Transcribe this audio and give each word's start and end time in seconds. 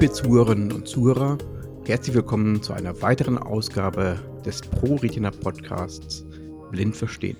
Liebe 0.00 0.14
Zuhörerinnen 0.14 0.72
und 0.72 0.88
Zuhörer, 0.88 1.36
herzlich 1.84 2.16
willkommen 2.16 2.62
zu 2.62 2.72
einer 2.72 3.02
weiteren 3.02 3.36
Ausgabe 3.36 4.18
des 4.46 4.62
Pro 4.62 4.94
Retina 4.94 5.30
Podcasts 5.30 6.24
Blind 6.70 6.96
Verstehen. 6.96 7.36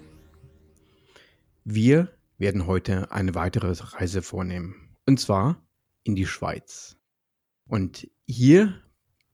Wir 1.65 2.13
werden 2.37 2.67
heute 2.67 3.13
eine 3.13 3.35
weitere 3.35 3.73
Reise 3.73 4.21
vornehmen, 4.21 4.95
und 5.07 5.19
zwar 5.19 5.67
in 6.05 6.15
die 6.17 6.27
Schweiz. 6.27 6.99
Und 7.67 8.11
hier 8.27 8.79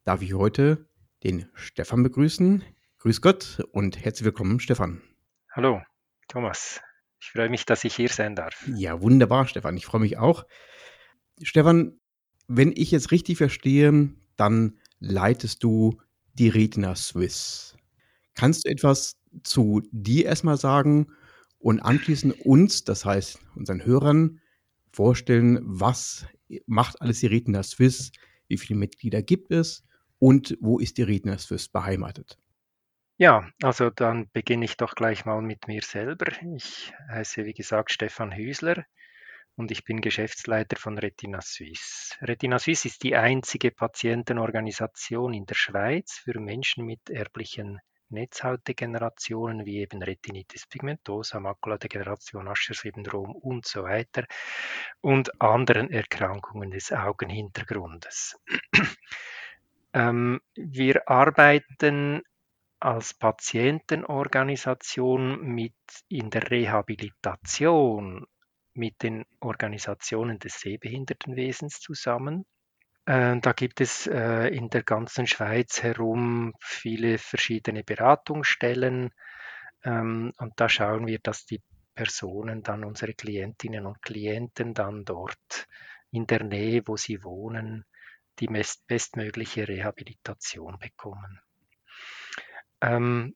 darf 0.05 0.23
ich 0.23 0.35
heute 0.35 0.89
den 1.25 1.49
Stefan 1.55 2.05
begrüßen. 2.05 2.63
Grüß 2.99 3.23
Gott 3.23 3.67
und 3.73 4.05
herzlich 4.05 4.25
willkommen, 4.25 4.61
Stefan. 4.61 5.03
Hallo, 5.51 5.83
Thomas. 6.29 6.81
Ich 7.21 7.33
freue 7.33 7.49
mich, 7.49 7.67
dass 7.67 7.83
ich 7.83 7.97
hier 7.97 8.09
sein 8.09 8.37
darf. 8.37 8.69
Ja, 8.77 9.03
wunderbar, 9.03 9.49
Stefan. 9.49 9.77
Ich 9.77 9.87
freue 9.87 10.03
mich 10.03 10.17
auch. 10.17 10.47
Stefan, 11.43 11.99
wenn 12.49 12.73
ich 12.77 12.91
jetzt 12.91 13.11
richtig 13.11 13.39
verstehe, 13.39 14.11
dann 14.37 14.79
leitest 15.01 15.63
du 15.63 16.01
die 16.35 16.49
Retina 16.49 16.95
Swiss. 16.95 17.77
Kannst 18.35 18.67
du 18.67 18.71
etwas 18.71 19.17
zu 19.43 19.83
dir 19.91 20.27
erstmal 20.27 20.57
sagen 20.57 21.09
und 21.59 21.81
anschließend 21.81 22.41
uns, 22.45 22.85
das 22.85 23.05
heißt 23.05 23.39
unseren 23.55 23.85
Hörern, 23.85 24.41
vorstellen, 24.93 25.59
was 25.63 26.27
macht 26.67 27.01
alles 27.01 27.21
die 27.21 27.27
Retina 27.27 27.63
Swiss, 27.63 28.13
wie 28.49 28.59
viele 28.59 28.79
Mitglieder 28.79 29.23
gibt 29.23 29.51
es 29.51 29.85
und 30.19 30.57
wo 30.61 30.79
ist 30.79 30.99
die 30.99 31.03
Retina 31.03 31.39
Swiss 31.39 31.69
beheimatet? 31.69 32.39
Ja, 33.19 33.49
also 33.63 33.89
dann 33.91 34.31
beginne 34.33 34.67
ich 34.67 34.77
doch 34.77 34.95
gleich 34.95 35.25
mal 35.25 35.41
mit 35.41 35.69
mir 35.69 35.83
selber. 35.83 36.27
Ich 36.55 36.93
heiße, 37.09 37.45
wie 37.47 37.55
gesagt, 37.55 37.91
Stefan 37.91 38.33
Hüsler 38.33 38.85
und 39.57 39.71
ich 39.71 39.85
bin 39.85 40.01
Geschäftsleiter 40.01 40.77
von 40.77 40.99
Retina 40.99 41.41
Suisse. 41.41 42.15
Retina 42.21 42.59
Suisse 42.59 42.89
ist 42.89 43.03
die 43.03 43.17
einzige 43.17 43.71
Patientenorganisation 43.71 45.33
in 45.33 45.47
der 45.47 45.55
Schweiz 45.55 46.19
für 46.19 46.39
Menschen 46.39 46.85
mit 46.85 47.09
erblichen 47.09 47.81
Netzhautdegenerationen 48.09 49.67
wie 49.67 49.79
eben 49.79 50.01
Retinitis 50.03 50.67
pigmentosa, 50.67 51.41
Makuladegeneration, 51.41 52.47
Usher-Syndrom 52.47 53.35
und 53.35 53.67
so 53.67 53.83
weiter 53.83 54.27
und 55.01 55.41
anderen 55.41 55.91
Erkrankungen 55.91 56.71
des 56.71 56.93
Augenhintergrundes. 56.93 58.39
ähm, 59.93 60.41
wir 60.55 61.09
arbeiten 61.09 62.23
als 62.79 63.15
Patientenorganisation 63.15 65.43
mit 65.43 65.75
in 66.09 66.31
der 66.31 66.49
Rehabilitation 66.51 68.27
mit 68.77 69.03
den 69.03 69.25
Organisationen 69.41 70.39
des 70.39 70.61
Sehbehindertenwesens 70.61 71.81
zusammen. 71.81 72.45
Äh, 73.07 73.39
da 73.41 73.53
gibt 73.53 73.81
es 73.81 74.07
äh, 74.07 74.49
in 74.49 74.69
der 74.71 74.83
ganzen 74.83 75.27
Schweiz 75.27 75.83
herum 75.83 76.55
viele 76.61 77.19
verschiedene 77.19 77.85
Beratungsstellen 77.85 79.11
ähm, 79.85 80.33
und 80.39 80.53
da 80.57 80.69
schauen 80.69 81.07
wir, 81.07 81.21
dass 81.21 81.47
die 81.47 81.63
Personen 81.95 82.63
dann, 82.63 82.85
unsere 82.85 83.15
Klientinnen 83.15 83.87
und 83.87 84.03
Klienten 84.03 84.75
dann 84.75 85.05
dort 85.05 85.67
in 86.11 86.27
der 86.27 86.45
Nähe, 86.45 86.83
wo 86.87 86.97
sie 86.97 87.23
wohnen, 87.25 87.85
die 88.39 88.49
bestmögliche 88.49 89.67
Rehabilitation 89.67 90.79
bekommen. 90.79 91.41
Ähm, 92.83 93.35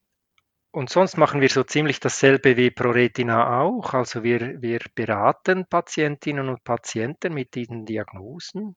und 0.72 0.88
sonst 0.90 1.16
machen 1.16 1.40
wir 1.40 1.48
so 1.48 1.64
ziemlich 1.64 2.00
dasselbe 2.00 2.56
wie 2.56 2.70
ProRetina 2.70 3.60
auch. 3.60 3.92
Also 3.94 4.22
wir, 4.22 4.62
wir 4.62 4.80
beraten 4.94 5.66
Patientinnen 5.66 6.48
und 6.48 6.62
Patienten 6.62 7.34
mit 7.34 7.54
diesen 7.54 7.86
Diagnosen. 7.86 8.76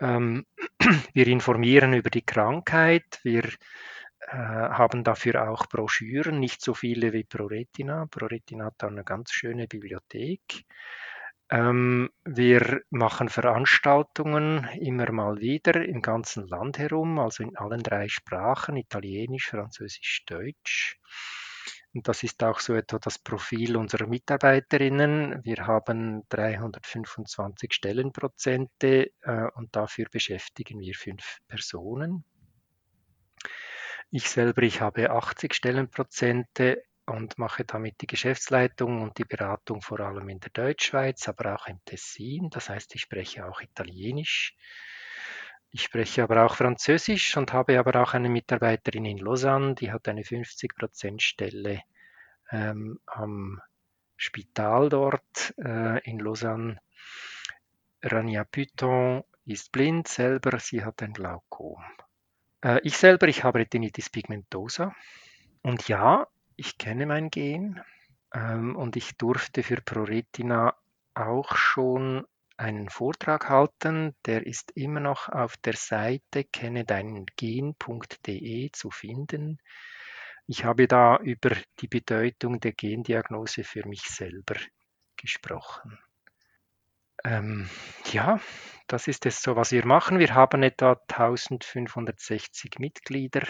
Ähm, 0.00 0.46
wir 1.14 1.26
informieren 1.26 1.94
über 1.94 2.10
die 2.10 2.26
Krankheit. 2.26 3.20
Wir 3.22 3.44
äh, 3.44 4.36
haben 4.36 5.02
dafür 5.02 5.50
auch 5.50 5.66
Broschüren, 5.66 6.38
nicht 6.38 6.60
so 6.60 6.74
viele 6.74 7.12
wie 7.12 7.24
ProRetina. 7.24 8.06
ProRetina 8.10 8.66
hat 8.66 8.74
da 8.78 8.88
eine 8.88 9.04
ganz 9.04 9.32
schöne 9.32 9.66
Bibliothek. 9.66 10.64
Ähm, 11.52 12.08
wir 12.24 12.80
machen 12.88 13.28
Veranstaltungen 13.28 14.66
immer 14.80 15.12
mal 15.12 15.38
wieder 15.38 15.84
im 15.84 16.00
ganzen 16.00 16.48
Land 16.48 16.78
herum, 16.78 17.18
also 17.18 17.42
in 17.42 17.58
allen 17.58 17.82
drei 17.82 18.08
Sprachen, 18.08 18.78
Italienisch, 18.78 19.50
Französisch, 19.50 20.24
Deutsch. 20.24 20.98
Und 21.92 22.08
das 22.08 22.22
ist 22.22 22.42
auch 22.42 22.58
so 22.58 22.72
etwa 22.72 22.98
das 22.98 23.18
Profil 23.18 23.76
unserer 23.76 24.06
Mitarbeiterinnen. 24.06 25.44
Wir 25.44 25.66
haben 25.66 26.22
325 26.30 27.74
Stellenprozente 27.74 29.10
äh, 29.20 29.46
und 29.54 29.76
dafür 29.76 30.06
beschäftigen 30.10 30.80
wir 30.80 30.94
fünf 30.94 31.40
Personen. 31.48 32.24
Ich 34.10 34.30
selber, 34.30 34.62
ich 34.62 34.80
habe 34.80 35.10
80 35.10 35.52
Stellenprozente 35.52 36.82
und 37.06 37.38
mache 37.38 37.64
damit 37.64 38.00
die 38.00 38.06
Geschäftsleitung 38.06 39.02
und 39.02 39.18
die 39.18 39.24
Beratung 39.24 39.82
vor 39.82 40.00
allem 40.00 40.28
in 40.28 40.40
der 40.40 40.50
Deutschschweiz, 40.50 41.28
aber 41.28 41.54
auch 41.54 41.66
im 41.66 41.84
Tessin. 41.84 42.48
Das 42.50 42.68
heißt, 42.68 42.94
ich 42.94 43.02
spreche 43.02 43.46
auch 43.46 43.60
Italienisch. 43.60 44.56
Ich 45.70 45.82
spreche 45.82 46.22
aber 46.22 46.44
auch 46.44 46.54
Französisch 46.54 47.36
und 47.36 47.52
habe 47.52 47.78
aber 47.78 48.02
auch 48.02 48.14
eine 48.14 48.28
Mitarbeiterin 48.28 49.06
in 49.06 49.18
Lausanne, 49.18 49.74
die 49.74 49.90
hat 49.90 50.06
eine 50.06 50.22
50%-Stelle 50.22 51.82
ähm, 52.50 53.00
am 53.06 53.60
Spital 54.16 54.90
dort 54.90 55.54
äh, 55.58 55.98
in 56.08 56.18
Lausanne. 56.18 56.78
Rania 58.02 58.44
Python 58.44 59.24
ist 59.46 59.72
blind 59.72 60.08
selber, 60.08 60.58
sie 60.60 60.84
hat 60.84 61.02
ein 61.02 61.14
Glaukom. 61.14 61.82
Äh, 62.62 62.80
ich 62.84 62.96
selber, 62.96 63.28
ich 63.28 63.42
habe 63.42 63.60
Retinitis 63.60 64.10
pigmentosa. 64.10 64.94
Und 65.62 65.88
ja, 65.88 66.26
ich 66.56 66.78
kenne 66.78 67.06
mein 67.06 67.30
Gen 67.30 67.80
ähm, 68.34 68.76
und 68.76 68.96
ich 68.96 69.16
durfte 69.16 69.62
für 69.62 69.80
ProRetina 69.80 70.76
auch 71.14 71.56
schon 71.56 72.24
einen 72.56 72.88
Vortrag 72.88 73.48
halten. 73.48 74.14
Der 74.26 74.46
ist 74.46 74.72
immer 74.74 75.00
noch 75.00 75.28
auf 75.28 75.56
der 75.58 75.74
Seite 75.74 76.44
kenne 76.44 76.84
deinen 76.84 77.26
Gen.de 77.36 78.70
zu 78.72 78.90
finden. 78.90 79.58
Ich 80.46 80.64
habe 80.64 80.88
da 80.88 81.18
über 81.18 81.56
die 81.80 81.88
Bedeutung 81.88 82.60
der 82.60 82.72
Gendiagnose 82.72 83.64
für 83.64 83.86
mich 83.86 84.02
selber 84.02 84.56
gesprochen. 85.16 85.98
Ähm, 87.24 87.68
ja, 88.12 88.40
das 88.88 89.06
ist 89.06 89.26
es 89.26 89.40
so, 89.40 89.54
was 89.54 89.70
wir 89.70 89.86
machen. 89.86 90.18
Wir 90.18 90.34
haben 90.34 90.62
etwa 90.62 91.00
1560 91.08 92.78
Mitglieder 92.78 93.42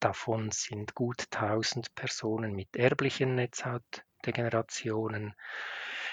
davon 0.00 0.50
sind 0.50 0.94
gut 0.94 1.26
1000 1.30 1.94
Personen 1.94 2.54
mit 2.54 2.76
erblichen 2.76 3.34
Netzhautdegenerationen, 3.36 5.34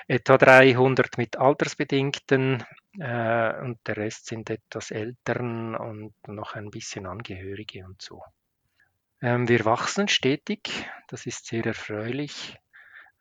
etwa 0.07 0.38
300 0.38 1.17
mit 1.17 1.38
altersbedingten 1.38 2.63
äh, 3.00 3.59
und 3.62 3.79
der 3.85 3.97
Rest 3.97 4.28
sind 4.28 4.50
etwas 4.50 4.91
Eltern 4.91 5.75
und 5.75 6.13
noch 6.28 6.56
ein 6.56 6.69
bisschen 6.69 7.06
Angehörige 7.06 7.85
und 7.85 8.01
so. 8.01 8.23
Ähm, 9.22 9.47
wir 9.47 9.66
wachsen 9.66 10.07
stetig, 10.07 10.89
das 11.07 11.25
ist 11.25 11.45
sehr 11.45 11.66
erfreulich. 11.66 12.57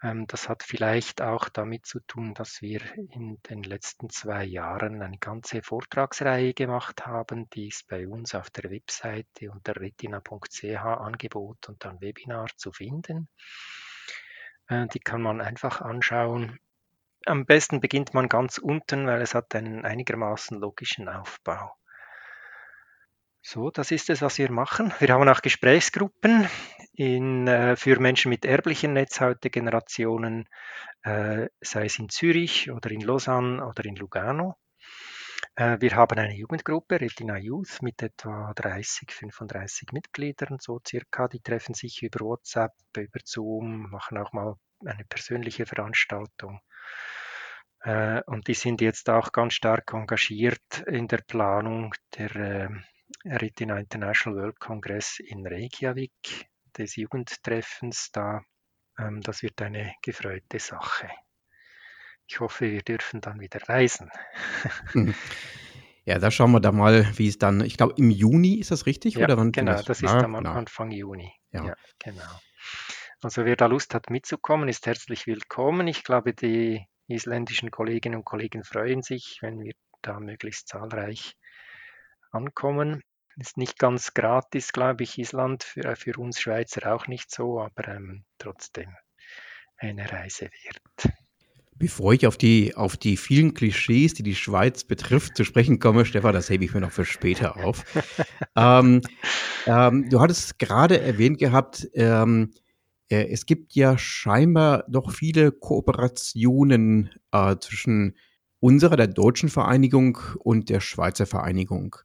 Ähm, 0.03 0.27
das 0.27 0.49
hat 0.49 0.63
vielleicht 0.63 1.21
auch 1.21 1.49
damit 1.49 1.87
zu 1.87 2.01
tun, 2.01 2.33
dass 2.35 2.63
wir 2.63 2.81
in 2.97 3.39
den 3.49 3.63
letzten 3.63 4.09
zwei 4.09 4.45
Jahren 4.45 5.03
eine 5.03 5.19
ganze 5.19 5.63
Vortragsreihe 5.63 6.55
gemacht 6.55 7.07
haben. 7.07 7.51
Die 7.51 7.69
ist 7.69 7.87
bei 7.89 8.09
uns 8.09 8.35
auf 8.35 8.51
der 8.51 8.71
Webseite 8.71 9.51
unter 9.51 9.77
retina.ch 9.77 10.65
Angebot 10.65 11.69
und 11.69 11.85
dann 11.85 12.01
Webinar 12.01 12.49
zu 12.57 12.73
finden. 12.73 13.29
Äh, 14.69 14.87
die 14.89 15.01
kann 15.01 15.21
man 15.21 15.41
einfach 15.41 15.83
anschauen. 15.83 16.59
Am 17.27 17.45
besten 17.45 17.81
beginnt 17.81 18.15
man 18.15 18.31
ganz 18.31 18.57
unten, 18.57 19.07
weil 19.07 19.21
es 19.21 19.35
hat 19.35 19.55
einen 19.55 19.85
einigermaßen 19.85 20.59
logischen 20.59 21.09
Aufbau. 21.09 21.77
So, 23.43 23.71
das 23.71 23.91
ist 23.91 24.11
es, 24.11 24.21
was 24.21 24.37
wir 24.39 24.51
machen. 24.51 24.93
Wir 24.99 25.09
haben 25.09 25.29
auch 25.29 25.41
Gesprächsgruppen 25.41 26.47
in, 26.93 27.49
äh, 27.49 27.75
für 27.75 27.99
Menschen 27.99 28.29
mit 28.29 28.45
erblichen 28.45 28.93
Netzhautdegenerationen, 28.93 30.47
äh, 31.03 31.49
sei 31.61 31.87
es 31.87 31.99
in 31.99 32.11
Zürich 32.11 32.71
oder 32.71 32.91
in 32.91 33.01
Lausanne 33.01 33.65
oder 33.67 33.85
in 33.87 33.97
Lugano. 33.97 34.57
Äh, 35.57 35.79
wir 35.81 35.97
haben 35.97 36.19
eine 36.19 36.37
Jugendgruppe, 36.37 37.01
Retina 37.01 37.39
Youth, 37.39 37.81
mit 37.81 38.03
etwa 38.03 38.53
30, 38.55 39.11
35 39.11 39.93
Mitgliedern, 39.93 40.59
so 40.61 40.79
circa. 40.87 41.27
Die 41.27 41.41
treffen 41.41 41.75
sich 41.75 42.03
über 42.03 42.21
WhatsApp, 42.21 42.73
über 42.95 43.21
Zoom, 43.25 43.91
machen 43.91 44.19
auch 44.19 44.35
mal 44.35 44.55
eine 44.85 45.05
persönliche 45.07 45.65
Veranstaltung. 45.65 46.61
Äh, 47.81 48.23
und 48.27 48.49
die 48.49 48.55
sind 48.55 48.83
jetzt 48.83 49.09
auch 49.09 49.33
ganz 49.33 49.55
stark 49.55 49.95
engagiert 49.95 50.85
in 50.87 51.09
der 51.09 51.23
Planung 51.27 51.95
der 52.19 52.71
Retina 53.25 53.79
International 53.79 54.39
World 54.39 54.61
Congress 54.61 55.19
in 55.21 55.47
Reykjavik 55.47 56.49
des 56.77 56.97
Jugendtreffens 56.97 58.11
da. 58.13 58.43
Ähm, 58.99 59.21
das 59.21 59.43
wird 59.43 59.61
eine 59.63 59.95
gefreute 60.03 60.59
Sache. 60.59 61.09
Ich 62.27 62.41
hoffe, 62.41 62.71
wir 62.71 62.83
dürfen 62.83 63.21
dann 63.21 63.41
wieder 63.41 63.61
reisen. 63.69 64.11
Mhm. 64.95 65.15
Ja, 66.05 66.19
da 66.19 66.31
schauen 66.31 66.53
wir 66.53 66.61
da 66.61 66.73
mal, 66.73 67.07
wie 67.19 67.29
es 67.29 67.39
dann, 67.39 67.61
ich 67.61 67.77
glaube, 67.77 67.95
im 67.99 68.11
Juni 68.11 68.55
ist 68.55 68.71
das 68.71 68.87
richtig? 68.87 69.15
Ja, 69.15 69.25
oder 69.25 69.37
wann 69.37 69.53
genau, 69.53 69.73
das? 69.73 69.85
das 69.85 70.03
ist 70.03 70.11
am 70.11 70.33
genau. 70.33 70.53
Anfang 70.53 70.91
Juni. 70.91 71.33
Ja. 71.53 71.67
Ja, 71.67 71.75
genau. 71.99 72.41
Also 73.21 73.45
wer 73.45 73.55
da 73.55 73.67
Lust 73.67 73.95
hat 73.95 74.09
mitzukommen, 74.09 74.69
ist 74.69 74.87
herzlich 74.87 75.27
willkommen. 75.27 75.87
Ich 75.89 76.03
glaube, 76.03 76.33
die 76.33 76.87
isländischen 77.07 77.71
Kolleginnen 77.71 78.17
und 78.17 78.25
Kollegen 78.25 78.65
freuen 78.65 79.03
sich, 79.03 79.39
wenn 79.43 79.61
wir 79.61 79.75
da 80.01 80.19
möglichst 80.19 80.69
zahlreich 80.69 81.37
ankommen. 82.31 83.03
Ist 83.37 83.57
nicht 83.57 83.79
ganz 83.79 84.13
gratis, 84.13 84.73
glaube 84.73 85.05
ich, 85.05 85.19
Island, 85.19 85.63
für, 85.63 85.97
für 85.97 86.19
uns 86.19 86.41
Schweizer 86.41 86.95
auch 86.95 87.07
nicht 87.07 87.31
so, 87.31 87.61
aber 87.61 87.89
ähm, 87.89 88.25
trotzdem 88.39 88.95
eine 89.79 90.11
Reise 90.11 90.51
wert. 90.65 91.15
Bevor 91.75 92.13
ich 92.13 92.27
auf 92.27 92.37
die, 92.37 92.75
auf 92.77 92.99
die 92.99 93.17
vielen 93.17 93.55
Klischees, 93.55 94.13
die 94.13 94.23
die 94.23 94.35
Schweiz 94.35 94.85
betrifft, 94.85 95.37
zu 95.37 95.45
sprechen 95.45 95.79
komme, 95.79 96.05
Stefan, 96.05 96.35
das 96.35 96.51
hebe 96.51 96.65
ich 96.65 96.75
mir 96.75 96.81
noch 96.83 96.91
für 96.91 97.07
später 97.07 97.57
auf. 97.57 97.85
ähm, 98.57 99.01
ähm, 99.67 100.11
du 100.11 100.21
hattest 100.21 100.59
gerade 100.59 101.01
erwähnt 101.01 101.39
gehabt, 101.39 101.89
ähm, 101.95 102.53
äh, 103.11 103.29
es 103.31 103.47
gibt 103.47 103.75
ja 103.75 103.97
scheinbar 103.97 104.85
doch 104.89 105.11
viele 105.11 105.53
Kooperationen 105.53 107.11
äh, 107.33 107.57
zwischen 107.61 108.17
unserer, 108.61 108.97
der 108.97 109.07
deutschen 109.09 109.49
Vereinigung 109.49 110.19
und 110.39 110.69
der 110.69 110.81
Schweizer 110.81 111.27
Vereinigung. 111.27 111.97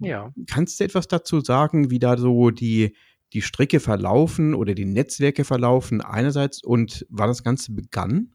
Ja, 0.00 0.32
Kannst 0.46 0.80
du 0.80 0.84
etwas 0.84 1.08
dazu 1.08 1.40
sagen, 1.40 1.90
wie 1.90 1.98
da 1.98 2.16
so 2.16 2.50
die, 2.50 2.96
die 3.32 3.42
Stricke 3.42 3.80
verlaufen 3.80 4.54
oder 4.54 4.74
die 4.74 4.86
Netzwerke 4.86 5.44
verlaufen 5.44 6.00
einerseits 6.00 6.62
und 6.62 7.06
wann 7.10 7.28
das 7.28 7.42
Ganze 7.42 7.72
begann? 7.72 8.32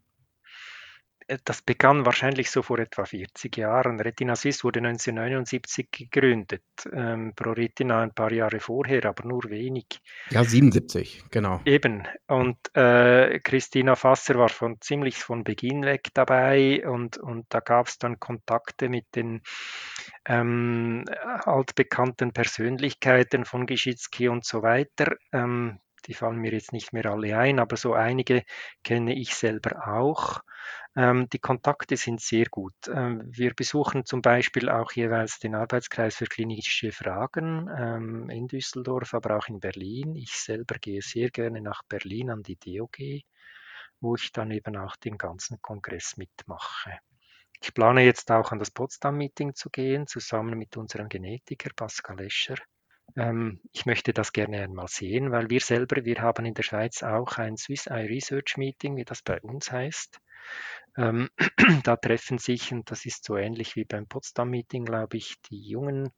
Äh, 1.27 1.37
das 1.43 1.61
begann 1.61 2.05
wahrscheinlich 2.05 2.49
so 2.51 2.61
vor 2.61 2.79
etwa 2.79 3.05
40 3.05 3.57
Jahren. 3.57 3.99
Retina 3.99 4.35
Suisse 4.35 4.63
wurde 4.63 4.79
1979 4.79 5.89
gegründet. 5.91 6.63
Ähm, 6.91 7.33
Pro 7.35 7.51
Retina 7.51 8.01
ein 8.01 8.13
paar 8.13 8.31
Jahre 8.31 8.59
vorher, 8.59 9.05
aber 9.05 9.27
nur 9.27 9.43
wenig. 9.49 10.01
Ja, 10.29 10.43
77, 10.43 11.25
genau. 11.31 11.61
Eben. 11.65 12.07
Und 12.27 12.57
äh, 12.75 13.39
Christina 13.39 13.95
Fasser 13.95 14.35
war 14.35 14.49
von 14.49 14.79
ziemlich 14.81 15.17
von 15.17 15.43
Beginn 15.43 15.83
weg 15.83 16.09
dabei 16.13 16.87
und, 16.87 17.17
und 17.17 17.45
da 17.49 17.59
gab 17.59 17.87
es 17.87 17.97
dann 17.97 18.19
Kontakte 18.19 18.89
mit 18.89 19.05
den 19.15 19.41
ähm, 20.25 21.05
altbekannten 21.45 22.33
Persönlichkeiten 22.33 23.45
von 23.45 23.65
Geschitzki 23.65 24.27
und 24.27 24.45
so 24.45 24.63
weiter. 24.63 25.15
Ähm, 25.31 25.79
die 26.07 26.13
fallen 26.13 26.37
mir 26.37 26.51
jetzt 26.51 26.71
nicht 26.73 26.93
mehr 26.93 27.05
alle 27.07 27.37
ein, 27.37 27.59
aber 27.59 27.77
so 27.77 27.93
einige 27.93 28.43
kenne 28.83 29.15
ich 29.15 29.35
selber 29.35 29.87
auch. 29.87 30.41
Ähm, 30.95 31.27
die 31.29 31.39
Kontakte 31.39 31.97
sind 31.97 32.21
sehr 32.21 32.45
gut. 32.45 32.73
Ähm, 32.87 33.23
wir 33.25 33.53
besuchen 33.53 34.05
zum 34.05 34.21
Beispiel 34.21 34.69
auch 34.69 34.91
jeweils 34.93 35.39
den 35.39 35.55
Arbeitskreis 35.55 36.15
für 36.15 36.25
klinische 36.25 36.91
Fragen 36.91 37.69
ähm, 37.77 38.29
in 38.29 38.47
Düsseldorf, 38.47 39.13
aber 39.13 39.37
auch 39.37 39.47
in 39.47 39.59
Berlin. 39.59 40.15
Ich 40.15 40.31
selber 40.33 40.75
gehe 40.79 41.01
sehr 41.01 41.29
gerne 41.31 41.61
nach 41.61 41.83
Berlin 41.89 42.29
an 42.29 42.43
die 42.43 42.57
DOG, 42.57 43.23
wo 43.99 44.15
ich 44.15 44.31
dann 44.31 44.51
eben 44.51 44.77
auch 44.77 44.95
den 44.95 45.17
ganzen 45.17 45.61
Kongress 45.61 46.15
mitmache. 46.17 46.99
Ich 47.61 47.73
plane 47.73 48.03
jetzt 48.03 48.31
auch 48.31 48.51
an 48.51 48.59
das 48.59 48.71
Potsdam-Meeting 48.71 49.55
zu 49.55 49.69
gehen, 49.69 50.07
zusammen 50.07 50.57
mit 50.57 50.77
unserem 50.77 51.09
Genetiker 51.09 51.71
Pascal 51.75 52.21
Escher. 52.21 52.57
Ähm, 53.15 53.59
ich 53.71 53.85
möchte 53.85 54.13
das 54.13 54.33
gerne 54.33 54.61
einmal 54.61 54.87
sehen, 54.87 55.31
weil 55.31 55.49
wir 55.49 55.61
selber, 55.61 56.03
wir 56.03 56.21
haben 56.21 56.45
in 56.45 56.53
der 56.53 56.63
Schweiz 56.63 57.03
auch 57.03 57.37
ein 57.37 57.57
Swiss 57.57 57.87
Eye 57.87 58.07
Research 58.07 58.57
Meeting, 58.57 58.95
wie 58.97 59.05
das 59.05 59.21
bei 59.21 59.39
uns 59.41 59.71
heißt. 59.71 60.19
Ähm, 60.97 61.29
da 61.83 61.95
treffen 61.95 62.37
sich, 62.37 62.71
und 62.71 62.89
das 62.91 63.05
ist 63.05 63.25
so 63.25 63.37
ähnlich 63.37 63.75
wie 63.75 63.85
beim 63.85 64.07
Potsdam-Meeting, 64.07 64.85
glaube 64.85 65.17
ich, 65.17 65.35
die 65.49 65.61
jungen 65.61 66.11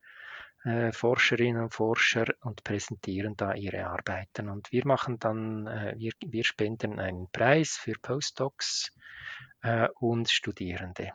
äh, 0.63 0.91
Forscherinnen 0.91 1.63
und 1.63 1.73
Forscher 1.73 2.25
und 2.41 2.63
präsentieren 2.63 3.35
da 3.37 3.53
ihre 3.53 3.87
Arbeiten. 3.87 4.49
Und 4.49 4.71
wir 4.71 4.85
machen 4.85 5.19
dann, 5.19 5.67
äh, 5.67 5.93
wir, 5.97 6.11
wir 6.25 6.43
spenden 6.43 6.99
einen 6.99 7.29
Preis 7.31 7.77
für 7.77 7.93
Postdocs 8.01 8.91
äh, 9.61 9.87
und 9.99 10.29
Studierende. 10.29 11.11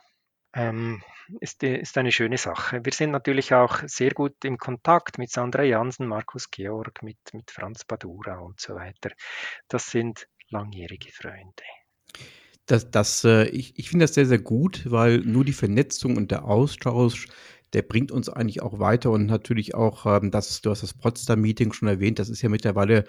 Ähm, 0.54 1.02
ist, 1.40 1.62
ist 1.62 1.96
eine 1.96 2.12
schöne 2.12 2.36
Sache. 2.38 2.84
Wir 2.84 2.92
sind 2.92 3.10
natürlich 3.10 3.54
auch 3.54 3.80
sehr 3.86 4.10
gut 4.10 4.44
im 4.44 4.58
Kontakt 4.58 5.18
mit 5.18 5.30
Sandra 5.30 5.62
Jansen, 5.62 6.06
Markus 6.06 6.50
Georg, 6.50 7.02
mit, 7.02 7.18
mit 7.32 7.50
Franz 7.50 7.84
Badura 7.84 8.38
und 8.38 8.60
so 8.60 8.74
weiter. 8.74 9.10
Das 9.68 9.90
sind 9.90 10.28
langjährige 10.50 11.10
Freunde. 11.10 11.62
Das, 12.66 12.90
das, 12.90 13.24
äh, 13.24 13.44
ich 13.48 13.78
ich 13.78 13.90
finde 13.90 14.04
das 14.04 14.14
sehr, 14.14 14.26
sehr 14.26 14.38
gut, 14.38 14.90
weil 14.90 15.18
nur 15.18 15.44
die 15.44 15.52
Vernetzung 15.52 16.16
und 16.16 16.30
der 16.30 16.44
Austausch, 16.44 17.26
der 17.72 17.82
bringt 17.82 18.12
uns 18.12 18.28
eigentlich 18.28 18.62
auch 18.62 18.78
weiter 18.78 19.10
und 19.10 19.26
natürlich 19.26 19.74
auch, 19.74 20.06
ähm, 20.06 20.30
das, 20.30 20.60
du 20.60 20.70
hast 20.70 20.82
das 20.82 20.94
Potsdam-Meeting 20.94 21.72
schon 21.72 21.88
erwähnt, 21.88 22.18
das 22.18 22.28
ist 22.28 22.42
ja 22.42 22.48
mittlerweile, 22.48 23.04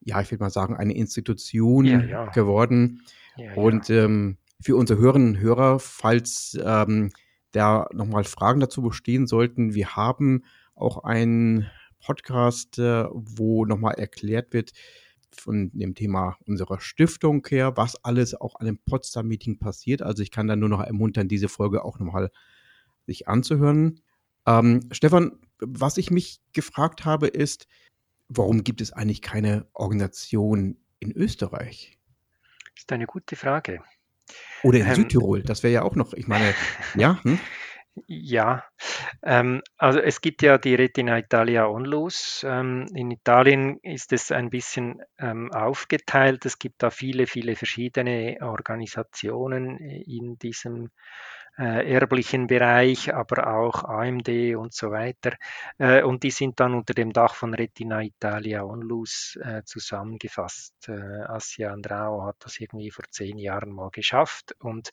ja, 0.00 0.20
ich 0.20 0.30
würde 0.30 0.44
mal 0.44 0.50
sagen, 0.50 0.76
eine 0.76 0.94
Institution 0.94 1.84
Ja, 1.86 2.00
ja. 2.04 2.24
geworden. 2.26 3.02
Ja, 3.36 3.54
Und 3.54 3.88
ähm, 3.90 4.36
für 4.60 4.76
unsere 4.76 5.00
Hörerinnen 5.00 5.36
und 5.36 5.40
Hörer, 5.40 5.78
falls 5.78 6.58
ähm, 6.62 7.10
da 7.52 7.88
nochmal 7.92 8.24
Fragen 8.24 8.60
dazu 8.60 8.82
bestehen 8.82 9.26
sollten, 9.26 9.74
wir 9.74 9.96
haben 9.96 10.44
auch 10.74 11.04
einen 11.04 11.70
Podcast, 12.00 12.78
äh, 12.78 13.04
wo 13.10 13.64
nochmal 13.64 13.94
erklärt 13.94 14.52
wird 14.52 14.72
von 15.32 15.70
dem 15.72 15.94
Thema 15.94 16.36
unserer 16.46 16.80
Stiftung 16.80 17.46
her, 17.48 17.76
was 17.76 18.04
alles 18.04 18.34
auch 18.34 18.56
an 18.56 18.66
dem 18.66 18.78
Potsdam-Meeting 18.78 19.58
passiert. 19.58 20.02
Also 20.02 20.22
ich 20.22 20.30
kann 20.30 20.48
da 20.48 20.56
nur 20.56 20.68
noch 20.68 20.80
ermuntern, 20.80 21.28
diese 21.28 21.48
Folge 21.48 21.84
auch 21.84 21.98
nochmal 21.98 22.30
sich 23.06 23.28
anzuhören. 23.28 24.00
Ähm, 24.46 24.88
Stefan, 24.90 25.38
was 25.58 25.98
ich 25.98 26.10
mich 26.10 26.40
gefragt 26.52 27.04
habe, 27.04 27.28
ist, 27.28 27.66
warum 28.28 28.64
gibt 28.64 28.80
es 28.80 28.92
eigentlich 28.92 29.22
keine 29.22 29.66
Organisation 29.72 30.78
in 30.98 31.12
Österreich? 31.12 31.98
Das 32.74 32.84
ist 32.84 32.92
eine 32.92 33.06
gute 33.06 33.36
Frage. 33.36 33.82
Oder 34.62 34.78
in 34.78 34.86
Ähm, 34.86 34.94
Südtirol, 34.94 35.42
das 35.42 35.62
wäre 35.62 35.72
ja 35.72 35.82
auch 35.82 35.96
noch, 35.96 36.12
ich 36.12 36.28
meine, 36.28 36.54
ja, 36.94 37.22
hm? 37.22 37.38
Ja, 38.06 38.64
ähm, 39.22 39.62
also 39.76 39.98
es 39.98 40.20
gibt 40.20 40.42
ja 40.42 40.58
die 40.58 40.74
Retina 40.74 41.18
Italia 41.18 41.66
Onlus. 41.66 42.44
Ähm, 42.48 42.86
in 42.94 43.10
Italien 43.10 43.78
ist 43.82 44.12
es 44.12 44.30
ein 44.30 44.48
bisschen 44.48 45.02
ähm, 45.18 45.52
aufgeteilt. 45.52 46.46
Es 46.46 46.58
gibt 46.58 46.82
da 46.82 46.90
viele, 46.90 47.26
viele 47.26 47.56
verschiedene 47.56 48.38
Organisationen 48.40 49.78
in 49.78 50.38
diesem 50.38 50.86
äh, 50.86 50.88
erblichen 51.56 52.46
Bereich, 52.46 53.12
aber 53.14 53.54
auch 53.54 53.84
AMD 53.84 54.28
und 54.56 54.72
so 54.72 54.90
weiter. 54.90 55.36
Äh, 55.78 56.02
und 56.02 56.22
die 56.22 56.30
sind 56.30 56.58
dann 56.60 56.74
unter 56.74 56.94
dem 56.94 57.12
Dach 57.12 57.34
von 57.34 57.54
Retina 57.54 58.02
Italia 58.02 58.62
Onlus 58.64 59.38
äh, 59.42 59.62
zusammengefasst. 59.64 60.88
Äh, 60.88 61.22
Asia 61.26 61.72
Andrao 61.72 62.24
hat 62.24 62.36
das 62.40 62.58
irgendwie 62.60 62.90
vor 62.90 63.04
zehn 63.10 63.38
Jahren 63.38 63.72
mal 63.72 63.90
geschafft 63.90 64.54
und 64.58 64.90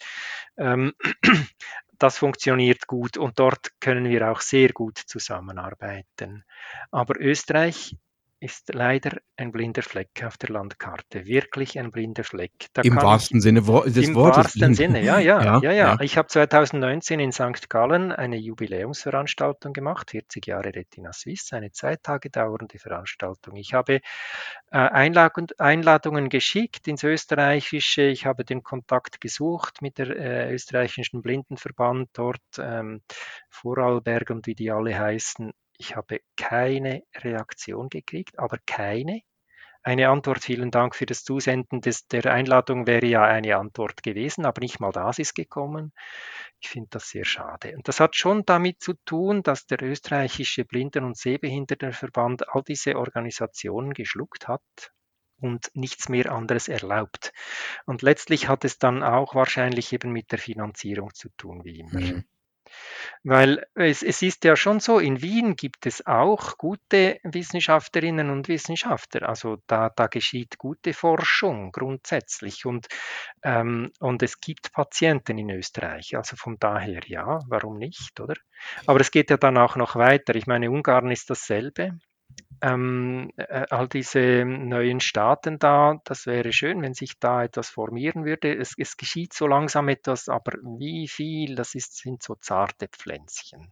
ähm, 0.58 0.94
das 2.00 2.18
funktioniert 2.18 2.88
gut 2.88 3.18
und 3.18 3.40
dort 3.40 3.72
können 3.80 4.06
wir 4.06 4.32
auch 4.32 4.42
sehr 4.42 4.70
gut 4.70 4.98
zusammenarbeiten. 4.98 6.44
Aber 6.92 7.20
Österreich 7.20 7.96
ist 8.40 8.74
leider 8.74 9.18
ein 9.36 9.52
blinder 9.52 9.82
Fleck 9.82 10.24
auf 10.24 10.38
der 10.38 10.50
Landkarte, 10.50 11.26
wirklich 11.26 11.80
ein 11.80 11.92
blinder 11.92 12.24
Fleck. 12.24 12.68
Da 12.74 12.84
Im 12.84 12.94
kann 12.94 13.00
ich 13.00 13.04
wahrsten 13.04 13.42
Sinne 13.42 13.62
des 13.62 14.08
im 14.08 14.16
Wortes. 14.16 14.38
wahrsten 14.38 14.60
blind. 14.60 14.76
Sinne, 14.76 15.04
ja, 15.04 15.18
ja, 15.20 15.42
Ja, 15.42 15.60
ja, 15.62 15.72
ja. 15.72 15.98
Ich 16.02 16.18
habe 16.18 16.28
2019 16.28 17.20
in 17.20 17.32
St. 17.32 17.70
Gallen 17.70 18.12
eine 18.12 18.38
Jubiläumsveranstaltung 18.38 19.74
gemacht, 19.74 20.12
40 20.12 20.46
Jahre 20.46 20.76
Retina 20.76 21.14
Suisse, 21.14 21.56
eine 21.56 21.72
zwei 21.72 21.96
Tage 21.96 22.30
dauernde 22.30 22.78
Veranstaltung. 22.78 23.56
Ich 23.56 23.74
habe 23.74 23.96
äh, 23.96 24.02
Einladung, 24.78 25.48
Einladungen 25.58 26.30
geschickt 26.30 26.88
ins 26.88 27.04
Österreichische. 27.04 28.04
Ich 28.04 28.28
habe 28.28 28.46
den 28.46 28.62
Kontakt 28.62 29.20
gesucht 29.20 29.82
mit 29.82 29.98
der 29.98 30.16
äh, 30.16 30.54
österreichischen 30.54 31.24
Blindenverband 31.24 32.10
dort, 32.14 32.42
ähm, 32.60 33.02
Vorarlberg 33.50 34.30
und 34.30 34.46
wie 34.46 34.56
die 34.56 34.70
alle 34.70 34.98
heißen. 34.98 35.54
Ich 35.78 35.96
habe 35.96 36.22
keine 36.36 37.04
Reaktion 37.16 37.90
gekriegt, 37.90 38.40
aber 38.40 38.58
keine. 38.66 39.22
Eine 39.84 40.10
Antwort, 40.10 40.44
vielen 40.44 40.70
Dank 40.70 40.96
für 40.96 41.06
das 41.06 41.24
Zusenden 41.24 41.80
des, 41.80 42.08
der 42.08 42.26
Einladung 42.26 42.88
wäre 42.88 43.06
ja 43.06 43.24
eine 43.24 43.56
Antwort 43.56 44.04
gewesen, 44.04 44.46
aber 44.46 44.60
nicht 44.60 44.82
mal 44.82 44.92
das 44.92 45.18
ist 45.18 45.34
gekommen. 45.34 45.94
Ich 46.60 46.68
finde 46.68 46.90
das 46.92 47.08
sehr 47.08 47.24
schade. 47.24 47.74
Und 47.74 47.88
das 47.88 48.02
hat 48.02 48.16
schon 48.16 48.44
damit 48.46 48.82
zu 48.82 48.96
tun, 49.06 49.44
dass 49.44 49.66
der 49.66 49.82
österreichische 49.82 50.66
Blinden- 50.66 51.06
und 51.06 51.16
Sehbehindertenverband 51.16 52.50
all 52.50 52.64
diese 52.64 52.98
Organisationen 52.98 53.94
geschluckt 53.94 54.50
hat 54.50 54.92
und 55.40 55.72
nichts 55.74 56.10
mehr 56.10 56.32
anderes 56.34 56.68
erlaubt. 56.68 57.32
Und 57.86 58.02
letztlich 58.02 58.50
hat 58.50 58.66
es 58.66 58.80
dann 58.80 59.04
auch 59.04 59.36
wahrscheinlich 59.36 59.94
eben 59.94 60.12
mit 60.12 60.32
der 60.32 60.40
Finanzierung 60.40 61.14
zu 61.14 61.30
tun, 61.38 61.64
wie 61.64 61.80
immer. 61.80 62.00
Mhm. 62.00 62.26
Weil 63.24 63.66
es, 63.76 64.04
es 64.04 64.22
ist 64.22 64.44
ja 64.44 64.56
schon 64.56 64.80
so, 64.80 65.00
in 65.00 65.22
Wien 65.22 65.56
gibt 65.56 65.86
es 65.86 66.06
auch 66.06 66.58
gute 66.58 67.20
Wissenschaftlerinnen 67.24 68.30
und 68.30 68.48
Wissenschaftler. 68.48 69.28
Also 69.28 69.58
da, 69.68 69.90
da 69.90 70.08
geschieht 70.08 70.58
gute 70.58 70.94
Forschung 70.94 71.72
grundsätzlich 71.72 72.66
und, 72.66 72.88
ähm, 73.44 73.92
und 74.00 74.24
es 74.24 74.40
gibt 74.40 74.72
Patienten 74.72 75.38
in 75.38 75.50
Österreich. 75.50 76.16
Also 76.16 76.36
von 76.36 76.58
daher 76.60 77.02
ja, 77.06 77.40
warum 77.48 77.78
nicht, 77.78 78.20
oder? 78.20 78.36
Aber 78.86 79.00
es 79.00 79.12
geht 79.12 79.30
ja 79.30 79.38
dann 79.38 79.58
auch 79.58 79.76
noch 79.76 79.96
weiter. 79.96 80.36
Ich 80.36 80.48
meine, 80.48 80.72
Ungarn 80.72 81.12
ist 81.12 81.30
dasselbe 81.30 81.98
ähm, 82.62 83.32
äh, 83.38 83.66
all 83.70 83.88
diese 83.88 84.46
neuen 84.46 85.00
Staaten 85.00 85.60
da, 85.60 86.00
das 86.04 86.26
wäre 86.26 86.52
schön, 86.52 86.82
wenn 86.82 86.94
sich 86.94 87.20
da 87.20 87.44
etwas 87.44 87.70
formieren 87.70 88.26
würde. 88.26 88.56
Es, 88.56 88.74
es 88.78 88.98
geschieht 88.98 89.34
so 89.34 89.48
langsam 89.48 89.90
etwas, 89.90 90.30
aber 90.30 90.54
wie 90.80 91.08
viel, 91.08 91.56
das 91.56 91.76
ist, 91.76 91.98
sind 91.98 92.24
so 92.24 92.36
zarte 92.36 92.88
Pflänzchen. 92.88 93.72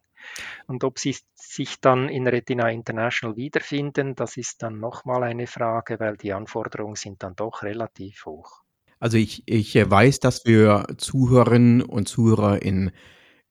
Und 0.67 0.83
ob 0.83 0.97
sie 0.99 1.15
sich 1.35 1.79
dann 1.81 2.09
in 2.09 2.27
Retina 2.27 2.69
International 2.69 3.35
wiederfinden, 3.35 4.15
das 4.15 4.37
ist 4.37 4.63
dann 4.63 4.79
nochmal 4.79 5.23
eine 5.23 5.47
Frage, 5.47 5.99
weil 5.99 6.17
die 6.17 6.33
Anforderungen 6.33 6.95
sind 6.95 7.21
dann 7.23 7.35
doch 7.35 7.63
relativ 7.63 8.25
hoch. 8.25 8.61
Also 8.99 9.17
ich, 9.17 9.43
ich 9.45 9.75
weiß, 9.75 10.19
dass 10.19 10.45
wir 10.45 10.87
Zuhörerinnen 10.97 11.81
und 11.81 12.07
Zuhörer 12.07 12.61
in 12.61 12.91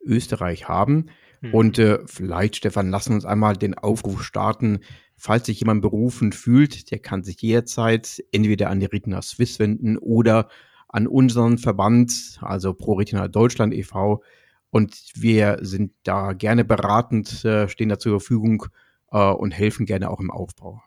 Österreich 0.05 0.69
haben. 0.69 1.11
Mhm. 1.41 1.55
Und 1.55 1.79
äh, 1.79 1.99
vielleicht, 2.07 2.57
Stefan, 2.57 2.91
lassen 2.91 3.15
uns 3.15 3.25
einmal 3.25 3.57
den 3.57 3.75
Aufruf 3.75 4.25
starten, 4.25 4.81
Falls 5.17 5.47
sich 5.47 5.61
jemand 5.61 5.83
berufen 5.83 6.33
fühlt, 6.33 6.91
der 6.91 6.99
kann 6.99 7.23
sich 7.23 7.41
jederzeit 7.41 8.23
entweder 8.33 8.71
an 8.71 8.81
die 8.81 8.87
Retina 8.87 9.23
Swiss 9.23 9.59
wenden 9.59 9.97
oder 9.97 10.49
an 10.89 11.07
unseren 11.07 11.59
Verband, 11.59 12.39
also 12.41 12.75
Pro 12.75 12.95
Retina 12.95 13.29
Deutschland 13.29 13.75
e.V. 13.75 14.23
Und 14.71 15.13
wir 15.15 15.59
sind 15.61 15.93
da 16.03 16.33
gerne 16.33 16.65
beratend, 16.65 17.45
äh, 17.45 17.69
stehen 17.69 17.89
da 17.89 17.99
zur 17.99 18.21
Verfügung 18.21 18.67
äh, 19.13 19.19
und 19.19 19.53
helfen 19.53 19.87
gerne 19.87 20.11
auch 20.11 20.21
im 20.21 20.31
Aufbau. 20.31 20.83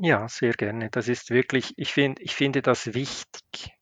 Ja, 0.00 0.28
sehr 0.28 0.52
gerne. 0.52 0.90
Das 0.90 1.08
ist 1.08 1.30
wirklich, 1.30 1.74
ich, 1.76 1.92
find, 1.92 2.20
ich 2.20 2.34
finde 2.34 2.62
das 2.62 2.94
wichtig, 2.94 3.74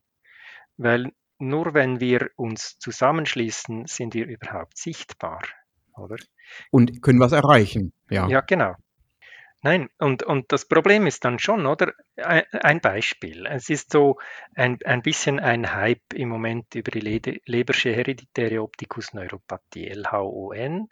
weil 0.77 1.13
nur 1.39 1.73
wenn 1.75 2.01
wir 2.01 2.31
uns 2.37 2.79
zusammenschließen, 2.79 3.87
sind 3.87 4.15
wir 4.15 4.27
überhaupt 4.27 4.77
sichtbar, 4.77 5.43
oder? 5.97 6.17
Und 6.71 7.01
können 7.03 7.21
was 7.21 7.33
erreichen, 7.33 7.93
ja. 8.11 8.29
Ja, 8.29 8.41
genau. 8.41 8.75
Nein, 9.63 9.91
und, 9.99 10.23
und 10.23 10.53
das 10.53 10.67
Problem 10.67 11.07
ist 11.07 11.25
dann 11.25 11.39
schon, 11.39 11.67
oder? 11.67 11.93
Ein 12.17 12.81
Beispiel. 12.81 13.47
Es 13.47 13.69
ist 13.69 13.93
so 13.93 14.19
ein, 14.55 14.79
ein 14.85 15.03
bisschen 15.03 15.39
ein 15.39 15.75
Hype 15.75 16.15
im 16.15 16.31
Moment 16.31 16.75
über 16.75 16.91
die 16.91 17.41
Lebersche 17.45 17.91
hereditäre 17.95 18.63
Opticus 18.63 19.13
Neuropathie, 19.13 19.89
LHON. 19.89 20.89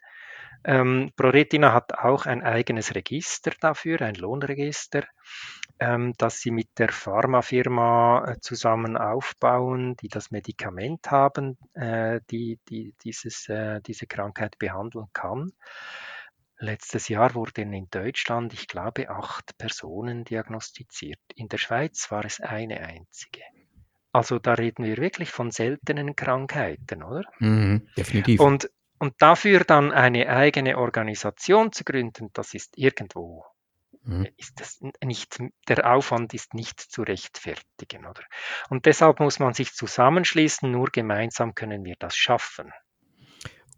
Ähm, 0.64 1.12
ProRetina 1.16 1.72
hat 1.72 1.94
auch 1.94 2.26
ein 2.26 2.42
eigenes 2.42 2.94
Register 2.94 3.52
dafür, 3.60 4.02
ein 4.02 4.16
Lohnregister, 4.16 5.04
ähm, 5.78 6.12
das 6.18 6.40
sie 6.40 6.50
mit 6.50 6.78
der 6.78 6.90
Pharmafirma 6.90 8.32
äh, 8.32 8.40
zusammen 8.40 8.96
aufbauen, 8.96 9.96
die 9.96 10.08
das 10.08 10.30
Medikament 10.30 11.10
haben, 11.10 11.56
äh, 11.74 12.20
die, 12.30 12.58
die 12.68 12.94
dieses, 13.02 13.48
äh, 13.48 13.80
diese 13.82 14.06
Krankheit 14.06 14.58
behandeln 14.58 15.06
kann. 15.12 15.52
Letztes 16.60 17.08
Jahr 17.08 17.34
wurden 17.34 17.72
in 17.72 17.88
Deutschland, 17.90 18.52
ich 18.52 18.66
glaube, 18.66 19.08
acht 19.10 19.56
Personen 19.58 20.24
diagnostiziert. 20.24 21.20
In 21.36 21.48
der 21.48 21.58
Schweiz 21.58 22.10
war 22.10 22.24
es 22.24 22.40
eine 22.40 22.80
einzige. 22.80 23.42
Also 24.12 24.40
da 24.40 24.54
reden 24.54 24.84
wir 24.84 24.96
wirklich 24.96 25.30
von 25.30 25.52
seltenen 25.52 26.16
Krankheiten, 26.16 27.04
oder? 27.04 27.22
Mhm, 27.38 27.88
definitiv. 27.96 28.40
Und, 28.40 28.70
und 28.98 29.14
dafür 29.18 29.60
dann 29.60 29.92
eine 29.92 30.28
eigene 30.28 30.78
Organisation 30.78 31.70
zu 31.70 31.84
gründen, 31.84 32.30
das 32.32 32.54
ist 32.54 32.76
irgendwo, 32.76 33.44
mhm. 34.02 34.26
ist 34.36 34.60
das 34.60 34.80
nicht, 35.04 35.38
der 35.68 35.94
Aufwand 35.94 36.34
ist 36.34 36.54
nicht 36.54 36.80
zu 36.80 37.02
rechtfertigen, 37.02 38.06
oder? 38.06 38.22
Und 38.68 38.86
deshalb 38.86 39.20
muss 39.20 39.38
man 39.38 39.54
sich 39.54 39.74
zusammenschließen, 39.74 40.68
nur 40.68 40.88
gemeinsam 40.90 41.54
können 41.54 41.84
wir 41.84 41.94
das 42.00 42.16
schaffen. 42.16 42.72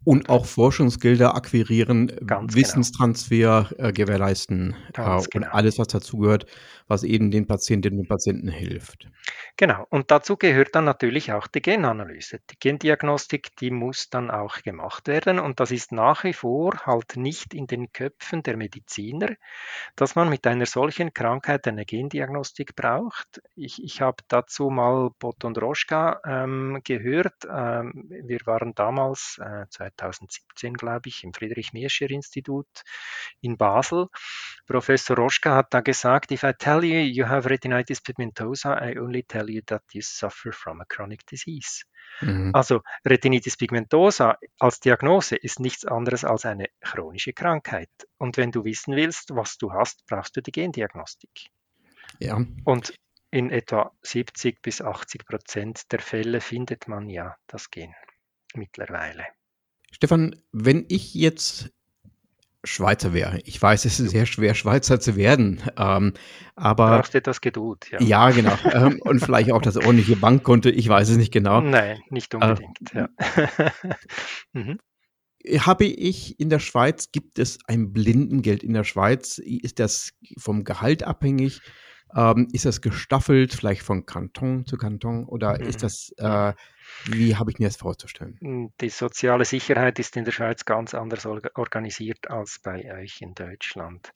Und 0.03 0.29
auch 0.29 0.45
Forschungsgelder 0.45 1.35
akquirieren, 1.35 2.07
Ganz 2.07 2.53
genau. 2.53 2.53
Wissenstransfer 2.55 3.69
genau. 3.69 3.89
äh, 3.89 3.91
gewährleisten 3.93 4.75
äh, 4.95 5.01
und 5.01 5.29
genau. 5.29 5.47
alles, 5.51 5.77
was 5.77 5.89
dazugehört, 5.89 6.47
was 6.87 7.03
eben 7.03 7.29
den 7.29 7.45
Patientinnen 7.45 7.99
und 7.99 8.09
Patienten 8.09 8.47
hilft. 8.47 9.07
Genau, 9.57 9.85
und 9.89 10.09
dazu 10.09 10.37
gehört 10.37 10.73
dann 10.73 10.85
natürlich 10.85 11.31
auch 11.31 11.45
die 11.47 11.61
Genanalyse. 11.61 12.39
Die 12.49 12.57
Gendiagnostik, 12.59 13.55
die 13.57 13.69
muss 13.69 14.09
dann 14.09 14.31
auch 14.31 14.63
gemacht 14.63 15.07
werden 15.07 15.39
und 15.39 15.59
das 15.59 15.71
ist 15.71 15.91
nach 15.91 16.23
wie 16.23 16.33
vor 16.33 16.73
halt 16.85 17.15
nicht 17.15 17.53
in 17.53 17.67
den 17.67 17.93
Köpfen 17.93 18.41
der 18.41 18.57
Mediziner, 18.57 19.29
dass 19.95 20.15
man 20.15 20.29
mit 20.29 20.47
einer 20.47 20.65
solchen 20.65 21.13
Krankheit 21.13 21.67
eine 21.67 21.85
Gendiagnostik 21.85 22.75
braucht. 22.75 23.41
Ich, 23.55 23.83
ich 23.83 24.01
habe 24.01 24.23
dazu 24.27 24.69
mal 24.69 25.11
Boton 25.19 25.55
Roschka 25.55 26.21
ähm, 26.25 26.81
gehört. 26.83 27.45
Ähm, 27.45 28.05
wir 28.09 28.39
waren 28.45 28.73
damals 28.73 29.39
äh, 29.39 29.65
2017, 29.97 30.73
glaube 30.73 31.09
ich, 31.09 31.23
im 31.23 31.33
Friedrich-Miescher-Institut 31.33 32.67
in 33.41 33.57
Basel. 33.57 34.07
Professor 34.65 35.15
Roschka 35.15 35.55
hat 35.55 35.73
da 35.73 35.81
gesagt, 35.81 36.31
if 36.31 36.43
I 36.43 36.53
tell 36.57 36.83
you 36.83 36.99
you 36.99 37.27
have 37.27 37.49
retinitis 37.49 38.01
pigmentosa, 38.01 38.81
I 38.81 38.97
only 38.99 39.23
tell 39.23 39.49
you 39.49 39.61
that 39.67 39.83
you 39.93 40.01
suffer 40.01 40.51
from 40.51 40.81
a 40.81 40.85
chronic 40.85 41.25
disease. 41.25 41.83
Mhm. 42.21 42.51
Also 42.53 42.81
Retinitis 43.05 43.57
pigmentosa 43.57 44.37
als 44.59 44.79
Diagnose 44.79 45.35
ist 45.35 45.59
nichts 45.59 45.85
anderes 45.85 46.23
als 46.23 46.45
eine 46.45 46.67
chronische 46.81 47.33
Krankheit. 47.33 47.89
Und 48.17 48.37
wenn 48.37 48.51
du 48.51 48.63
wissen 48.63 48.95
willst, 48.95 49.35
was 49.35 49.57
du 49.57 49.71
hast, 49.73 50.05
brauchst 50.07 50.35
du 50.35 50.41
die 50.41 50.51
Gendiagnostik. 50.51 51.49
Ja. 52.19 52.43
Und 52.65 52.93
in 53.31 53.49
etwa 53.49 53.91
70 54.01 54.61
bis 54.61 54.81
80 54.81 55.25
Prozent 55.25 55.91
der 55.91 55.99
Fälle 55.99 56.41
findet 56.41 56.87
man 56.87 57.09
ja 57.09 57.37
das 57.47 57.71
Gen 57.71 57.95
mittlerweile. 58.53 59.25
Stefan, 59.91 60.35
wenn 60.51 60.85
ich 60.87 61.13
jetzt 61.13 61.71
Schweizer 62.63 63.13
wäre, 63.13 63.39
ich 63.45 63.59
weiß, 63.59 63.85
es 63.85 63.99
ist 63.99 64.11
sehr 64.11 64.25
schwer, 64.25 64.53
Schweizer 64.53 64.99
zu 64.99 65.15
werden, 65.15 65.61
ähm, 65.77 66.13
aber. 66.55 66.97
Brauchst 66.97 67.13
du 67.13 67.21
das 67.21 67.41
Geduld, 67.41 67.89
ja. 67.91 68.01
Ja, 68.01 68.29
genau. 68.29 68.55
ähm, 68.71 68.99
und 69.01 69.19
vielleicht 69.19 69.51
auch 69.51 69.61
das 69.61 69.77
ordentliche 69.77 70.15
Bankkonto, 70.15 70.69
ich 70.69 70.87
weiß 70.87 71.09
es 71.09 71.17
nicht 71.17 71.31
genau. 71.31 71.61
Nein, 71.61 71.99
nicht 72.09 72.33
unbedingt, 72.35 72.93
äh, 72.93 72.99
ja. 72.99 73.09
mhm. 74.53 74.79
Habe 75.59 75.85
ich 75.85 76.39
in 76.39 76.49
der 76.49 76.59
Schweiz, 76.59 77.11
gibt 77.11 77.39
es 77.39 77.57
ein 77.65 77.93
Blindengeld 77.93 78.61
in 78.61 78.73
der 78.73 78.83
Schweiz? 78.83 79.39
Ist 79.39 79.79
das 79.79 80.11
vom 80.37 80.63
Gehalt 80.63 81.01
abhängig? 81.01 81.61
Ähm, 82.15 82.47
ist 82.53 82.65
das 82.65 82.81
gestaffelt, 82.81 83.53
vielleicht 83.53 83.81
von 83.81 84.05
Kanton 84.05 84.67
zu 84.67 84.77
Kanton? 84.77 85.25
Oder 85.25 85.57
mhm. 85.57 85.65
ist 85.65 85.81
das 85.81 86.13
äh, 86.17 86.53
wie 87.05 87.35
habe 87.35 87.51
ich 87.51 87.59
mir 87.59 87.67
das 87.67 87.77
vorzustellen? 87.77 88.37
Hm, 88.39 88.73
die 88.81 88.89
soziale 88.89 89.45
Sicherheit 89.45 89.99
ist 89.99 90.15
in 90.17 90.25
der 90.25 90.31
Schweiz 90.31 90.65
ganz 90.65 90.93
anders 90.93 91.25
organisiert 91.25 92.29
als 92.29 92.59
bei 92.59 92.93
euch 92.93 93.21
in 93.21 93.33
Deutschland. 93.33 94.11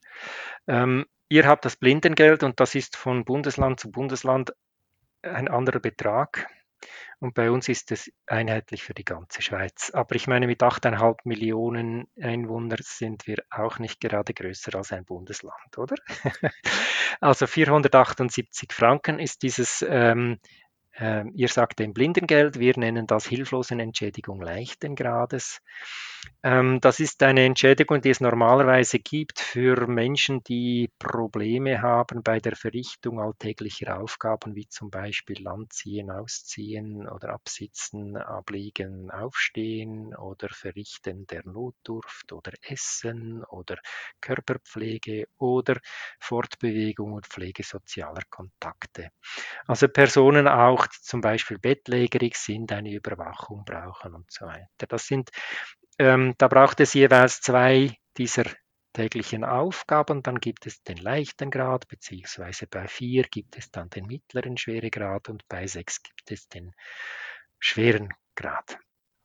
Ähm, 0.68 1.06
ihr 1.30 1.48
habt 1.48 1.66
das 1.66 1.76
Blindengeld 1.76 2.44
und 2.44 2.60
das 2.60 2.76
ist 2.76 2.96
von 2.96 3.26
Bundesland 3.26 3.80
zu 3.80 3.92
Bundesland 3.92 4.54
ein 5.22 5.48
anderer 5.48 5.80
Betrag. 5.80 6.48
Und 7.20 7.34
bei 7.34 7.50
uns 7.50 7.70
ist 7.70 7.92
es 7.92 8.12
einheitlich 8.28 8.84
für 8.84 8.94
die 8.94 9.06
ganze 9.06 9.42
Schweiz. 9.42 9.90
Aber 9.94 10.16
ich 10.16 10.28
meine, 10.28 10.48
mit 10.48 10.62
8,5 10.62 11.20
Millionen 11.24 12.08
Einwohnern 12.22 12.78
sind 12.82 13.26
wir 13.26 13.38
auch 13.50 13.80
nicht 13.80 14.00
gerade 14.02 14.34
größer 14.34 14.76
als 14.76 14.92
ein 14.92 15.06
Bundesland, 15.06 15.78
oder? 15.78 15.96
also 17.22 17.48
478 17.48 18.74
Franken 18.74 19.20
ist 19.20 19.42
dieses 19.44 19.84
ähm, 19.88 20.40
ähm, 20.98 21.32
ihr 21.36 21.50
sagt 21.50 21.80
dem 21.80 21.94
Blindengeld, 21.94 22.60
wir 22.60 22.74
nennen 22.78 23.08
das 23.08 23.26
Hilflosenentschädigung 23.28 24.42
leichten 24.42 24.96
Grades. 24.96 25.62
Ähm, 26.44 26.80
das 26.82 27.00
ist 27.00 27.22
eine 27.24 27.44
Entschädigung, 27.46 28.02
die 28.02 28.10
es 28.10 28.22
normalerweise 28.22 29.00
gibt 29.00 29.40
für 29.40 29.88
Menschen, 29.88 30.44
die 30.44 30.92
Probleme 31.00 31.82
haben 31.82 32.24
bei 32.24 32.40
der 32.40 32.56
Verrichtung 32.56 33.20
alltäglicher 33.20 34.00
Aufgaben, 34.00 34.56
wie 34.56 34.68
zum 34.68 34.90
Beispiel 34.90 35.48
Anziehen, 35.48 36.12
Ausziehen 36.12 37.08
oder 37.08 37.30
Absitzen, 37.30 38.16
Abliegen, 38.18 39.12
Aufstehen 39.12 40.16
oder 40.16 40.50
Verrichten 40.50 41.26
der 41.28 41.42
Notdurft 41.46 42.32
oder 42.32 42.52
Essen 42.62 43.44
oder 43.44 43.78
Körperpflege 44.22 45.28
oder 45.38 45.78
Fortbewegung 46.20 47.14
und 47.14 47.28
Pflege 47.28 47.64
sozialer 47.64 48.24
Kontakte. 48.30 49.10
Also 49.68 49.88
Personen 49.88 50.48
auch, 50.48 50.85
die 50.88 51.02
zum 51.02 51.22
Beispiel 51.22 51.60
bettlägerig 51.60 52.36
sind, 52.36 52.72
eine 52.72 52.92
Überwachung 52.94 53.64
brauchen 53.66 54.14
und 54.14 54.32
so 54.32 54.46
weiter. 54.46 54.88
Das 54.88 55.08
sind 55.08 55.32
ähm, 55.98 56.36
da 56.38 56.48
braucht 56.48 56.80
es 56.80 56.94
jeweils 56.94 57.42
zwei 57.42 57.98
dieser 58.18 58.46
täglichen 58.94 59.44
Aufgaben. 59.44 60.24
Dann 60.24 60.40
gibt 60.40 60.66
es 60.66 60.84
den 60.84 60.98
leichten 60.98 61.52
Grad, 61.52 61.88
beziehungsweise 61.88 62.68
bei 62.68 62.88
vier 62.88 63.24
gibt 63.24 63.58
es 63.58 63.72
dann 63.72 63.90
den 63.90 64.06
mittleren 64.06 64.58
Schweregrad 64.58 65.30
und 65.30 65.48
bei 65.48 65.68
sechs 65.68 66.02
gibt 66.02 66.32
es 66.32 66.48
den 66.48 66.74
schweren 67.60 68.10
Grad. 68.36 68.78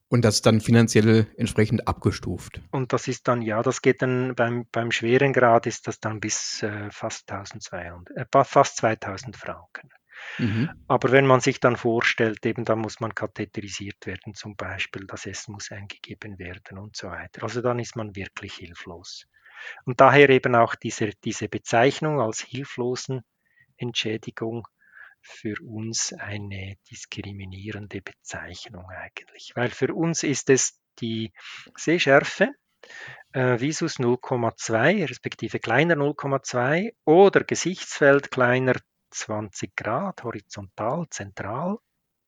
Und 0.08 0.24
das 0.24 0.36
ist 0.36 0.46
dann 0.46 0.60
finanziell 0.60 1.28
entsprechend 1.36 1.86
abgestuft. 1.86 2.60
Und 2.72 2.92
das 2.92 3.06
ist 3.06 3.28
dann, 3.28 3.42
ja, 3.42 3.62
das 3.62 3.80
geht 3.80 4.02
dann 4.02 4.34
beim, 4.34 4.66
beim 4.72 4.90
schweren 4.90 5.32
Grad 5.32 5.66
ist 5.66 5.86
das 5.86 6.00
dann 6.00 6.18
bis 6.18 6.64
äh, 6.64 6.90
fast 6.90 7.30
1200, 7.30 8.16
äh, 8.16 8.44
fast 8.44 8.78
2000 8.78 9.36
Franken. 9.36 9.90
Mhm. 10.38 10.70
Aber 10.88 11.12
wenn 11.12 11.26
man 11.26 11.40
sich 11.40 11.60
dann 11.60 11.76
vorstellt, 11.76 12.44
eben 12.46 12.64
da 12.64 12.76
muss 12.76 13.00
man 13.00 13.14
katheterisiert 13.14 14.06
werden 14.06 14.34
zum 14.34 14.56
Beispiel, 14.56 15.06
das 15.06 15.26
Essen 15.26 15.52
muss 15.52 15.70
eingegeben 15.70 16.38
werden 16.38 16.78
und 16.78 16.96
so 16.96 17.08
weiter. 17.08 17.42
Also 17.42 17.60
dann 17.60 17.78
ist 17.78 17.96
man 17.96 18.16
wirklich 18.16 18.54
hilflos. 18.54 19.26
Und 19.84 20.00
daher 20.00 20.30
eben 20.30 20.54
auch 20.54 20.74
diese, 20.74 21.10
diese 21.24 21.48
Bezeichnung 21.48 22.20
als 22.20 22.40
hilflosen 22.40 23.22
Entschädigung 23.76 24.66
für 25.22 25.54
uns 25.62 26.12
eine 26.14 26.76
diskriminierende 26.90 28.00
Bezeichnung 28.00 28.86
eigentlich. 28.88 29.52
Weil 29.54 29.68
für 29.68 29.94
uns 29.94 30.22
ist 30.22 30.48
es 30.50 30.80
die 30.98 31.32
Sehschärfe, 31.76 32.52
äh, 33.32 33.60
Visus 33.60 33.98
0,2 33.98 35.06
respektive 35.08 35.58
kleiner 35.58 35.94
0,2 35.94 36.92
oder 37.04 37.44
Gesichtsfeld 37.44 38.30
kleiner 38.30 38.76
20 39.10 39.76
Grad, 39.76 40.22
horizontal, 40.24 41.06
zentral 41.10 41.78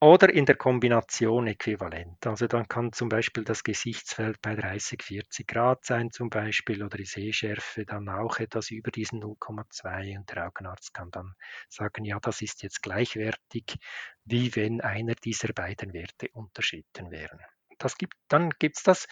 oder 0.03 0.35
in 0.35 0.47
der 0.47 0.57
Kombination 0.57 1.47
äquivalent. 1.47 2.27
Also 2.27 2.49
dann 2.49 2.67
kann 2.67 2.93
zum 2.93 3.09
Beispiel 3.09 3.45
das 3.45 3.63
Gesichtsfeld 3.63 4.43
bei 4.43 4.57
30, 4.57 5.01
40 5.01 5.47
Grad 5.47 5.85
sein 5.85 6.11
zum 6.11 6.29
Beispiel 6.29 6.83
oder 6.83 6.99
die 6.99 7.05
Sehschärfe 7.05 7.87
dann 7.87 8.09
auch 8.09 8.41
etwas 8.41 8.73
über 8.73 8.91
diesen 8.91 9.23
0,2 9.23 10.19
und 10.19 10.29
der 10.29 10.49
Augenarzt 10.49 10.93
kann 10.93 11.13
dann 11.13 11.35
sagen, 11.69 12.05
ja, 12.05 12.19
das 12.19 12.43
ist 12.43 12.65
jetzt 12.65 12.83
gleichwertig, 12.83 13.77
wie 14.25 14.57
wenn 14.57 14.81
einer 14.81 15.15
dieser 15.15 15.53
beiden 15.53 15.93
Werte 15.93 16.27
unterschritten 16.33 17.13
wären. 17.13 17.39
Das 17.79 17.97
gibt, 17.97 18.15
dann 18.27 18.51
gibt 18.59 18.79
es 18.79 18.83
das. 18.83 19.07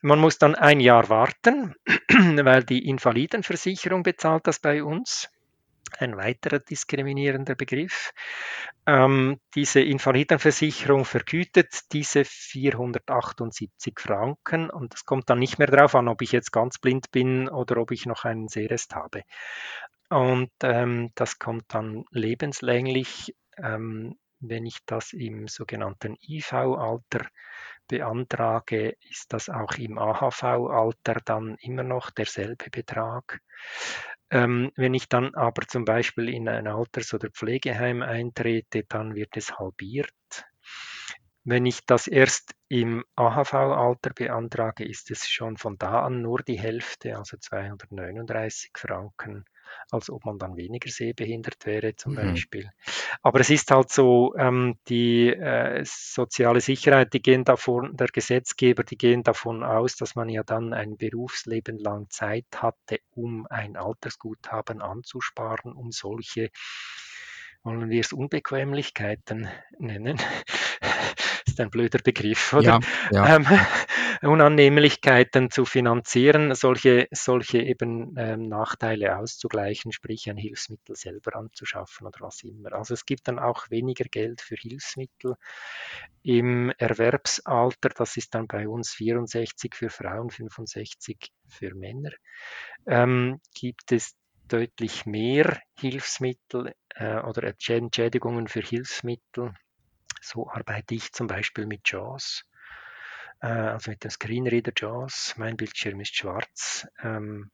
Man 0.00 0.18
muss 0.18 0.38
dann 0.38 0.56
ein 0.56 0.80
Jahr 0.80 1.08
warten, 1.08 1.76
weil 2.08 2.64
die 2.64 2.88
Invalidenversicherung 2.88 4.02
bezahlt 4.02 4.48
das 4.48 4.58
bei 4.58 4.82
uns 4.82 5.28
ein 5.98 6.16
weiterer 6.16 6.58
diskriminierender 6.58 7.54
Begriff. 7.54 8.12
Ähm, 8.86 9.38
diese 9.54 9.80
Invalidenversicherung 9.80 11.04
vergütet 11.04 11.92
diese 11.92 12.24
478 12.24 13.94
Franken 13.98 14.70
und 14.70 14.94
es 14.94 15.04
kommt 15.04 15.30
dann 15.30 15.38
nicht 15.38 15.58
mehr 15.58 15.68
darauf 15.68 15.94
an, 15.94 16.08
ob 16.08 16.22
ich 16.22 16.32
jetzt 16.32 16.50
ganz 16.50 16.78
blind 16.78 17.10
bin 17.12 17.48
oder 17.48 17.76
ob 17.78 17.90
ich 17.90 18.06
noch 18.06 18.24
einen 18.24 18.48
Sehrest 18.48 18.94
habe. 18.94 19.22
Und 20.10 20.50
ähm, 20.62 21.10
das 21.14 21.38
kommt 21.38 21.64
dann 21.68 22.04
lebenslänglich, 22.10 23.34
ähm, 23.56 24.18
wenn 24.40 24.66
ich 24.66 24.78
das 24.84 25.12
im 25.12 25.48
sogenannten 25.48 26.16
IV-Alter 26.20 27.26
beantrage, 27.92 28.96
ist 29.10 29.32
das 29.34 29.50
auch 29.50 29.74
im 29.74 29.98
AHV-Alter 29.98 31.20
dann 31.24 31.56
immer 31.60 31.82
noch 31.82 32.10
derselbe 32.10 32.70
Betrag. 32.70 33.40
Ähm, 34.30 34.72
wenn 34.76 34.94
ich 34.94 35.10
dann 35.10 35.34
aber 35.34 35.66
zum 35.68 35.84
Beispiel 35.84 36.30
in 36.30 36.48
ein 36.48 36.66
Alters- 36.66 37.12
oder 37.12 37.28
Pflegeheim 37.28 38.00
eintrete, 38.00 38.84
dann 38.88 39.14
wird 39.14 39.36
es 39.36 39.58
halbiert. 39.58 40.10
Wenn 41.44 41.66
ich 41.66 41.84
das 41.84 42.06
erst 42.06 42.54
im 42.68 43.04
AHV-Alter 43.16 44.14
beantrage, 44.14 44.88
ist 44.88 45.10
es 45.10 45.28
schon 45.28 45.58
von 45.58 45.76
da 45.76 46.06
an 46.06 46.22
nur 46.22 46.38
die 46.38 46.58
Hälfte, 46.58 47.18
also 47.18 47.36
239 47.36 48.70
Franken 48.74 49.44
als 49.90 50.10
ob 50.10 50.24
man 50.24 50.38
dann 50.38 50.56
weniger 50.56 50.90
sehbehindert 50.90 51.66
wäre 51.66 51.94
zum 51.96 52.12
mhm. 52.12 52.16
Beispiel. 52.16 52.70
Aber 53.22 53.40
es 53.40 53.50
ist 53.50 53.70
halt 53.70 53.90
so, 53.90 54.34
ähm, 54.36 54.78
die 54.88 55.28
äh, 55.28 55.82
soziale 55.84 56.60
Sicherheit, 56.60 57.12
die 57.12 57.22
gehen 57.22 57.44
davon, 57.44 57.96
der 57.96 58.08
Gesetzgeber, 58.08 58.84
die 58.84 58.96
gehen 58.96 59.22
davon 59.22 59.62
aus, 59.62 59.96
dass 59.96 60.14
man 60.14 60.28
ja 60.28 60.42
dann 60.42 60.72
ein 60.72 60.96
Berufsleben 60.96 61.78
lang 61.78 62.08
Zeit 62.10 62.46
hatte, 62.56 63.00
um 63.14 63.46
ein 63.48 63.76
Altersguthaben 63.76 64.80
anzusparen, 64.80 65.72
um 65.72 65.92
solche 65.92 66.50
wollen 67.64 67.90
wir 67.90 68.00
es 68.00 68.12
Unbequemlichkeiten 68.12 69.48
nennen, 69.78 70.18
ist 71.46 71.60
ein 71.60 71.70
blöder 71.70 72.00
Begriff, 72.02 72.52
oder? 72.52 72.80
Ja, 73.12 73.26
ja. 73.26 73.36
Ähm, 73.36 73.46
Unannehmlichkeiten 74.22 75.50
zu 75.50 75.64
finanzieren, 75.64 76.54
solche, 76.54 77.08
solche 77.10 77.58
eben 77.58 78.14
ähm, 78.16 78.48
Nachteile 78.48 79.18
auszugleichen, 79.18 79.90
sprich 79.92 80.30
ein 80.30 80.36
Hilfsmittel 80.36 80.94
selber 80.94 81.36
anzuschaffen 81.36 82.06
oder 82.06 82.20
was 82.20 82.42
immer. 82.44 82.72
Also 82.72 82.94
es 82.94 83.04
gibt 83.04 83.26
dann 83.26 83.38
auch 83.38 83.68
weniger 83.70 84.04
Geld 84.04 84.40
für 84.40 84.54
Hilfsmittel. 84.54 85.34
Im 86.22 86.70
Erwerbsalter, 86.78 87.88
das 87.88 88.16
ist 88.16 88.34
dann 88.34 88.46
bei 88.46 88.68
uns 88.68 88.90
64 88.92 89.74
für 89.74 89.90
Frauen, 89.90 90.30
65 90.30 91.32
für 91.48 91.74
Männer, 91.74 92.12
ähm, 92.86 93.40
gibt 93.54 93.90
es 93.90 94.14
deutlich 94.46 95.04
mehr 95.04 95.60
Hilfsmittel 95.78 96.74
äh, 96.94 97.18
oder 97.20 97.52
Entschädigungen 97.66 98.46
für 98.46 98.60
Hilfsmittel. 98.60 99.54
So 100.20 100.48
arbeite 100.48 100.94
ich 100.94 101.12
zum 101.12 101.26
Beispiel 101.26 101.66
mit 101.66 101.90
JAWS 101.90 102.44
also 103.48 103.90
mit 103.90 104.04
dem 104.04 104.10
Screenreader 104.10 104.72
JAWS. 104.76 105.34
Mein 105.36 105.56
Bildschirm 105.56 106.00
ist 106.00 106.14
schwarz. 106.14 106.86
Ähm, 107.02 107.50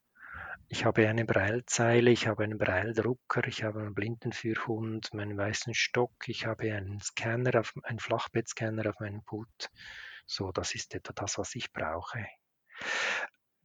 ich 0.68 0.84
habe 0.84 1.08
eine 1.08 1.24
Braillezeile, 1.24 2.10
ich 2.10 2.26
habe 2.26 2.44
einen 2.44 2.58
Braille-Drucker, 2.58 3.46
ich 3.46 3.62
habe 3.64 3.80
einen 3.80 3.94
Blindenführhund, 3.94 5.14
meinen 5.14 5.38
weißen 5.38 5.72
Stock, 5.72 6.12
ich 6.26 6.44
habe 6.44 6.74
einen 6.74 7.00
Scanner, 7.00 7.60
auf, 7.60 7.72
einen 7.84 8.00
Flachbettscanner 8.00 8.90
auf 8.90 9.00
meinem 9.00 9.22
Put. 9.22 9.70
So, 10.26 10.52
das 10.52 10.74
ist 10.74 10.94
etwa 10.94 11.14
das, 11.14 11.38
was 11.38 11.54
ich 11.54 11.72
brauche. 11.72 12.26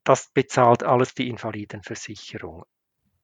Das 0.06 0.32
bezahlt 0.32 0.84
alles 0.84 1.14
die 1.14 1.28
Invalidenversicherung. 1.28 2.64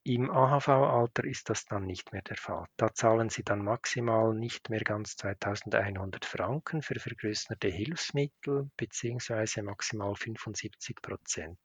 Im 0.03 0.31
AHV-Alter 0.31 1.25
ist 1.25 1.49
das 1.49 1.65
dann 1.65 1.85
nicht 1.85 2.13
mehr 2.13 2.21
der 2.21 2.37
Fall. 2.37 2.65
Da 2.77 2.93
zahlen 2.93 3.29
Sie 3.29 3.43
dann 3.43 3.63
maximal 3.63 4.33
nicht 4.33 4.69
mehr 4.69 4.79
ganz 4.79 5.17
2100 5.17 6.23
Franken 6.23 6.81
für 6.81 6.99
vergrößerte 6.99 7.67
Hilfsmittel 7.67 8.69
beziehungsweise 8.77 9.61
maximal 9.61 10.15
75 10.15 11.01
Prozent 11.01 11.59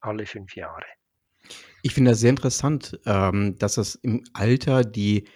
alle 0.00 0.26
fünf 0.26 0.54
Jahre. 0.54 0.84
Ich 1.82 1.94
finde 1.94 2.10
das 2.10 2.20
sehr 2.20 2.30
interessant, 2.30 3.00
ähm, 3.06 3.56
dass 3.58 3.76
das 3.76 3.94
im 3.96 4.22
Alter 4.34 4.84
die, 4.84 5.26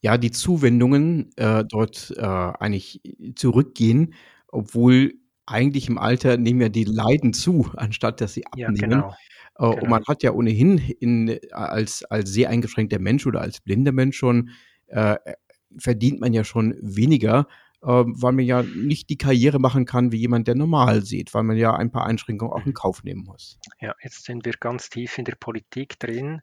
ja, 0.00 0.16
die 0.16 0.30
Zuwendungen 0.30 1.32
äh, 1.36 1.64
dort 1.64 2.14
äh, 2.16 2.22
eigentlich 2.22 3.00
zurückgehen, 3.34 4.14
obwohl 4.48 5.14
eigentlich 5.46 5.88
im 5.88 5.98
Alter 5.98 6.36
nehmen 6.36 6.60
ja 6.60 6.68
die 6.68 6.84
Leiden 6.84 7.32
zu, 7.32 7.70
anstatt 7.76 8.20
dass 8.20 8.34
sie 8.34 8.44
Ja, 8.56 8.68
abnehmen. 8.68 8.90
genau. 8.90 9.14
Äh, 9.58 9.64
und 9.66 9.76
genau. 9.80 9.90
man 9.90 10.04
hat 10.06 10.22
ja 10.22 10.32
ohnehin 10.32 10.78
in, 10.78 11.38
als, 11.52 12.04
als 12.04 12.30
sehr 12.30 12.50
eingeschränkter 12.50 12.98
Mensch 12.98 13.26
oder 13.26 13.40
als 13.40 13.60
blinder 13.60 13.92
Mensch 13.92 14.16
schon, 14.16 14.50
äh, 14.88 15.16
verdient 15.78 16.20
man 16.20 16.32
ja 16.32 16.44
schon 16.44 16.76
weniger, 16.80 17.40
äh, 17.40 17.65
weil 17.80 18.32
man 18.32 18.44
ja 18.44 18.62
nicht 18.62 19.10
die 19.10 19.18
Karriere 19.18 19.58
machen 19.58 19.84
kann 19.84 20.12
wie 20.12 20.18
jemand, 20.18 20.48
der 20.48 20.54
normal 20.54 21.02
sieht, 21.02 21.34
weil 21.34 21.42
man 21.42 21.56
ja 21.56 21.74
ein 21.74 21.90
paar 21.90 22.06
Einschränkungen 22.06 22.52
auch 22.52 22.64
in 22.64 22.70
mhm. 22.70 22.74
Kauf 22.74 23.04
nehmen 23.04 23.24
muss. 23.24 23.58
Ja, 23.80 23.94
jetzt 24.02 24.24
sind 24.24 24.44
wir 24.44 24.54
ganz 24.58 24.88
tief 24.88 25.18
in 25.18 25.24
der 25.24 25.36
Politik 25.36 25.98
drin. 25.98 26.42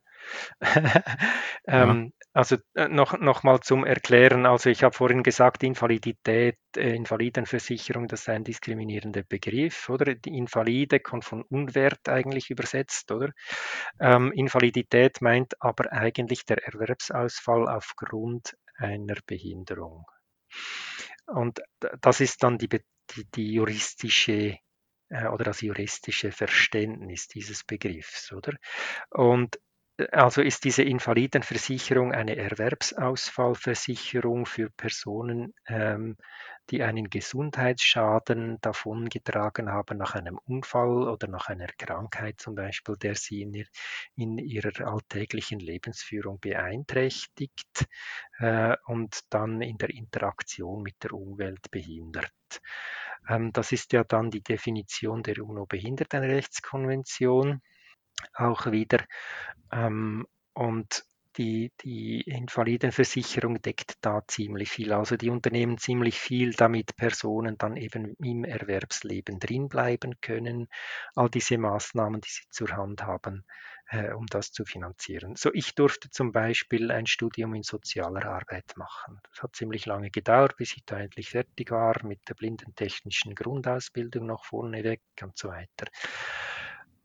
ähm, 1.66 2.12
also 2.32 2.56
äh, 2.74 2.88
noch, 2.88 3.18
noch 3.18 3.42
mal 3.42 3.60
zum 3.60 3.84
Erklären, 3.84 4.46
also 4.46 4.70
ich 4.70 4.82
habe 4.82 4.94
vorhin 4.94 5.22
gesagt, 5.22 5.62
Invalidität, 5.62 6.58
äh, 6.76 6.94
Invalidenversicherung, 6.94 8.08
das 8.08 8.22
ist 8.22 8.28
ein 8.28 8.44
diskriminierender 8.44 9.22
Begriff, 9.22 9.88
oder? 9.88 10.14
Die 10.14 10.36
Invalide 10.36 11.00
kommt 11.00 11.24
von 11.24 11.42
Unwert 11.42 12.08
eigentlich 12.08 12.50
übersetzt, 12.50 13.12
oder? 13.12 13.30
Ähm, 14.00 14.32
Invalidität 14.32 15.20
meint 15.20 15.60
aber 15.60 15.92
eigentlich 15.92 16.44
der 16.46 16.64
Erwerbsausfall 16.64 17.68
aufgrund 17.68 18.56
einer 18.76 19.16
Behinderung. 19.26 20.04
Und 21.26 21.62
das 22.00 22.20
ist 22.20 22.42
dann 22.42 22.58
die, 22.58 22.68
die, 22.68 23.24
die 23.34 23.52
juristische 23.54 24.58
äh, 25.08 25.28
oder 25.28 25.44
das 25.44 25.60
juristische 25.60 26.32
Verständnis 26.32 27.28
dieses 27.28 27.64
Begriffs, 27.64 28.32
oder? 28.32 28.54
Und 29.10 29.58
also 30.10 30.42
ist 30.42 30.64
diese 30.64 30.82
Invalidenversicherung 30.82 32.12
eine 32.12 32.36
Erwerbsausfallversicherung 32.36 34.44
für 34.44 34.68
Personen, 34.70 35.54
ähm, 35.66 36.16
die 36.70 36.82
einen 36.82 37.10
Gesundheitsschaden 37.10 38.58
davongetragen 38.60 39.70
haben 39.70 39.98
nach 39.98 40.14
einem 40.14 40.38
Unfall 40.46 41.08
oder 41.08 41.28
nach 41.28 41.48
einer 41.48 41.68
Krankheit 41.78 42.40
zum 42.40 42.56
Beispiel, 42.56 42.96
der 42.96 43.14
sie 43.14 43.42
in, 43.42 43.54
ihr, 43.54 43.66
in 44.16 44.38
ihrer 44.38 44.86
alltäglichen 44.86 45.60
Lebensführung 45.60 46.40
beeinträchtigt 46.40 47.86
äh, 48.38 48.76
und 48.86 49.20
dann 49.30 49.60
in 49.60 49.78
der 49.78 49.90
Interaktion 49.90 50.82
mit 50.82 51.04
der 51.04 51.12
Umwelt 51.12 51.70
behindert. 51.70 52.32
Ähm, 53.28 53.52
das 53.52 53.70
ist 53.72 53.92
ja 53.92 54.02
dann 54.02 54.30
die 54.30 54.42
Definition 54.42 55.22
der 55.22 55.38
UNO-Behindertenrechtskonvention 55.38 57.60
auch 58.34 58.70
wieder. 58.70 59.04
Ähm, 59.72 60.26
und 60.52 61.04
die, 61.36 61.72
die 61.82 62.20
Invalidenversicherung 62.22 63.60
deckt 63.60 63.96
da 64.00 64.22
ziemlich 64.26 64.70
viel. 64.70 64.92
Also 64.92 65.16
die 65.16 65.30
unternehmen 65.30 65.78
ziemlich 65.78 66.18
viel, 66.18 66.52
damit 66.52 66.96
Personen 66.96 67.58
dann 67.58 67.76
eben 67.76 68.14
im 68.22 68.44
Erwerbsleben 68.44 69.40
drinbleiben 69.40 70.20
können. 70.20 70.68
All 71.14 71.28
diese 71.28 71.58
Maßnahmen, 71.58 72.20
die 72.20 72.30
sie 72.30 72.48
zur 72.50 72.70
Hand 72.76 73.02
haben, 73.02 73.44
äh, 73.88 74.12
um 74.12 74.26
das 74.26 74.52
zu 74.52 74.64
finanzieren. 74.64 75.34
So, 75.36 75.52
ich 75.52 75.74
durfte 75.74 76.10
zum 76.10 76.32
Beispiel 76.32 76.90
ein 76.90 77.06
Studium 77.06 77.54
in 77.54 77.62
sozialer 77.62 78.26
Arbeit 78.26 78.76
machen. 78.76 79.20
Das 79.30 79.42
hat 79.42 79.56
ziemlich 79.56 79.86
lange 79.86 80.10
gedauert, 80.10 80.56
bis 80.56 80.76
ich 80.76 80.84
da 80.84 81.00
endlich 81.00 81.30
fertig 81.30 81.70
war 81.70 82.04
mit 82.04 82.20
der 82.28 82.34
blindentechnischen 82.34 83.34
Grundausbildung 83.34 84.26
noch 84.26 84.44
vorneweg 84.44 85.02
und 85.20 85.36
so 85.36 85.48
weiter. 85.48 85.86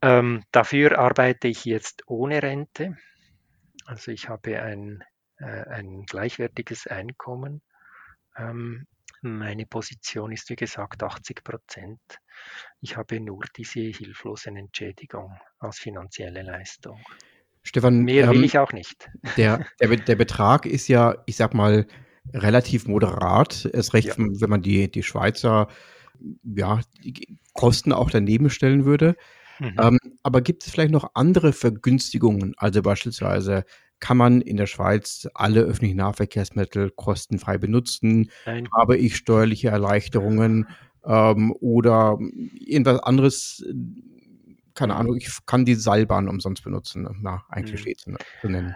Ähm, 0.02 0.44
dafür 0.50 0.98
arbeite 0.98 1.48
ich 1.48 1.64
jetzt 1.64 2.04
ohne 2.06 2.42
Rente. 2.42 2.96
Also 3.84 4.10
ich 4.10 4.28
habe 4.28 4.62
ein, 4.62 5.04
äh, 5.38 5.44
ein 5.44 6.04
gleichwertiges 6.06 6.86
Einkommen. 6.86 7.62
Ähm, 8.36 8.86
meine 9.22 9.66
Position 9.66 10.32
ist 10.32 10.48
wie 10.48 10.56
gesagt 10.56 11.02
80 11.02 11.44
Prozent. 11.44 12.00
Ich 12.80 12.96
habe 12.96 13.20
nur 13.20 13.44
diese 13.56 13.80
hilflosen 13.80 14.56
Entschädigung 14.56 15.38
als 15.58 15.78
finanzielle 15.78 16.42
Leistung. 16.42 16.98
Stefan, 17.62 18.00
mehr 18.00 18.30
will 18.30 18.38
ähm, 18.38 18.44
ich 18.44 18.58
auch 18.58 18.72
nicht. 18.72 19.10
Der, 19.36 19.66
der, 19.80 19.94
der, 19.96 20.16
Betrag 20.16 20.64
ist 20.64 20.88
ja, 20.88 21.16
ich 21.26 21.36
sag 21.36 21.52
mal, 21.52 21.86
relativ 22.32 22.86
moderat. 22.86 23.66
Es 23.66 23.92
recht, 23.92 24.08
ja. 24.08 24.14
wenn 24.16 24.50
man 24.50 24.62
die, 24.62 24.90
die 24.90 25.02
Schweizer 25.02 25.68
ja, 26.42 26.80
die 27.02 27.38
Kosten 27.52 27.92
auch 27.92 28.10
daneben 28.10 28.50
stellen 28.50 28.84
würde. 28.84 29.16
Mhm. 29.60 29.76
Ähm, 29.80 29.98
aber 30.22 30.40
gibt 30.40 30.64
es 30.64 30.70
vielleicht 30.70 30.90
noch 30.90 31.10
andere 31.14 31.52
Vergünstigungen? 31.52 32.54
Also 32.56 32.82
beispielsweise 32.82 33.64
kann 34.00 34.16
man 34.16 34.40
in 34.40 34.56
der 34.56 34.66
Schweiz 34.66 35.28
alle 35.34 35.60
öffentlichen 35.60 35.98
Nahverkehrsmittel 35.98 36.90
kostenfrei 36.90 37.58
benutzen? 37.58 38.30
Nein. 38.46 38.68
Habe 38.76 38.96
ich 38.96 39.16
steuerliche 39.16 39.68
Erleichterungen 39.68 40.66
ähm, 41.04 41.54
oder 41.60 42.18
irgendwas 42.58 43.00
anderes? 43.00 43.64
Keine 44.74 44.96
Ahnung, 44.96 45.16
ich 45.16 45.28
kann 45.44 45.66
die 45.66 45.74
Seilbahn 45.74 46.28
umsonst 46.28 46.64
benutzen, 46.64 47.06
na, 47.20 47.44
eigentlich 47.50 47.84
mhm. 48.06 48.16
zu 48.40 48.48
nennen. 48.48 48.74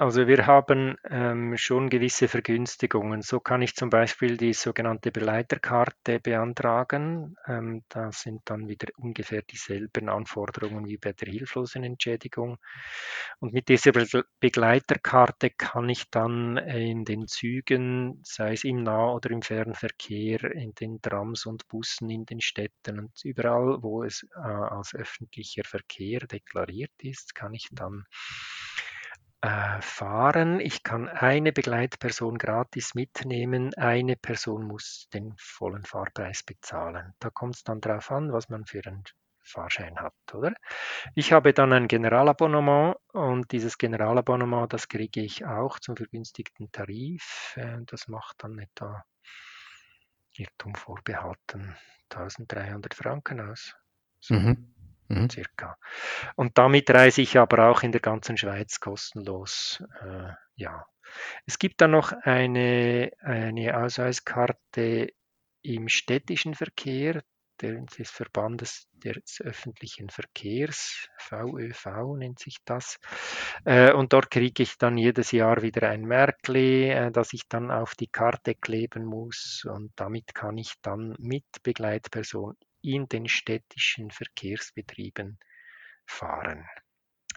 Also 0.00 0.28
wir 0.28 0.46
haben 0.46 0.96
ähm, 1.10 1.56
schon 1.56 1.90
gewisse 1.90 2.28
Vergünstigungen. 2.28 3.20
So 3.20 3.40
kann 3.40 3.62
ich 3.62 3.74
zum 3.74 3.90
Beispiel 3.90 4.36
die 4.36 4.52
sogenannte 4.52 5.10
Begleiterkarte 5.10 6.20
beantragen. 6.20 7.34
Ähm, 7.48 7.82
da 7.88 8.12
sind 8.12 8.42
dann 8.44 8.68
wieder 8.68 8.86
ungefähr 8.96 9.42
dieselben 9.42 10.08
Anforderungen 10.08 10.86
wie 10.86 10.98
bei 10.98 11.12
der 11.14 11.26
Hilflosenentschädigung. 11.32 12.58
Und 13.40 13.52
mit 13.52 13.68
dieser 13.68 13.90
Be 13.90 14.06
Begleiterkarte 14.38 15.50
kann 15.50 15.88
ich 15.88 16.08
dann 16.10 16.58
in 16.58 17.04
den 17.04 17.26
Zügen, 17.26 18.20
sei 18.22 18.52
es 18.52 18.62
im 18.62 18.84
Nah- 18.84 19.10
oder 19.14 19.30
im 19.32 19.42
Fernverkehr, 19.42 20.44
in 20.52 20.74
den 20.74 21.02
Trams 21.02 21.44
und 21.44 21.66
Bussen 21.66 22.08
in 22.08 22.24
den 22.24 22.40
Städten 22.40 23.00
und 23.00 23.24
überall, 23.24 23.82
wo 23.82 24.04
es 24.04 24.24
äh, 24.36 24.38
als 24.38 24.94
öffentlicher 24.94 25.64
Verkehr 25.64 26.20
deklariert 26.20 26.92
ist, 27.02 27.34
kann 27.34 27.52
ich 27.52 27.66
dann 27.72 28.04
fahren. 29.40 30.58
Ich 30.58 30.82
kann 30.82 31.08
eine 31.08 31.52
Begleitperson 31.52 32.38
gratis 32.38 32.94
mitnehmen. 32.94 33.72
Eine 33.74 34.16
Person 34.16 34.64
muss 34.64 35.08
den 35.14 35.34
vollen 35.38 35.84
Fahrpreis 35.84 36.42
bezahlen. 36.42 37.14
Da 37.20 37.30
kommt 37.30 37.56
es 37.56 37.64
dann 37.64 37.80
darauf 37.80 38.10
an, 38.10 38.32
was 38.32 38.48
man 38.48 38.66
für 38.66 38.84
einen 38.84 39.04
Fahrschein 39.44 39.98
hat, 39.98 40.14
oder? 40.34 40.52
Ich 41.14 41.32
habe 41.32 41.54
dann 41.54 41.72
ein 41.72 41.88
Generalabonnement 41.88 42.96
und 43.12 43.50
dieses 43.52 43.78
Generalabonnement, 43.78 44.72
das 44.72 44.88
kriege 44.88 45.22
ich 45.22 45.46
auch 45.46 45.78
zum 45.78 45.96
vergünstigten 45.96 46.70
Tarif. 46.70 47.54
Äh, 47.56 47.78
das 47.86 48.08
macht 48.08 48.42
dann 48.42 48.58
etwa 48.58 49.04
Irrtum 50.32 50.74
vorbehalten 50.74 51.76
1300 52.10 52.92
Franken 52.92 53.40
aus. 53.40 53.74
So. 54.20 54.34
Mhm 54.34 54.74
mhm. 55.08 55.30
circa. 55.30 55.76
Und 56.36 56.58
damit 56.58 56.90
reise 56.90 57.22
ich 57.22 57.38
aber 57.38 57.68
auch 57.68 57.82
in 57.82 57.92
der 57.92 58.00
ganzen 58.00 58.36
Schweiz 58.36 58.80
kostenlos. 58.80 59.82
Äh, 60.00 60.32
ja. 60.56 60.86
Es 61.46 61.58
gibt 61.58 61.80
dann 61.80 61.92
noch 61.92 62.12
eine, 62.12 63.10
eine 63.20 63.76
Ausweiskarte 63.78 65.08
im 65.62 65.88
städtischen 65.88 66.54
Verkehr 66.54 67.22
des 67.60 68.10
Verbandes 68.10 68.86
des 68.92 69.40
öffentlichen 69.40 70.10
Verkehrs, 70.10 71.08
VÖV 71.16 72.16
nennt 72.16 72.38
sich 72.38 72.58
das. 72.64 72.98
Äh, 73.64 73.92
und 73.92 74.12
dort 74.12 74.30
kriege 74.30 74.62
ich 74.62 74.78
dann 74.78 74.96
jedes 74.96 75.32
Jahr 75.32 75.62
wieder 75.62 75.88
ein 75.88 76.02
Märkli, 76.02 76.90
äh, 76.90 77.10
das 77.10 77.32
ich 77.32 77.48
dann 77.48 77.70
auf 77.70 77.94
die 77.94 78.06
Karte 78.06 78.54
kleben 78.54 79.04
muss. 79.04 79.66
Und 79.68 79.92
damit 79.96 80.34
kann 80.34 80.56
ich 80.56 80.74
dann 80.82 81.16
mit 81.18 81.44
Begleitperson 81.62 82.54
in 82.82 83.08
den 83.08 83.28
städtischen 83.28 84.10
Verkehrsbetrieben 84.10 85.38
fahren. 86.06 86.64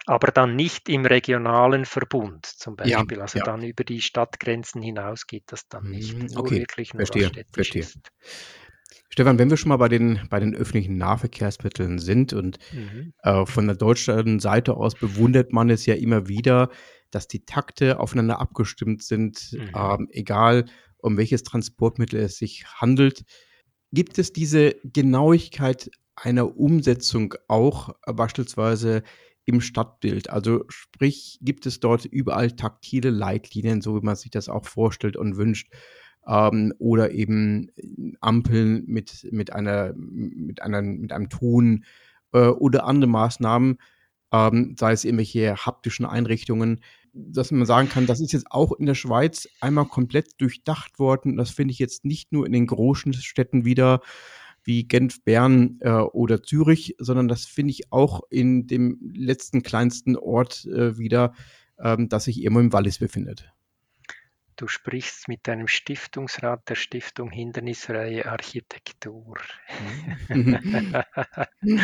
Aber 0.06 0.32
dann 0.32 0.56
nicht 0.56 0.88
im 0.88 1.06
regionalen 1.06 1.84
Verbund 1.84 2.46
zum 2.46 2.74
Beispiel, 2.74 3.18
ja, 3.18 3.22
also 3.22 3.38
ja. 3.38 3.44
dann 3.44 3.62
über 3.62 3.84
die 3.84 4.00
Stadtgrenzen 4.00 4.82
hinaus 4.82 5.26
geht 5.26 5.44
das 5.46 5.68
dann 5.68 5.90
nicht. 5.90 6.16
Mhm, 6.16 6.36
okay, 6.36 6.58
wirklich 6.60 6.92
nur 6.92 7.06
verstehe, 7.06 7.30
verstehe. 7.52 7.82
Ist. 7.82 8.10
Stefan, 9.10 9.38
wenn 9.38 9.50
wir 9.50 9.56
schon 9.58 9.68
mal 9.68 9.76
bei 9.76 9.88
den, 9.88 10.26
bei 10.30 10.40
den 10.40 10.54
öffentlichen 10.54 10.96
Nahverkehrsmitteln 10.96 11.98
sind 11.98 12.32
und 12.32 12.58
mhm. 12.72 13.12
äh, 13.22 13.46
von 13.46 13.66
der 13.66 13.76
deutschen 13.76 14.40
Seite 14.40 14.74
aus 14.74 14.94
bewundert 14.94 15.52
man 15.52 15.70
es 15.70 15.86
ja 15.86 15.94
immer 15.94 16.28
wieder, 16.28 16.70
dass 17.10 17.28
die 17.28 17.44
Takte 17.44 18.00
aufeinander 18.00 18.40
abgestimmt 18.40 19.02
sind, 19.02 19.52
mhm. 19.52 19.70
ähm, 19.76 20.08
egal 20.10 20.64
um 20.96 21.16
welches 21.16 21.42
Transportmittel 21.42 22.20
es 22.20 22.38
sich 22.38 22.64
handelt. 22.66 23.24
Gibt 23.92 24.18
es 24.18 24.32
diese 24.32 24.74
Genauigkeit 24.84 25.90
einer 26.16 26.56
Umsetzung 26.56 27.34
auch 27.46 27.90
äh, 28.06 28.12
beispielsweise 28.12 29.02
im 29.44 29.60
Stadtbild? 29.60 30.30
Also 30.30 30.64
sprich, 30.68 31.38
gibt 31.42 31.66
es 31.66 31.80
dort 31.80 32.06
überall 32.06 32.52
taktile 32.52 33.10
Leitlinien, 33.10 33.82
so 33.82 33.96
wie 33.96 34.04
man 34.04 34.16
sich 34.16 34.30
das 34.30 34.48
auch 34.48 34.64
vorstellt 34.64 35.16
und 35.16 35.36
wünscht? 35.36 35.70
Ähm, 36.26 36.72
oder 36.78 37.10
eben 37.10 37.70
Ampeln 38.20 38.84
mit, 38.86 39.28
mit, 39.30 39.52
einer, 39.52 39.92
mit, 39.94 40.62
einer, 40.62 40.80
mit 40.80 41.12
einem 41.12 41.28
Ton 41.28 41.84
äh, 42.32 42.46
oder 42.46 42.86
andere 42.86 43.10
Maßnahmen, 43.10 43.78
ähm, 44.32 44.74
sei 44.78 44.92
es 44.92 45.04
irgendwelche 45.04 45.56
haptischen 45.56 46.06
Einrichtungen, 46.06 46.80
dass 47.12 47.50
man 47.50 47.66
sagen 47.66 47.88
kann, 47.88 48.06
das 48.06 48.20
ist 48.20 48.32
jetzt 48.32 48.50
auch 48.50 48.72
in 48.72 48.86
der 48.86 48.94
Schweiz 48.94 49.48
einmal 49.60 49.86
komplett 49.86 50.40
durchdacht 50.40 50.98
worden. 50.98 51.36
Das 51.36 51.50
finde 51.50 51.72
ich 51.72 51.78
jetzt 51.78 52.04
nicht 52.04 52.32
nur 52.32 52.46
in 52.46 52.52
den 52.52 52.66
großen 52.66 53.12
Städten 53.12 53.64
wieder 53.64 54.00
wie 54.64 54.84
Genf, 54.84 55.22
Bern 55.24 55.78
äh, 55.80 55.90
oder 55.90 56.42
Zürich, 56.42 56.94
sondern 56.98 57.28
das 57.28 57.44
finde 57.44 57.72
ich 57.72 57.92
auch 57.92 58.22
in 58.30 58.66
dem 58.66 58.98
letzten 59.14 59.62
kleinsten 59.62 60.16
Ort 60.16 60.64
äh, 60.66 60.96
wieder, 60.98 61.34
ähm, 61.78 62.08
das 62.08 62.24
sich 62.24 62.40
irgendwo 62.40 62.60
im 62.60 62.72
Wallis 62.72 62.98
befindet. 62.98 63.52
Du 64.62 64.68
sprichst 64.68 65.26
mit 65.26 65.48
einem 65.48 65.66
Stiftungsrat 65.66 66.68
der 66.68 66.76
Stiftung 66.76 67.32
Hindernisfreie 67.32 68.26
Architektur. 68.26 69.36
Mhm. 70.28 71.02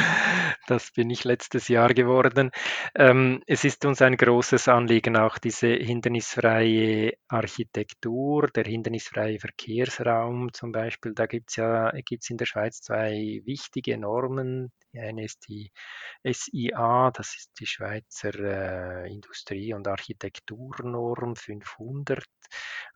das 0.68 0.92
bin 0.92 1.10
ich 1.10 1.24
letztes 1.24 1.66
Jahr 1.66 1.92
geworden. 1.92 2.52
Ähm, 2.94 3.42
es 3.48 3.64
ist 3.64 3.84
uns 3.84 4.00
ein 4.00 4.16
großes 4.16 4.68
Anliegen, 4.68 5.16
auch 5.16 5.38
diese 5.38 5.66
hindernisfreie 5.66 7.14
Architektur, 7.26 8.46
der 8.46 8.62
hindernisfreie 8.62 9.40
Verkehrsraum 9.40 10.52
zum 10.52 10.70
Beispiel. 10.70 11.14
Da 11.14 11.26
gibt 11.26 11.50
es 11.50 11.56
ja 11.56 11.90
gibt's 12.04 12.30
in 12.30 12.36
der 12.36 12.46
Schweiz 12.46 12.80
zwei 12.80 13.40
wichtige 13.44 13.98
Normen. 13.98 14.70
Die 14.92 15.00
eine 15.00 15.24
ist 15.24 15.46
die 15.48 15.70
SIA, 16.24 17.10
das 17.10 17.36
ist 17.36 17.50
die 17.60 17.66
Schweizer 17.66 18.34
äh, 18.34 19.12
Industrie- 19.12 19.74
und 19.74 19.86
Architekturnorm 19.86 21.36
500. 21.36 22.24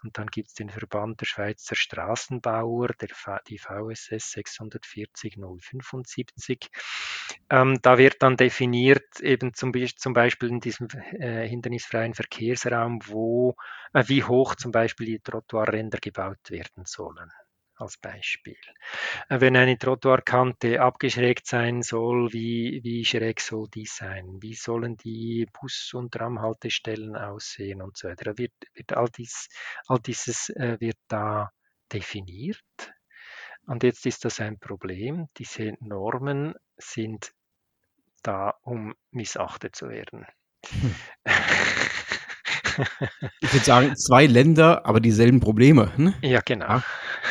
Und 0.02 0.16
dann 0.16 0.26
gibt 0.28 0.48
es 0.48 0.54
den 0.54 0.70
Verband 0.70 1.20
der 1.20 1.26
Schweizer 1.26 1.76
Straßenbauer, 1.76 2.88
der, 2.88 3.08
die 3.46 3.58
VSS 3.58 4.32
640 4.32 5.36
075. 5.36 6.70
Ähm, 7.50 7.78
da 7.82 7.98
wird 7.98 8.22
dann 8.22 8.36
definiert, 8.36 9.20
eben 9.20 9.52
zum, 9.54 9.72
zum 9.96 10.12
Beispiel 10.14 10.48
in 10.48 10.60
diesem 10.60 10.88
äh, 11.18 11.46
hindernisfreien 11.46 12.14
Verkehrsraum, 12.14 13.00
wo, 13.06 13.54
äh, 13.92 14.04
wie 14.06 14.24
hoch 14.24 14.54
zum 14.54 14.72
Beispiel 14.72 15.06
die 15.06 15.20
Trottoirränder 15.20 15.98
gebaut 15.98 16.50
werden 16.50 16.84
sollen 16.86 17.30
als 17.82 17.98
Beispiel. 17.98 18.56
Äh, 19.28 19.40
wenn 19.40 19.56
eine 19.56 19.76
Trottoirkante 19.78 20.80
abgeschrägt 20.80 21.46
sein 21.46 21.82
soll, 21.82 22.32
wie, 22.32 22.80
wie 22.82 23.04
schräg 23.04 23.40
soll 23.40 23.68
die 23.68 23.86
sein? 23.86 24.38
Wie 24.40 24.54
sollen 24.54 24.96
die 24.96 25.46
Bus- 25.52 25.92
und 25.94 26.12
Tramhaltestellen 26.12 27.16
aussehen 27.16 27.82
und 27.82 27.96
so 27.96 28.08
weiter? 28.08 28.38
Wird, 28.38 28.54
wird 28.74 28.92
all, 28.94 29.08
dies, 29.08 29.48
all 29.86 30.00
dieses 30.00 30.48
äh, 30.50 30.78
wird 30.80 30.98
da 31.08 31.50
definiert. 31.92 32.62
Und 33.66 33.82
jetzt 33.82 34.06
ist 34.06 34.24
das 34.24 34.40
ein 34.40 34.58
Problem. 34.58 35.28
Diese 35.38 35.74
Normen 35.80 36.54
sind 36.76 37.32
da, 38.22 38.54
um 38.62 38.94
missachtet 39.10 39.76
zu 39.76 39.88
werden. 39.88 40.26
Hm. 40.66 40.94
Ich 43.40 43.52
würde 43.52 43.64
sagen, 43.64 43.96
zwei 43.96 44.26
Länder, 44.26 44.86
aber 44.86 45.00
dieselben 45.00 45.40
Probleme. 45.40 45.92
Ne? 45.96 46.14
Ja, 46.22 46.40
genau. 46.44 46.82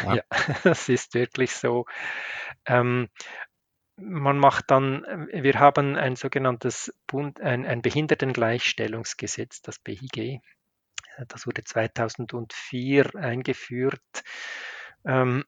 Ja, 0.06 0.16
ja. 0.16 0.24
das 0.64 0.90
ist 0.90 1.14
wirklich 1.14 1.52
so. 1.52 1.86
Ähm, 2.66 3.10
man 3.98 4.38
macht 4.38 4.72
dann, 4.72 5.04
wir 5.32 5.60
haben 5.60 5.96
ein 5.96 6.16
sogenanntes 6.16 6.94
Bund, 7.08 7.40
ein, 7.40 7.66
ein 7.66 7.82
Behindertengleichstellungsgesetz, 7.82 9.62
das 9.62 9.80
BIG. 9.80 10.40
Das 11.28 11.46
wurde 11.46 11.64
2004 11.64 13.16
eingeführt. 13.16 14.02
Ähm, 15.06 15.46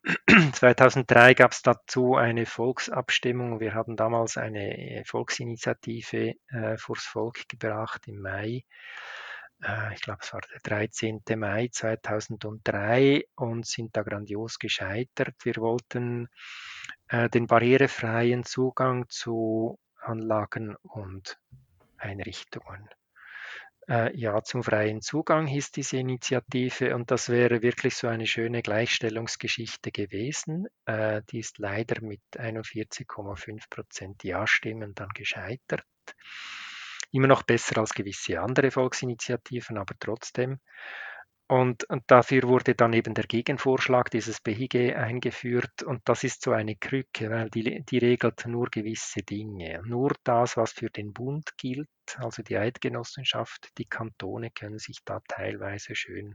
2003 0.52 1.34
gab 1.34 1.52
es 1.52 1.62
dazu 1.62 2.16
eine 2.16 2.46
Volksabstimmung. 2.46 3.60
Wir 3.60 3.74
haben 3.74 3.96
damals 3.96 4.36
eine 4.36 5.02
Volksinitiative 5.06 6.34
äh, 6.48 6.76
vors 6.76 7.04
Volk 7.04 7.48
gebracht 7.48 8.02
im 8.06 8.20
Mai. 8.20 8.64
Äh, 9.62 9.94
ich 9.94 10.00
glaube, 10.00 10.20
es 10.22 10.32
war 10.32 10.40
der 10.40 10.60
13. 10.60 11.22
Mai 11.36 11.68
2003 11.70 13.24
und 13.34 13.66
sind 13.66 13.96
da 13.96 14.02
grandios 14.02 14.58
gescheitert. 14.58 15.34
Wir 15.42 15.56
wollten 15.56 16.28
äh, 17.08 17.28
den 17.28 17.46
barrierefreien 17.46 18.44
Zugang 18.44 19.08
zu 19.08 19.78
Anlagen 20.00 20.76
und 20.82 21.38
Einrichtungen. 21.98 22.88
Äh, 23.86 24.16
ja 24.16 24.42
zum 24.42 24.62
freien 24.62 25.02
Zugang 25.02 25.46
hieß 25.46 25.70
diese 25.72 25.98
Initiative 25.98 26.94
und 26.94 27.10
das 27.10 27.28
wäre 27.28 27.60
wirklich 27.62 27.96
so 27.96 28.08
eine 28.08 28.26
schöne 28.26 28.62
Gleichstellungsgeschichte 28.62 29.92
gewesen. 29.92 30.66
Äh, 30.86 31.20
die 31.30 31.40
ist 31.40 31.58
leider 31.58 32.00
mit 32.00 32.22
41,5 32.32 33.68
Prozent 33.68 34.24
Ja-Stimmen 34.24 34.94
dann 34.94 35.10
gescheitert. 35.10 35.84
Immer 37.14 37.28
noch 37.28 37.44
besser 37.44 37.78
als 37.78 37.94
gewisse 37.94 38.40
andere 38.40 38.72
Volksinitiativen, 38.72 39.78
aber 39.78 39.94
trotzdem. 40.00 40.58
Und, 41.54 41.84
und, 41.84 42.02
dafür 42.08 42.42
wurde 42.48 42.74
dann 42.74 42.92
eben 42.94 43.14
der 43.14 43.26
Gegenvorschlag, 43.26 44.10
dieses 44.10 44.40
BIG, 44.40 44.96
eingeführt. 44.96 45.84
Und 45.84 46.00
das 46.04 46.24
ist 46.24 46.42
so 46.42 46.50
eine 46.50 46.74
Krücke, 46.74 47.30
weil 47.30 47.48
die, 47.48 47.84
die 47.84 47.98
regelt 47.98 48.44
nur 48.46 48.66
gewisse 48.70 49.22
Dinge. 49.22 49.80
Nur 49.84 50.14
das, 50.24 50.56
was 50.56 50.72
für 50.72 50.90
den 50.90 51.12
Bund 51.12 51.50
gilt, 51.56 51.88
also 52.16 52.42
die 52.42 52.58
Eidgenossenschaft, 52.58 53.68
die 53.78 53.84
Kantone 53.84 54.50
können 54.50 54.80
sich 54.80 54.98
da 55.04 55.20
teilweise 55.28 55.94
schön 55.94 56.34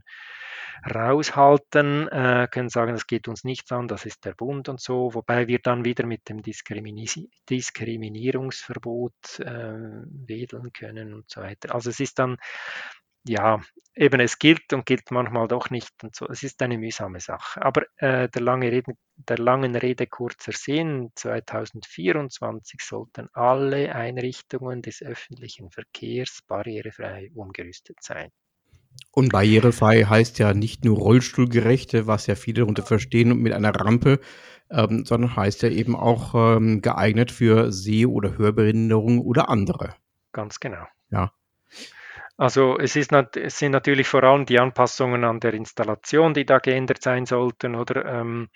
raushalten, 0.90 2.08
äh, 2.08 2.48
können 2.50 2.70
sagen, 2.70 2.94
das 2.94 3.06
geht 3.06 3.28
uns 3.28 3.44
nichts 3.44 3.70
an, 3.72 3.88
das 3.88 4.06
ist 4.06 4.24
der 4.24 4.32
Bund 4.32 4.70
und 4.70 4.80
so, 4.80 5.12
wobei 5.12 5.48
wir 5.48 5.58
dann 5.58 5.84
wieder 5.84 6.06
mit 6.06 6.30
dem 6.30 6.40
Diskrimini 6.40 7.06
Diskriminierungsverbot 7.50 9.40
äh, 9.40 9.74
wedeln 10.26 10.72
können 10.72 11.12
und 11.12 11.30
so 11.30 11.42
weiter. 11.42 11.74
Also 11.74 11.90
es 11.90 12.00
ist 12.00 12.18
dann 12.18 12.38
ja, 13.24 13.60
eben 13.94 14.20
es 14.20 14.38
gilt 14.38 14.72
und 14.72 14.86
gilt 14.86 15.10
manchmal 15.10 15.48
doch 15.48 15.70
nicht 15.70 15.92
und 16.02 16.14
so. 16.14 16.26
Es 16.28 16.42
ist 16.42 16.62
eine 16.62 16.78
mühsame 16.78 17.20
Sache. 17.20 17.62
Aber 17.62 17.82
äh, 17.96 18.28
der, 18.28 18.42
lange 18.42 18.70
Rede, 18.70 18.94
der 19.16 19.38
langen 19.38 19.76
Rede 19.76 20.06
kurzer 20.06 20.52
Sinn, 20.52 21.10
2024 21.16 22.80
sollten 22.82 23.28
alle 23.32 23.94
Einrichtungen 23.94 24.82
des 24.82 25.02
öffentlichen 25.02 25.70
Verkehrs 25.70 26.40
barrierefrei 26.46 27.30
umgerüstet 27.34 27.98
sein. 28.00 28.30
Und 29.12 29.32
barrierefrei 29.32 30.04
heißt 30.04 30.38
ja 30.38 30.54
nicht 30.54 30.84
nur 30.84 30.98
rollstuhlgerechte, 30.98 32.06
was 32.06 32.26
ja 32.26 32.34
viele 32.34 32.60
darunter 32.60 32.82
verstehen 32.82 33.32
und 33.32 33.40
mit 33.40 33.52
einer 33.52 33.74
Rampe, 33.74 34.20
ähm, 34.70 35.04
sondern 35.04 35.36
heißt 35.36 35.62
ja 35.62 35.68
eben 35.68 35.96
auch 35.96 36.34
ähm, 36.34 36.80
geeignet 36.80 37.30
für 37.30 37.72
Seh- 37.72 38.06
oder 38.06 38.38
Hörbehinderung 38.38 39.20
oder 39.20 39.48
andere. 39.48 39.94
Ganz 40.32 40.60
genau. 40.60 40.84
Ja. 41.10 41.32
Also 42.40 42.78
es, 42.78 42.96
ist, 42.96 43.12
es 43.12 43.58
sind 43.58 43.72
natürlich 43.72 44.08
vor 44.08 44.24
allem 44.24 44.46
die 44.46 44.58
Anpassungen 44.58 45.24
an 45.24 45.40
der 45.40 45.52
Installation, 45.52 46.32
die 46.32 46.46
da 46.46 46.58
geändert 46.58 47.02
sein 47.02 47.26
sollten, 47.26 47.74
oder 47.74 48.06
ähm, 48.06 48.48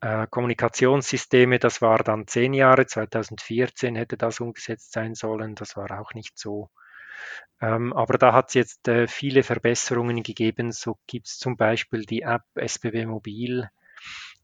äh, 0.00 0.26
Kommunikationssysteme, 0.28 1.60
das 1.60 1.80
war 1.80 1.98
dann 1.98 2.26
zehn 2.26 2.54
Jahre, 2.54 2.86
2014 2.86 3.94
hätte 3.94 4.16
das 4.16 4.40
umgesetzt 4.40 4.90
sein 4.90 5.14
sollen, 5.14 5.54
das 5.54 5.76
war 5.76 6.00
auch 6.00 6.12
nicht 6.14 6.36
so. 6.36 6.70
Ähm, 7.60 7.92
aber 7.92 8.18
da 8.18 8.32
hat 8.32 8.48
es 8.48 8.54
jetzt 8.54 8.88
äh, 8.88 9.06
viele 9.06 9.44
Verbesserungen 9.44 10.24
gegeben. 10.24 10.72
So 10.72 10.98
gibt 11.06 11.28
es 11.28 11.38
zum 11.38 11.56
Beispiel 11.56 12.06
die 12.06 12.22
App 12.22 12.42
SBB 12.56 13.06
Mobil, 13.06 13.70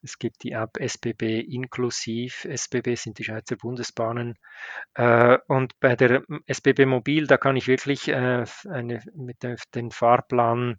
es 0.02 0.18
gibt 0.18 0.42
die 0.42 0.52
App 0.52 0.78
SBB 0.78 1.40
inklusiv. 1.40 2.44
SBB 2.44 2.96
sind 2.96 3.18
die 3.18 3.24
Schweizer 3.24 3.56
Bundesbahnen. 3.56 4.38
Äh, 4.94 5.38
und 5.46 5.78
bei 5.80 5.96
der 5.96 6.24
SBB 6.46 6.86
Mobil, 6.86 7.26
da 7.26 7.36
kann 7.36 7.56
ich 7.56 7.66
wirklich 7.68 8.08
äh, 8.08 8.44
eine, 8.68 9.02
mit 9.14 9.38
dem 9.74 9.90
Fahrplan 9.90 10.78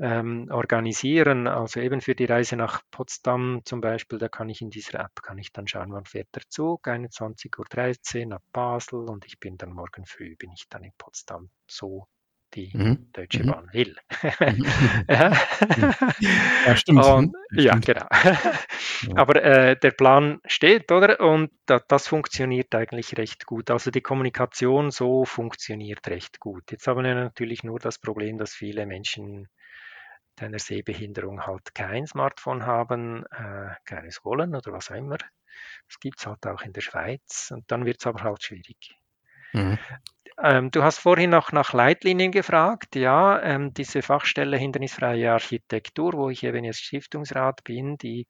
ähm, 0.00 0.48
organisieren. 0.50 1.46
Also 1.46 1.80
eben 1.80 2.00
für 2.00 2.14
die 2.14 2.24
Reise 2.24 2.56
nach 2.56 2.82
Potsdam 2.90 3.60
zum 3.64 3.80
Beispiel, 3.80 4.18
da 4.18 4.28
kann 4.28 4.48
ich 4.48 4.62
in 4.62 4.70
dieser 4.70 5.00
App 5.00 5.22
kann 5.22 5.38
ich 5.38 5.52
dann 5.52 5.68
schauen, 5.68 5.92
wann 5.92 6.06
fährt 6.06 6.28
der 6.34 6.42
Zug, 6.48 6.86
21.13 6.86 8.20
Uhr 8.20 8.26
nach 8.26 8.40
Basel 8.52 9.08
und 9.08 9.26
ich 9.26 9.38
bin 9.38 9.58
dann 9.58 9.72
morgen 9.72 10.06
früh, 10.06 10.36
bin 10.36 10.52
ich 10.52 10.68
dann 10.68 10.84
in 10.84 10.92
Potsdam. 10.96 11.50
So 11.66 12.06
die 12.54 12.70
mhm. 12.76 13.08
Deutsche 13.12 13.42
mhm. 13.44 13.50
Bahn 13.50 13.68
will. 13.72 13.96
Mhm. 14.40 14.64
ja, 16.66 16.76
stimmt. 16.76 17.04
Und, 17.04 17.36
ja, 17.52 17.76
stimmt. 17.76 17.86
genau. 17.86 19.16
Aber 19.20 19.42
äh, 19.42 19.76
der 19.78 19.90
Plan 19.92 20.40
steht, 20.44 20.90
oder? 20.92 21.20
Und 21.20 21.50
da, 21.66 21.80
das 21.86 22.08
funktioniert 22.08 22.74
eigentlich 22.74 23.16
recht 23.16 23.46
gut. 23.46 23.70
Also 23.70 23.90
die 23.90 24.00
Kommunikation 24.00 24.90
so 24.90 25.24
funktioniert 25.24 26.06
recht 26.08 26.40
gut. 26.40 26.70
Jetzt 26.70 26.86
haben 26.86 27.04
wir 27.04 27.14
natürlich 27.14 27.62
nur 27.64 27.78
das 27.78 27.98
Problem, 27.98 28.38
dass 28.38 28.54
viele 28.54 28.86
Menschen 28.86 29.48
mit 30.30 30.42
einer 30.42 30.58
Sehbehinderung 30.58 31.46
halt 31.46 31.74
kein 31.74 32.06
Smartphone 32.06 32.64
haben, 32.64 33.24
äh, 33.26 33.74
keines 33.84 34.24
wollen 34.24 34.54
oder 34.54 34.72
was 34.72 34.90
auch 34.90 34.96
immer. 34.96 35.18
Das 35.88 36.00
gibt 36.00 36.20
es 36.20 36.26
halt 36.26 36.46
auch 36.46 36.62
in 36.62 36.72
der 36.72 36.80
Schweiz 36.80 37.50
und 37.54 37.70
dann 37.70 37.84
wird 37.84 37.98
es 38.00 38.06
aber 38.06 38.22
halt 38.22 38.42
schwierig. 38.42 38.96
Mhm. 39.52 39.78
Ähm, 40.42 40.70
du 40.70 40.82
hast 40.82 40.98
vorhin 40.98 41.30
noch 41.30 41.52
nach 41.52 41.72
Leitlinien 41.74 42.32
gefragt. 42.32 42.96
Ja, 42.96 43.40
ähm, 43.42 43.74
diese 43.74 44.00
Fachstelle 44.02 44.56
Hindernisfreie 44.56 45.32
Architektur, 45.32 46.14
wo 46.14 46.30
ich 46.30 46.44
eben 46.44 46.64
jetzt 46.64 46.80
Stiftungsrat 46.82 47.62
bin, 47.64 47.98
die 47.98 48.26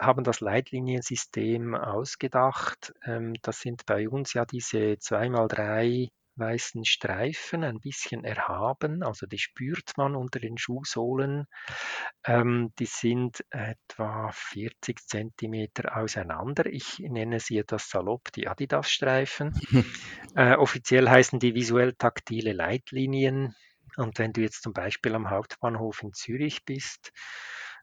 haben 0.00 0.24
das 0.24 0.40
Leitliniensystem 0.40 1.74
ausgedacht. 1.76 2.92
Ähm, 3.04 3.34
das 3.42 3.60
sind 3.60 3.86
bei 3.86 4.08
uns 4.08 4.34
ja 4.34 4.44
diese 4.44 4.96
2x3 4.98 6.10
weißen 6.38 6.84
Streifen, 6.84 7.64
ein 7.64 7.80
bisschen 7.80 8.24
erhaben, 8.24 9.02
also 9.02 9.26
die 9.26 9.38
spürt 9.38 9.92
man 9.96 10.14
unter 10.14 10.40
den 10.40 10.58
Schuhsohlen. 10.58 11.46
Ähm, 12.24 12.72
die 12.78 12.86
sind 12.86 13.44
etwa 13.50 14.30
40 14.32 15.00
Zentimeter 15.06 15.96
auseinander. 15.96 16.66
Ich 16.66 16.98
nenne 16.98 17.40
sie 17.40 17.58
etwas 17.58 17.88
salopp 17.88 18.32
die 18.32 18.48
Adidas-Streifen. 18.48 19.52
äh, 20.36 20.54
offiziell 20.54 21.08
heißen 21.08 21.38
die 21.38 21.54
visuell 21.54 21.94
taktile 21.94 22.52
Leitlinien. 22.52 23.54
Und 23.96 24.18
wenn 24.18 24.32
du 24.32 24.40
jetzt 24.40 24.62
zum 24.62 24.72
Beispiel 24.72 25.14
am 25.14 25.30
Hauptbahnhof 25.30 26.02
in 26.02 26.12
Zürich 26.12 26.64
bist, 26.64 27.12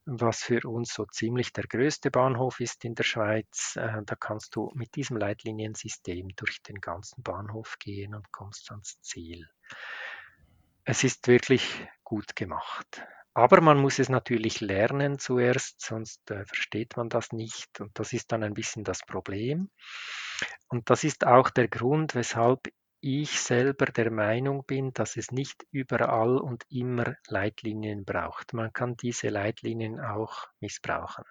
was 0.05 0.43
für 0.43 0.67
uns 0.67 0.93
so 0.93 1.05
ziemlich 1.05 1.51
der 1.53 1.65
größte 1.65 2.11
Bahnhof 2.11 2.59
ist 2.59 2.85
in 2.85 2.95
der 2.95 3.03
Schweiz. 3.03 3.75
Äh, 3.75 4.01
da 4.05 4.15
kannst 4.15 4.55
du 4.55 4.71
mit 4.75 4.95
diesem 4.95 5.17
Leitliniensystem 5.17 6.29
durch 6.35 6.61
den 6.61 6.79
ganzen 6.79 7.23
Bahnhof 7.23 7.77
gehen 7.79 8.15
und 8.15 8.31
kommst 8.31 8.71
ans 8.71 9.01
Ziel. 9.01 9.47
Es 10.83 11.03
ist 11.03 11.27
wirklich 11.27 11.87
gut 12.03 12.35
gemacht. 12.35 13.03
Aber 13.33 13.59
man 13.59 13.77
muss 13.77 13.99
es 13.99 14.07
natürlich 14.07 14.61
lernen 14.61 15.19
zuerst, 15.19 15.81
sonst 15.81 16.31
äh, 16.31 16.45
versteht 16.45 16.95
man 16.95 17.09
das 17.09 17.33
nicht. 17.33 17.81
Und 17.81 17.99
das 17.99 18.13
ist 18.13 18.31
dann 18.31 18.43
ein 18.43 18.53
bisschen 18.53 18.85
das 18.85 19.01
Problem. 19.05 19.69
Und 20.69 20.89
das 20.89 21.03
ist 21.03 21.27
auch 21.27 21.49
der 21.49 21.67
Grund, 21.67 22.15
weshalb 22.15 22.69
ich 23.01 23.39
selber 23.39 23.85
der 23.85 24.11
Meinung 24.11 24.65
bin, 24.65 24.93
dass 24.93 25.17
es 25.17 25.31
nicht 25.31 25.65
überall 25.71 26.37
und 26.37 26.63
immer 26.69 27.15
Leitlinien 27.27 28.05
braucht. 28.05 28.53
Man 28.53 28.73
kann 28.73 28.95
diese 28.97 29.29
Leitlinien 29.29 29.99
auch 29.99 30.47
missbrauchen. 30.59 31.25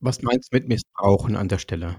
Was 0.00 0.22
meinst 0.22 0.52
du 0.52 0.56
mit 0.56 0.68
missbrauchen 0.68 1.34
an 1.34 1.48
der 1.48 1.58
Stelle? 1.58 1.96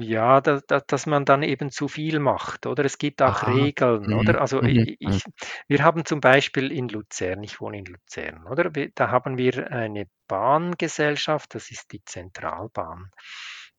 Ja, 0.00 0.40
da, 0.40 0.60
da, 0.66 0.80
dass 0.80 1.06
man 1.06 1.24
dann 1.24 1.44
eben 1.44 1.70
zu 1.70 1.86
viel 1.86 2.18
macht, 2.18 2.66
oder? 2.66 2.84
Es 2.84 2.98
gibt 2.98 3.22
auch 3.22 3.42
Aha. 3.44 3.52
Regeln, 3.52 4.08
mhm. 4.08 4.18
oder? 4.18 4.40
Also 4.40 4.60
mhm. 4.60 4.96
ich, 4.98 5.22
wir 5.68 5.84
haben 5.84 6.04
zum 6.04 6.20
Beispiel 6.20 6.72
in 6.72 6.88
Luzern, 6.88 7.44
ich 7.44 7.60
wohne 7.60 7.78
in 7.78 7.84
Luzern, 7.84 8.44
oder? 8.48 8.70
Da 8.70 9.10
haben 9.10 9.38
wir 9.38 9.70
eine 9.70 10.08
Bahngesellschaft, 10.26 11.54
das 11.54 11.70
ist 11.70 11.92
die 11.92 12.02
Zentralbahn. 12.04 13.12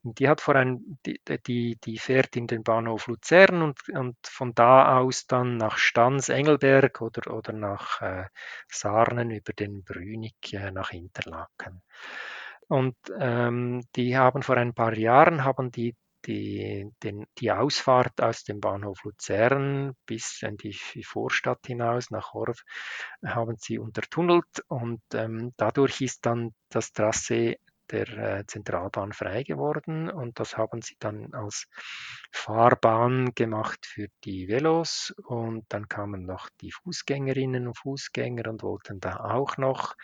Die 0.03 0.29
hat 0.29 0.39
vor 0.41 0.55
ein, 0.55 0.97
die, 1.05 1.19
die, 1.45 1.77
die 1.83 1.97
fährt 1.97 2.35
in 2.35 2.47
den 2.47 2.63
Bahnhof 2.63 3.07
Luzern 3.07 3.61
und, 3.61 3.89
und 3.89 4.15
von 4.23 4.53
da 4.55 4.97
aus 4.97 5.27
dann 5.27 5.57
nach 5.57 5.77
Stans, 5.77 6.29
Engelberg 6.29 7.01
oder, 7.01 7.33
oder 7.33 7.51
nach 7.51 8.01
äh, 8.01 8.25
Sarnen 8.69 9.31
über 9.31 9.51
den 9.53 9.83
Brünig 9.83 10.35
äh, 10.53 10.71
nach 10.71 10.91
Interlaken. 10.91 11.81
Und 12.67 12.95
ähm, 13.19 13.83
die 13.95 14.17
haben 14.17 14.41
vor 14.43 14.57
ein 14.57 14.73
paar 14.73 14.97
Jahren 14.97 15.43
haben 15.43 15.71
die 15.71 15.95
die, 16.25 16.91
den, 17.03 17.25
die 17.37 17.51
Ausfahrt 17.51 18.21
aus 18.21 18.43
dem 18.43 18.59
Bahnhof 18.59 19.03
Luzern 19.03 19.95
bis 20.05 20.41
in 20.41 20.57
die 20.57 20.73
Vorstadt 21.03 21.65
hinaus 21.65 22.11
nach 22.11 22.33
Horf 22.33 22.63
haben 23.23 23.55
sie 23.57 23.79
untertunnelt 23.79 24.63
und 24.67 25.01
ähm, 25.13 25.53
dadurch 25.57 26.01
ist 26.01 26.25
dann 26.25 26.53
das 26.69 26.91
Trasse 26.91 27.55
der 27.91 28.07
äh, 28.17 28.45
Zentralbahn 28.45 29.13
frei 29.13 29.43
geworden 29.43 30.09
und 30.09 30.39
das 30.39 30.57
haben 30.57 30.81
sie 30.81 30.95
dann 30.99 31.33
als 31.33 31.67
Fahrbahn 32.31 33.33
gemacht 33.35 33.85
für 33.85 34.07
die 34.23 34.47
Velos 34.47 35.13
und 35.25 35.65
dann 35.69 35.87
kamen 35.87 36.25
noch 36.25 36.49
die 36.61 36.71
Fußgängerinnen 36.71 37.67
und 37.67 37.77
Fußgänger 37.77 38.49
und 38.49 38.63
wollten 38.63 38.99
da 38.99 39.17
auch 39.17 39.57
noch 39.57 39.95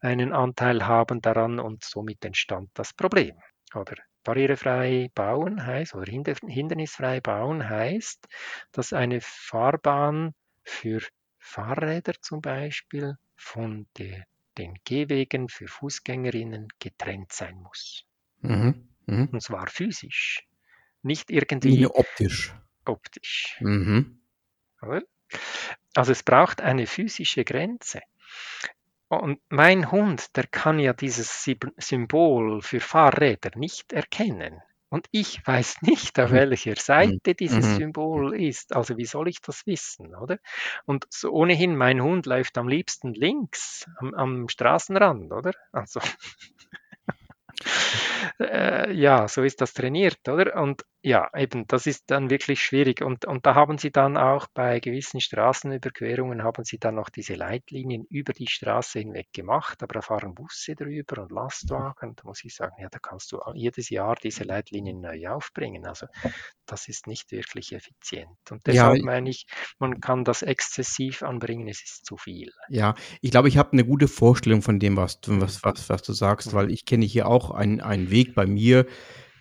einen 0.00 0.32
Anteil 0.32 0.86
haben 0.86 1.20
daran 1.20 1.58
und 1.58 1.84
somit 1.84 2.24
entstand 2.24 2.70
das 2.74 2.92
Problem. 2.92 3.36
Oder 3.74 3.96
barrierefrei 4.24 5.10
bauen 5.14 5.64
heißt 5.64 5.94
oder 5.94 6.10
hindernisfrei 6.10 7.20
bauen 7.20 7.68
heißt, 7.68 8.26
dass 8.72 8.92
eine 8.92 9.20
Fahrbahn 9.20 10.34
für 10.62 11.00
Fahrräder 11.38 12.14
zum 12.20 12.40
Beispiel 12.40 13.16
von 13.36 13.86
der 13.98 14.24
den 14.58 14.78
Gehwegen 14.84 15.48
für 15.48 15.68
Fußgängerinnen 15.68 16.68
getrennt 16.78 17.32
sein 17.32 17.56
muss. 17.62 18.04
Mhm. 18.40 18.88
Mhm. 19.06 19.28
Und 19.32 19.42
zwar 19.42 19.68
physisch, 19.68 20.46
nicht 21.02 21.30
irgendwie 21.30 21.78
nee, 21.78 21.86
optisch. 21.86 22.54
Optisch. 22.84 23.56
Mhm. 23.60 24.20
Also 25.94 26.12
es 26.12 26.22
braucht 26.22 26.60
eine 26.60 26.86
physische 26.86 27.44
Grenze. 27.44 28.00
Und 29.08 29.40
mein 29.48 29.90
Hund, 29.92 30.36
der 30.36 30.46
kann 30.46 30.78
ja 30.78 30.92
dieses 30.92 31.48
Symbol 31.76 32.60
für 32.62 32.80
Fahrräder 32.80 33.50
nicht 33.54 33.92
erkennen. 33.92 34.60
Und 34.96 35.08
ich 35.10 35.46
weiß 35.46 35.82
nicht, 35.82 36.18
auf 36.18 36.30
mhm. 36.30 36.36
welcher 36.36 36.70
mhm. 36.70 36.76
Seite 36.76 37.34
dieses 37.34 37.66
mhm. 37.66 37.76
Symbol 37.76 38.40
ist. 38.40 38.74
Also 38.74 38.96
wie 38.96 39.04
soll 39.04 39.28
ich 39.28 39.42
das 39.42 39.66
wissen, 39.66 40.14
oder? 40.14 40.38
Und 40.86 41.04
so 41.10 41.32
ohnehin, 41.32 41.76
mein 41.76 42.00
Hund 42.02 42.24
läuft 42.24 42.56
am 42.56 42.66
liebsten 42.66 43.12
links 43.12 43.86
am, 43.98 44.14
am 44.14 44.48
Straßenrand, 44.48 45.32
oder? 45.32 45.52
Also 45.70 46.00
äh, 48.40 48.92
ja, 48.92 49.28
so 49.28 49.42
ist 49.42 49.60
das 49.60 49.72
trainiert, 49.72 50.28
oder? 50.28 50.60
Und 50.60 50.82
ja, 51.06 51.30
eben, 51.36 51.68
das 51.68 51.86
ist 51.86 52.10
dann 52.10 52.30
wirklich 52.30 52.60
schwierig. 52.60 53.00
Und, 53.00 53.26
und 53.26 53.46
da 53.46 53.54
haben 53.54 53.78
sie 53.78 53.92
dann 53.92 54.16
auch 54.16 54.48
bei 54.52 54.80
gewissen 54.80 55.20
Straßenüberquerungen, 55.20 56.42
haben 56.42 56.64
sie 56.64 56.78
dann 56.78 56.96
noch 56.96 57.10
diese 57.10 57.34
Leitlinien 57.34 58.04
über 58.10 58.32
die 58.32 58.48
Straße 58.48 58.98
hinweg 58.98 59.28
gemacht, 59.32 59.84
aber 59.84 59.94
da 59.94 60.00
fahren 60.00 60.34
Busse 60.34 60.74
drüber 60.74 61.22
und 61.22 61.30
Lastwagen. 61.30 62.16
Da 62.16 62.22
muss 62.24 62.44
ich 62.44 62.56
sagen, 62.56 62.74
ja, 62.80 62.88
da 62.90 62.98
kannst 62.98 63.30
du 63.30 63.38
jedes 63.54 63.88
Jahr 63.88 64.16
diese 64.16 64.42
Leitlinien 64.42 65.00
neu 65.00 65.28
aufbringen. 65.28 65.86
Also 65.86 66.08
das 66.66 66.88
ist 66.88 67.06
nicht 67.06 67.30
wirklich 67.30 67.72
effizient. 67.72 68.26
Und 68.50 68.66
deshalb 68.66 68.96
ja, 68.96 69.04
meine 69.04 69.30
ich, 69.30 69.46
man 69.78 70.00
kann 70.00 70.24
das 70.24 70.42
exzessiv 70.42 71.22
anbringen, 71.22 71.68
es 71.68 71.84
ist 71.84 72.04
zu 72.04 72.16
viel. 72.16 72.50
Ja, 72.68 72.96
ich 73.20 73.30
glaube, 73.30 73.46
ich 73.46 73.58
habe 73.58 73.74
eine 73.74 73.84
gute 73.84 74.08
Vorstellung 74.08 74.60
von 74.60 74.80
dem, 74.80 74.96
was, 74.96 75.20
was, 75.26 75.62
was, 75.62 75.88
was 75.88 76.02
du 76.02 76.12
sagst, 76.12 76.52
weil 76.52 76.72
ich 76.72 76.84
kenne 76.84 77.04
hier 77.04 77.28
auch 77.28 77.52
einen, 77.52 77.80
einen 77.80 78.10
Weg 78.10 78.15
bei 78.24 78.46
mir, 78.46 78.86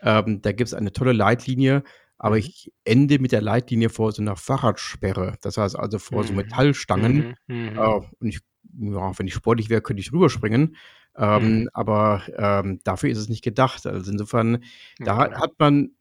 ähm, 0.02 0.42
da 0.42 0.52
gibt 0.52 0.68
es 0.68 0.74
eine 0.74 0.92
tolle 0.92 1.14
Leitlinie, 1.14 1.84
aber 2.18 2.36
mhm. 2.36 2.42
ich 2.42 2.72
ende 2.84 3.20
mit 3.20 3.32
der 3.32 3.42
Leitlinie 3.42 3.90
vor 3.90 4.12
so 4.12 4.22
einer 4.22 4.36
Fahrradsperre. 4.36 5.38
Das 5.42 5.58
heißt 5.58 5.76
also 5.76 6.00
vor 6.00 6.24
so 6.24 6.32
mhm. 6.32 6.38
Metallstangen. 6.38 7.36
Mhm. 7.48 7.56
mhm. 7.56 7.78
Äh, 7.78 8.02
und 8.20 8.28
ich, 8.28 8.40
ja, 8.80 9.18
wenn 9.18 9.28
ich 9.28 9.34
sportlich 9.34 9.70
wäre, 9.70 9.82
könnte 9.82 10.02
ich 10.02 10.12
rüberspringen. 10.12 10.76
Ähm, 11.18 11.60
mhm. 11.60 11.70
Aber 11.74 12.24
ähm, 12.38 12.80
dafür 12.84 13.10
ist 13.10 13.18
es 13.18 13.30
nicht 13.30 13.44
gedacht. 13.44 13.86
Also 13.86 14.12
insofern, 14.12 14.64
da 15.00 15.28
ja. 15.28 15.40
hat 15.40 15.54
man 15.58 15.92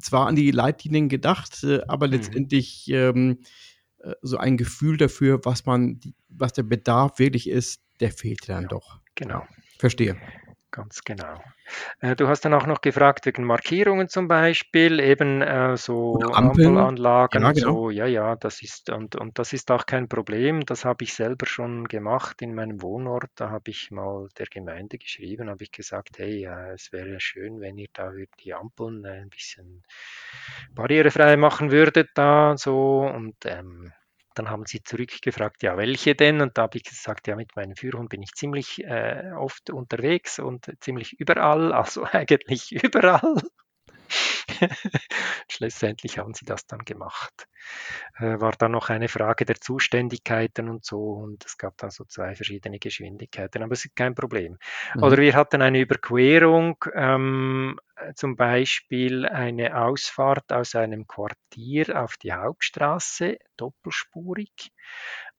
zwar 0.00 0.26
an 0.26 0.36
die 0.36 0.50
Leitlinien 0.50 1.08
gedacht, 1.08 1.64
äh, 1.64 1.80
aber 1.88 2.06
mhm. 2.06 2.12
letztendlich 2.14 2.88
ähm, 2.88 3.38
äh, 3.98 4.14
so 4.22 4.36
ein 4.36 4.56
Gefühl 4.56 4.96
dafür, 4.96 5.44
was 5.44 5.66
man, 5.66 6.00
was 6.28 6.52
der 6.52 6.62
Bedarf 6.62 7.18
wirklich 7.18 7.48
ist, 7.48 7.82
der 8.00 8.12
fehlt 8.12 8.48
dann 8.48 8.62
ja, 8.62 8.68
doch. 8.68 9.00
Genau. 9.14 9.42
Verstehe. 9.78 10.16
Ganz 10.72 11.02
genau. 11.02 11.42
Äh, 12.00 12.14
du 12.14 12.28
hast 12.28 12.44
dann 12.44 12.54
auch 12.54 12.66
noch 12.66 12.80
gefragt 12.80 13.26
wegen 13.26 13.42
Markierungen 13.42 14.08
zum 14.08 14.28
Beispiel, 14.28 15.00
eben 15.00 15.42
äh, 15.42 15.76
so 15.76 16.20
Ampelanlagen, 16.32 17.42
ja, 17.42 17.52
genau. 17.52 17.72
so, 17.72 17.90
ja, 17.90 18.06
ja, 18.06 18.36
das 18.36 18.62
ist 18.62 18.88
und, 18.90 19.16
und 19.16 19.38
das 19.40 19.52
ist 19.52 19.70
auch 19.72 19.84
kein 19.84 20.08
Problem. 20.08 20.64
Das 20.64 20.84
habe 20.84 21.02
ich 21.02 21.14
selber 21.14 21.46
schon 21.46 21.88
gemacht 21.88 22.40
in 22.40 22.54
meinem 22.54 22.82
Wohnort. 22.82 23.30
Da 23.34 23.50
habe 23.50 23.70
ich 23.70 23.90
mal 23.90 24.28
der 24.38 24.46
Gemeinde 24.46 24.98
geschrieben, 24.98 25.50
habe 25.50 25.64
ich 25.64 25.72
gesagt, 25.72 26.18
hey, 26.18 26.44
äh, 26.44 26.74
es 26.74 26.92
wäre 26.92 27.18
schön, 27.18 27.60
wenn 27.60 27.76
ihr 27.76 27.88
da 27.92 28.12
die 28.38 28.54
Ampeln 28.54 29.04
äh, 29.04 29.22
ein 29.22 29.30
bisschen 29.30 29.82
barrierefrei 30.72 31.36
machen 31.36 31.72
würdet 31.72 32.10
da 32.14 32.56
so 32.56 33.00
und 33.00 33.34
ähm, 33.44 33.92
dann 34.34 34.50
haben 34.50 34.64
sie 34.66 34.82
zurückgefragt, 34.82 35.62
ja, 35.62 35.76
welche 35.76 36.14
denn? 36.14 36.40
Und 36.40 36.56
da 36.58 36.62
habe 36.62 36.78
ich 36.78 36.84
gesagt, 36.84 37.26
ja, 37.28 37.36
mit 37.36 37.56
meinem 37.56 37.76
Führhund 37.76 38.10
bin 38.10 38.22
ich 38.22 38.32
ziemlich 38.34 38.84
äh, 38.84 39.32
oft 39.36 39.70
unterwegs 39.70 40.38
und 40.38 40.70
ziemlich 40.80 41.18
überall, 41.20 41.72
also 41.72 42.04
eigentlich 42.12 42.72
überall. 42.72 43.36
Schlussendlich 45.48 46.18
haben 46.18 46.34
sie 46.34 46.44
das 46.44 46.66
dann 46.66 46.80
gemacht. 46.80 47.48
Äh, 48.18 48.40
war 48.40 48.52
dann 48.52 48.72
noch 48.72 48.88
eine 48.88 49.08
Frage 49.08 49.44
der 49.44 49.60
Zuständigkeiten 49.60 50.68
und 50.68 50.84
so 50.84 51.12
und 51.12 51.44
es 51.44 51.58
gab 51.58 51.76
dann 51.78 51.90
so 51.90 52.04
zwei 52.04 52.34
verschiedene 52.34 52.78
Geschwindigkeiten, 52.78 53.62
aber 53.62 53.72
es 53.72 53.84
ist 53.84 53.96
kein 53.96 54.14
Problem. 54.14 54.58
Mhm. 54.94 55.02
Oder 55.02 55.18
wir 55.18 55.34
hatten 55.34 55.62
eine 55.62 55.80
Überquerung, 55.80 56.84
ähm, 56.94 57.78
zum 58.14 58.36
Beispiel 58.36 59.26
eine 59.26 59.76
Ausfahrt 59.76 60.52
aus 60.52 60.74
einem 60.74 61.06
Quartier 61.06 62.02
auf 62.02 62.16
die 62.16 62.32
Hauptstraße, 62.32 63.36
doppelspurig, 63.56 64.72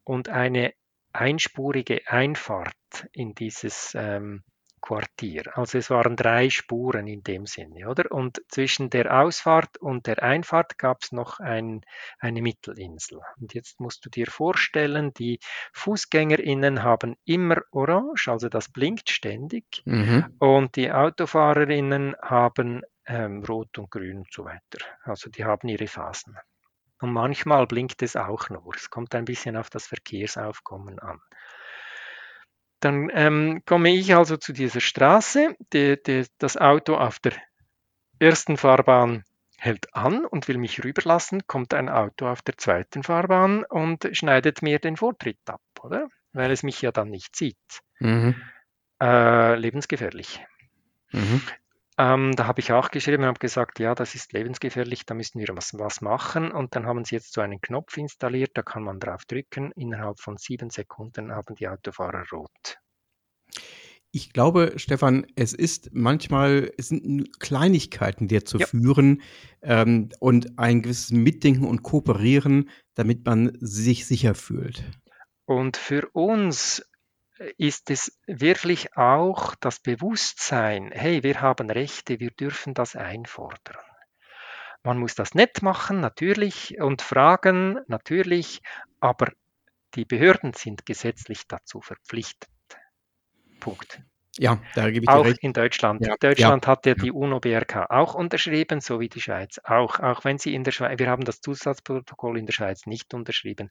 und 0.03 0.29
eine 0.29 0.73
einspurige 1.13 2.07
Einfahrt 2.07 3.07
in 3.11 3.35
dieses 3.35 3.93
ähm, 3.95 4.43
Quartier. 4.81 5.57
Also 5.57 5.77
es 5.77 5.89
waren 5.89 6.15
drei 6.15 6.49
Spuren 6.49 7.07
in 7.07 7.23
dem 7.23 7.45
Sinne, 7.45 7.87
oder? 7.87 8.11
Und 8.11 8.41
zwischen 8.47 8.89
der 8.89 9.21
Ausfahrt 9.21 9.77
und 9.77 10.07
der 10.07 10.23
Einfahrt 10.23 10.77
gab 10.77 11.03
es 11.03 11.11
noch 11.11 11.39
ein, 11.39 11.81
eine 12.19 12.41
Mittelinsel. 12.41 13.19
Und 13.39 13.53
jetzt 13.53 13.79
musst 13.79 14.05
du 14.05 14.09
dir 14.09 14.27
vorstellen, 14.27 15.13
die 15.13 15.39
FußgängerInnen 15.73 16.83
haben 16.83 17.15
immer 17.25 17.61
orange, 17.71 18.27
also 18.27 18.49
das 18.49 18.69
blinkt 18.69 19.09
ständig. 19.09 19.83
Mhm. 19.85 20.35
Und 20.39 20.75
die 20.75 20.91
AutofahrerInnen 20.91 22.15
haben 22.21 22.81
ähm, 23.05 23.43
rot 23.43 23.77
und 23.77 23.91
grün 23.91 24.19
und 24.19 24.33
so 24.33 24.45
weiter. 24.45 24.79
Also 25.03 25.29
die 25.29 25.45
haben 25.45 25.67
ihre 25.67 25.87
Phasen. 25.87 26.37
Und 27.01 27.13
manchmal 27.13 27.65
blinkt 27.65 28.03
es 28.03 28.15
auch 28.15 28.49
nur. 28.49 28.75
Es 28.75 28.89
kommt 28.91 29.15
ein 29.15 29.25
bisschen 29.25 29.57
auf 29.57 29.69
das 29.71 29.87
Verkehrsaufkommen 29.87 30.99
an. 30.99 31.19
Dann 32.81 33.09
ähm, 33.13 33.61
komme 33.65 33.95
ich 33.95 34.13
also 34.15 34.37
zu 34.37 34.53
dieser 34.53 34.81
Straße. 34.81 35.55
Die, 35.71 36.01
die, 36.01 36.25
das 36.39 36.57
Auto 36.57 36.95
auf 36.95 37.19
der 37.19 37.33
ersten 38.19 38.57
Fahrbahn 38.57 39.23
hält 39.57 39.93
an 39.93 40.25
und 40.25 40.47
will 40.47 40.57
mich 40.57 40.83
rüberlassen, 40.83 41.45
kommt 41.45 41.73
ein 41.75 41.87
Auto 41.87 42.27
auf 42.27 42.41
der 42.41 42.57
zweiten 42.57 43.03
Fahrbahn 43.03 43.63
und 43.63 44.09
schneidet 44.13 44.63
mir 44.63 44.79
den 44.79 44.97
Vortritt 44.97 45.39
ab, 45.45 45.61
oder? 45.81 46.09
Weil 46.33 46.49
es 46.51 46.63
mich 46.63 46.81
ja 46.81 46.91
dann 46.91 47.09
nicht 47.09 47.35
sieht. 47.35 47.57
Mhm. 47.99 48.35
Äh, 48.99 49.55
lebensgefährlich. 49.55 50.43
Mhm. 51.11 51.41
Ähm, 52.01 52.35
da 52.35 52.47
habe 52.47 52.61
ich 52.61 52.71
auch 52.71 52.89
geschrieben 52.89 53.21
und 53.21 53.27
habe 53.27 53.37
gesagt, 53.37 53.77
ja, 53.77 53.93
das 53.93 54.15
ist 54.15 54.33
lebensgefährlich, 54.33 55.05
da 55.05 55.13
müssen 55.13 55.39
wir 55.39 55.49
was, 55.51 55.77
was 55.77 56.01
machen. 56.01 56.51
Und 56.51 56.75
dann 56.75 56.87
haben 56.87 57.05
sie 57.05 57.13
jetzt 57.13 57.31
so 57.31 57.41
einen 57.41 57.61
Knopf 57.61 57.95
installiert, 57.95 58.51
da 58.55 58.63
kann 58.63 58.81
man 58.81 58.99
drauf 58.99 59.25
drücken. 59.25 59.71
Innerhalb 59.75 60.19
von 60.19 60.37
sieben 60.37 60.71
Sekunden 60.71 61.31
haben 61.31 61.53
die 61.53 61.67
Autofahrer 61.67 62.23
rot. 62.31 62.79
Ich 64.11 64.33
glaube, 64.33 64.73
Stefan, 64.77 65.27
es 65.35 65.53
ist 65.53 65.91
manchmal, 65.93 66.71
es 66.75 66.87
sind 66.87 67.39
Kleinigkeiten, 67.39 68.27
die 68.27 68.39
dazu 68.39 68.57
ja. 68.57 68.65
führen 68.65 69.21
ähm, 69.61 70.09
und 70.19 70.57
ein 70.57 70.81
gewisses 70.81 71.11
Mitdenken 71.11 71.65
und 71.65 71.83
Kooperieren, 71.83 72.71
damit 72.95 73.27
man 73.27 73.55
sich 73.59 74.07
sicher 74.07 74.33
fühlt. 74.33 74.83
Und 75.45 75.77
für 75.77 76.09
uns 76.13 76.83
ist 77.57 77.89
es 77.89 78.19
wirklich 78.27 78.95
auch 78.97 79.55
das 79.55 79.79
Bewusstsein, 79.79 80.91
hey, 80.91 81.23
wir 81.23 81.41
haben 81.41 81.69
Rechte, 81.69 82.19
wir 82.19 82.31
dürfen 82.31 82.73
das 82.73 82.95
einfordern. 82.95 83.83
Man 84.83 84.97
muss 84.97 85.15
das 85.15 85.35
nett 85.35 85.61
machen, 85.61 85.99
natürlich, 85.99 86.79
und 86.79 87.01
fragen, 87.01 87.79
natürlich, 87.87 88.61
aber 88.99 89.31
die 89.95 90.05
Behörden 90.05 90.53
sind 90.53 90.85
gesetzlich 90.85 91.47
dazu 91.47 91.81
verpflichtet. 91.81 92.49
Punkt. 93.59 94.01
Ja, 94.41 94.59
da 94.73 94.89
gebe 94.89 95.03
ich 95.03 95.09
auch 95.09 95.23
recht. 95.23 95.37
in 95.43 95.53
Deutschland. 95.53 96.03
Ja, 96.03 96.15
Deutschland 96.19 96.65
ja, 96.65 96.71
hat 96.71 96.87
ja, 96.87 96.95
die 96.95 97.11
UNO-BRK 97.11 97.91
auch 97.91 98.15
unterschrieben, 98.15 98.81
so 98.81 98.99
wie 98.99 99.07
die 99.07 99.21
Schweiz 99.21 99.59
auch. 99.63 99.99
Auch 99.99 100.25
wenn 100.25 100.39
sie 100.39 100.55
in 100.55 100.63
der 100.63 100.71
Schweiz, 100.71 100.97
wir 100.97 101.11
haben 101.11 101.25
das 101.25 101.41
Zusatzprotokoll 101.41 102.39
in 102.39 102.47
der 102.47 102.53
Schweiz 102.53 102.87
nicht 102.87 103.13
unterschrieben. 103.13 103.69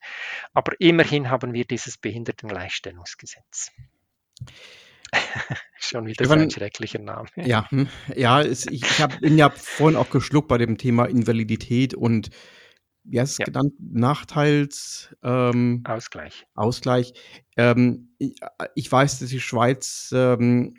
Aber 0.55 0.75
immerhin 0.79 1.29
haben 1.29 1.55
wir 1.55 1.64
dieses 1.64 1.99
Behindertengleichstellungsgesetz. 1.99 3.73
Schon 5.81 6.07
wieder 6.07 6.25
so 6.25 6.35
ein 6.35 6.49
schrecklicher 6.49 7.01
Name. 7.01 7.27
Ja, 7.35 7.68
hm, 7.68 7.89
ja, 8.14 8.41
es, 8.41 8.66
ich, 8.66 8.83
ich 8.83 9.01
hab, 9.01 9.18
bin 9.18 9.37
ja 9.37 9.51
vorhin 9.51 9.99
auch 9.99 10.11
geschluckt 10.11 10.47
bei 10.47 10.59
dem 10.59 10.79
Thema 10.79 11.07
Invalidität 11.07 11.95
und 11.95 12.31
wie 13.11 13.21
heißt 13.21 13.33
es 13.33 13.39
ja. 13.39 13.45
genannt? 13.45 13.75
Nachteils 13.81 15.15
ähm, 15.23 15.83
Ausgleich. 15.85 16.47
Ausgleich. 16.55 17.13
Ähm, 17.57 18.11
ich, 18.19 18.37
ich, 18.77 18.91
weiß, 18.91 19.19
dass 19.19 19.31
die 19.31 19.41
Schweiz 19.41 20.13
ähm, 20.15 20.75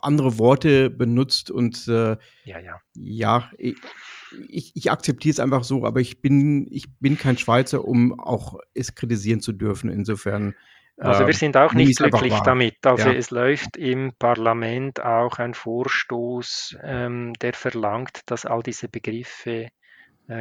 andere 0.00 0.38
Worte 0.38 0.90
benutzt 0.90 1.50
und 1.50 1.88
äh, 1.88 2.16
ja, 2.44 2.58
ja. 2.58 2.80
Ja, 2.94 3.50
ich, 3.56 4.76
ich, 4.76 4.90
akzeptiere 4.90 5.32
es 5.32 5.40
einfach 5.40 5.64
so, 5.64 5.86
aber 5.86 6.00
ich 6.00 6.20
bin, 6.20 6.66
ich 6.70 6.98
bin 6.98 7.16
kein 7.16 7.38
Schweizer, 7.38 7.84
um 7.84 8.18
auch 8.20 8.58
es 8.74 8.94
kritisieren 8.94 9.40
zu 9.40 9.52
dürfen. 9.52 9.90
Insofern. 9.90 10.54
Also 10.98 11.20
wir 11.20 11.28
ähm, 11.28 11.32
sind 11.32 11.56
auch 11.56 11.72
nicht 11.72 11.96
glücklich 11.96 12.38
damit. 12.40 12.76
Also 12.84 13.08
ja. 13.08 13.14
es 13.14 13.30
läuft 13.30 13.78
im 13.78 14.12
Parlament 14.18 15.00
auch 15.00 15.38
ein 15.38 15.54
Vorstoß, 15.54 16.76
ähm, 16.84 17.32
der 17.40 17.54
verlangt, 17.54 18.20
dass 18.26 18.44
all 18.44 18.62
diese 18.62 18.88
Begriffe 18.88 19.50
äh, 19.50 19.70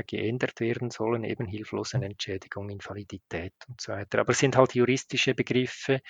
geändert 0.05 0.59
werden 0.59 0.89
sollen, 0.89 1.23
eben 1.23 1.45
Hilflosenentschädigung, 1.45 2.69
Invalidität 2.69 3.53
und 3.67 3.79
so 3.79 3.91
weiter. 3.91 4.19
Aber 4.19 4.31
es 4.31 4.39
sind 4.39 4.55
halt 4.55 4.73
juristische 4.73 5.33
Begriffe 5.33 6.01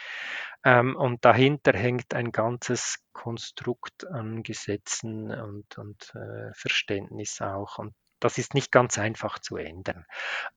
ähm, 0.64 0.96
und 0.96 1.26
dahinter 1.26 1.74
hängt 1.74 2.14
ein 2.14 2.32
ganzes 2.32 2.98
Konstrukt 3.14 4.08
an 4.08 4.44
Gesetzen 4.44 5.32
und, 5.32 5.78
und 5.78 6.14
äh, 6.16 6.54
Verständnis 6.54 7.42
auch. 7.42 7.78
Und 7.78 7.94
das 8.20 8.38
ist 8.38 8.54
nicht 8.54 8.72
ganz 8.72 8.98
einfach 8.98 9.40
zu 9.40 9.58
ändern. 9.58 10.06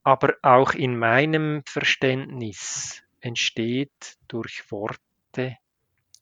Aber 0.02 0.34
auch 0.42 0.72
in 0.72 0.98
meinem 0.98 1.62
Verständnis 1.66 3.02
entsteht 3.20 4.16
durch 4.28 4.70
Worte 4.70 5.56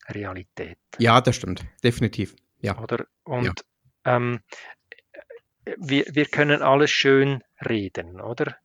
Realität. 0.08 0.78
Ja, 0.98 1.20
das 1.20 1.36
stimmt, 1.36 1.64
definitiv. 1.82 2.34
Ja. 2.60 2.78
Oder? 2.78 3.06
Und 3.24 3.44
ja. 4.04 4.16
ähm, 4.16 4.40
wir, 5.76 6.04
wir 6.10 6.26
können 6.26 6.62
alles 6.62 6.90
schön 6.90 7.42
reden, 7.64 8.20
oder? 8.20 8.56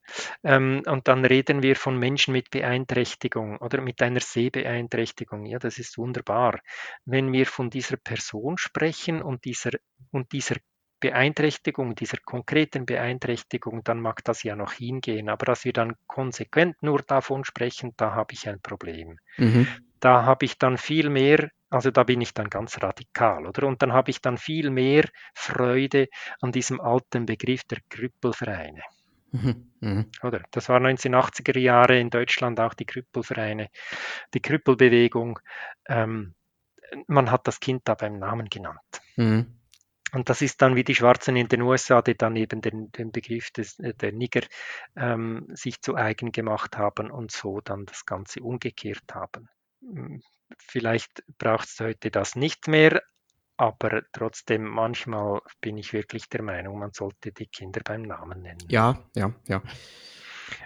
Ähm, 0.43 0.83
und 0.87 1.07
dann 1.07 1.25
reden 1.25 1.61
wir 1.61 1.75
von 1.75 1.97
Menschen 1.97 2.31
mit 2.31 2.49
Beeinträchtigung 2.49 3.57
oder 3.57 3.81
mit 3.81 4.01
einer 4.01 4.19
Sehbeeinträchtigung. 4.19 5.45
Ja, 5.45 5.59
das 5.59 5.77
ist 5.77 5.97
wunderbar. 5.97 6.59
Wenn 7.05 7.31
wir 7.31 7.45
von 7.45 7.69
dieser 7.69 7.97
Person 7.97 8.57
sprechen 8.57 9.21
und 9.21 9.45
dieser, 9.45 9.71
und 10.11 10.31
dieser 10.31 10.55
Beeinträchtigung, 10.99 11.93
dieser 11.93 12.17
konkreten 12.17 12.85
Beeinträchtigung, 12.85 13.83
dann 13.83 14.01
mag 14.01 14.23
das 14.23 14.41
ja 14.43 14.55
noch 14.55 14.73
hingehen. 14.73 15.29
Aber 15.29 15.45
dass 15.45 15.65
wir 15.65 15.73
dann 15.73 15.95
konsequent 16.07 16.81
nur 16.81 17.03
davon 17.03 17.45
sprechen, 17.45 17.93
da 17.97 18.15
habe 18.15 18.33
ich 18.33 18.49
ein 18.49 18.61
Problem. 18.61 19.19
Mhm. 19.37 19.67
Da 19.99 20.25
habe 20.25 20.45
ich 20.45 20.57
dann 20.57 20.77
viel 20.77 21.09
mehr 21.09 21.49
also 21.69 21.91
da 21.91 22.03
bin 22.03 22.21
ich 22.21 22.33
dann 22.33 22.49
ganz 22.49 22.81
radikal, 22.81 23.45
oder? 23.45 23.67
Und 23.67 23.81
dann 23.81 23.93
habe 23.93 24.11
ich 24.11 24.21
dann 24.21 24.37
viel 24.37 24.69
mehr 24.69 25.05
Freude 25.33 26.07
an 26.41 26.51
diesem 26.51 26.79
alten 26.79 27.25
Begriff 27.25 27.63
der 27.63 27.79
Krüppelvereine. 27.89 28.83
Mhm. 29.31 29.71
Mhm. 29.81 30.11
Oder? 30.23 30.41
Das 30.51 30.69
war 30.69 30.79
1980er 30.79 31.59
Jahre 31.59 31.99
in 31.99 32.09
Deutschland 32.09 32.59
auch 32.59 32.73
die 32.73 32.85
Krüppelvereine, 32.85 33.69
die 34.33 34.41
Krüppelbewegung. 34.41 35.39
Ähm, 35.87 36.33
man 37.07 37.31
hat 37.31 37.47
das 37.47 37.59
Kind 37.59 37.81
da 37.85 37.95
beim 37.95 38.17
Namen 38.19 38.49
genannt. 38.49 39.01
Mhm. 39.17 39.57
Und 40.13 40.29
das 40.29 40.41
ist 40.41 40.61
dann 40.61 40.77
wie 40.77 40.85
die 40.85 40.95
Schwarzen 40.95 41.35
in 41.35 41.49
den 41.49 41.61
USA, 41.61 42.01
die 42.01 42.15
dann 42.15 42.37
eben 42.37 42.61
den, 42.61 42.91
den 42.93 43.11
Begriff 43.11 43.51
des, 43.51 43.75
der 43.77 44.13
Nigger 44.13 44.41
ähm, 44.95 45.47
sich 45.53 45.81
zu 45.81 45.95
eigen 45.95 46.31
gemacht 46.31 46.77
haben 46.77 47.11
und 47.11 47.31
so 47.31 47.59
dann 47.59 47.85
das 47.85 48.05
Ganze 48.05 48.41
umgekehrt 48.41 49.13
haben. 49.13 49.49
Vielleicht 50.57 51.23
braucht 51.37 51.67
es 51.67 51.79
heute 51.79 52.11
das 52.11 52.35
nicht 52.35 52.67
mehr, 52.67 53.01
aber 53.57 54.03
trotzdem 54.11 54.63
manchmal 54.63 55.41
bin 55.61 55.77
ich 55.77 55.93
wirklich 55.93 56.29
der 56.29 56.43
Meinung, 56.43 56.79
man 56.79 56.91
sollte 56.93 57.31
die 57.31 57.47
Kinder 57.47 57.81
beim 57.83 58.03
Namen 58.03 58.41
nennen. 58.41 58.65
Ja, 58.69 59.03
ja, 59.15 59.33
ja. 59.47 59.61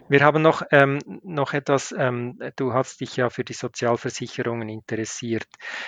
Wir 0.09 0.21
haben 0.21 0.41
noch, 0.41 0.61
ähm, 0.71 0.99
noch 1.23 1.53
etwas, 1.53 1.93
ähm, 1.97 2.37
du 2.55 2.73
hast 2.73 3.01
dich 3.01 3.15
ja 3.15 3.29
für 3.29 3.43
die 3.43 3.53
Sozialversicherungen 3.53 4.69
interessiert. 4.69 5.47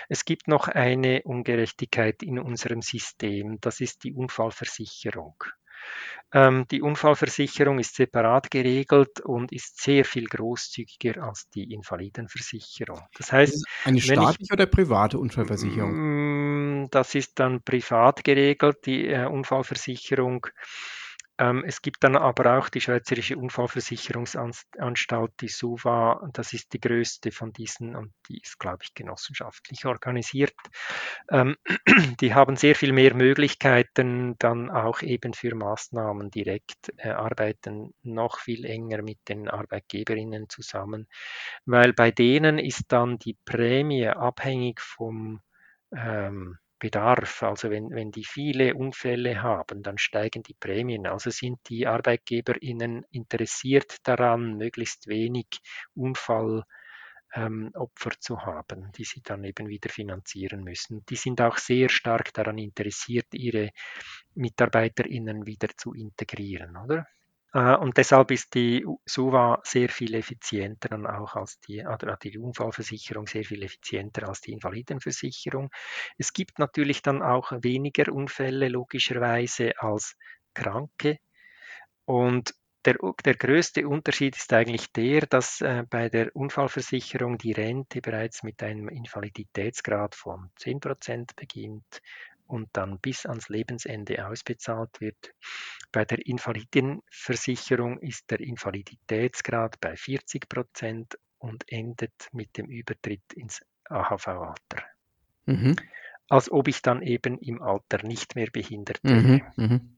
Es 0.09 0.25
gibt 0.25 0.47
noch 0.47 0.67
eine 0.67 1.21
Ungerechtigkeit 1.23 2.23
in 2.23 2.39
unserem 2.39 2.81
System, 2.81 3.59
das 3.61 3.81
ist 3.81 4.03
die 4.03 4.13
Unfallversicherung. 4.13 5.35
Ähm, 6.33 6.65
die 6.71 6.81
Unfallversicherung 6.81 7.77
ist 7.77 7.95
separat 7.95 8.49
geregelt 8.49 9.21
und 9.21 9.51
ist 9.51 9.81
sehr 9.81 10.03
viel 10.03 10.25
großzügiger 10.25 11.23
als 11.23 11.47
die 11.49 11.71
Invalidenversicherung. 11.71 13.01
Das 13.15 13.31
heißt, 13.31 13.63
eine 13.85 14.01
staatliche 14.01 14.37
ich, 14.41 14.51
oder 14.51 14.65
private 14.65 15.19
Unfallversicherung? 15.19 15.91
Mm, 16.83 16.87
das 16.89 17.13
ist 17.13 17.39
dann 17.39 17.61
privat 17.61 18.23
geregelt, 18.23 18.77
die 18.85 19.07
äh, 19.07 19.27
Unfallversicherung. 19.27 20.47
Ähm, 21.39 21.63
es 21.65 21.81
gibt 21.81 22.03
dann 22.03 22.15
aber 22.15 22.59
auch 22.59 22.69
die 22.69 22.81
Schweizerische 22.81 23.37
Unfallversicherungsanstalt, 23.37 25.31
die 25.41 25.47
SUVA, 25.47 26.29
das 26.31 26.53
ist 26.53 26.73
die 26.73 26.79
größte 26.79 27.31
von 27.31 27.51
diesen 27.51 27.95
und 27.95 28.13
die 28.27 28.39
ist, 28.39 28.59
glaube 28.59 28.83
ich, 28.83 28.93
genossenschaftlich 28.93 29.85
organisiert. 29.85 30.53
Ähm, 31.31 31.55
die 32.21 32.35
haben 32.35 32.55
sehr 32.55 32.75
viel 32.75 32.93
mehr 32.93 33.15
Möglichkeiten, 33.15 34.35
dann 34.37 34.69
auch 34.69 35.01
eben 35.01 35.33
für 35.33 35.55
Maßnahmen 35.55 36.29
direkt, 36.29 36.93
äh, 36.97 37.09
arbeiten 37.09 37.95
noch 38.03 38.37
viel 38.37 38.65
enger 38.65 39.01
mit 39.01 39.17
den 39.27 39.49
Arbeitgeberinnen 39.49 40.49
zusammen, 40.49 41.07
weil 41.65 41.93
bei 41.93 42.11
denen 42.11 42.59
ist 42.59 42.91
dann 42.91 43.17
die 43.17 43.37
Prämie 43.43 44.07
abhängig 44.07 44.81
vom 44.81 45.41
ähm, 45.95 46.59
Bedarf. 46.83 47.43
Also 47.43 47.69
wenn, 47.69 47.91
wenn 47.91 48.11
die 48.11 48.25
viele 48.25 48.75
Unfälle 48.75 49.41
haben, 49.41 49.83
dann 49.83 49.97
steigen 49.97 50.43
die 50.43 50.53
Prämien. 50.53 51.07
Also 51.07 51.29
sind 51.29 51.59
die 51.69 51.87
ArbeitgeberInnen 51.87 53.05
interessiert 53.09 53.95
daran, 54.03 54.57
möglichst 54.57 55.07
wenig 55.07 55.47
Unfallopfer 55.95 56.65
ähm, 57.35 57.71
zu 58.19 58.41
haben, 58.41 58.91
die 58.91 59.05
sie 59.05 59.21
dann 59.23 59.45
eben 59.45 59.69
wieder 59.69 59.89
finanzieren 59.89 60.65
müssen. 60.65 61.05
Die 61.05 61.15
sind 61.15 61.39
auch 61.39 61.57
sehr 61.57 61.87
stark 61.87 62.33
daran 62.33 62.57
interessiert, 62.57 63.27
ihre 63.31 63.69
MitarbeiterInnen 64.35 65.45
wieder 65.45 65.69
zu 65.77 65.93
integrieren, 65.93 66.75
oder? 66.75 67.07
Äh, 67.53 67.75
und 67.75 67.97
deshalb 67.97 68.31
ist 68.31 68.53
die 68.55 68.85
SUVA 69.05 69.61
sehr 69.63 69.89
viel 69.89 70.15
effizienter 70.15 70.89
dann 70.89 71.05
auch 71.05 71.35
als 71.35 71.59
die, 71.59 71.85
oder 71.85 72.17
die 72.17 72.37
Unfallversicherung 72.37 73.27
sehr 73.27 73.43
viel 73.45 73.63
effizienter 73.63 74.27
als 74.27 74.41
die 74.41 74.51
Invalidenversicherung. 74.53 75.69
Es 76.17 76.33
gibt 76.33 76.59
natürlich 76.59 77.01
dann 77.01 77.21
auch 77.21 77.51
weniger 77.61 78.11
Unfälle 78.11 78.67
logischerweise 78.69 79.73
als 79.79 80.15
Kranke. 80.53 81.19
Und 82.05 82.53
der, 82.85 82.97
der 83.23 83.35
größte 83.35 83.87
Unterschied 83.87 84.35
ist 84.35 84.51
eigentlich 84.51 84.91
der, 84.91 85.21
dass 85.21 85.61
äh, 85.61 85.83
bei 85.89 86.09
der 86.09 86.35
Unfallversicherung 86.35 87.37
die 87.37 87.53
Rente 87.53 88.01
bereits 88.01 88.43
mit 88.43 88.61
einem 88.61 88.89
Invaliditätsgrad 88.89 90.15
von 90.15 90.49
10% 90.59 91.35
beginnt 91.37 92.01
und 92.53 92.69
dann 92.73 92.99
bis 92.99 93.25
ans 93.25 93.49
Lebensende 93.49 94.27
ausbezahlt 94.27 95.01
wird. 95.01 95.33
Bei 95.91 96.05
der 96.05 96.23
Invalidenversicherung 96.25 97.97
ist 97.99 98.29
der 98.29 98.41
Invaliditätsgrad 98.41 99.81
bei 99.81 99.95
40 99.95 100.47
Prozent 100.47 101.17
und 101.39 101.63
endet 101.67 102.13
mit 102.31 102.55
dem 102.57 102.67
Übertritt 102.67 103.33
ins 103.33 103.61
AHV-Alter. 103.85 104.83
Mhm. 105.47 105.75
Als 106.29 106.51
ob 106.51 106.67
ich 106.67 106.83
dann 106.83 107.01
eben 107.01 107.39
im 107.39 107.61
Alter 107.61 108.05
nicht 108.05 108.35
mehr 108.35 108.49
behindert 108.51 109.03
wäre. 109.03 109.17
Mhm. 109.17 109.41
Mhm. 109.55 109.97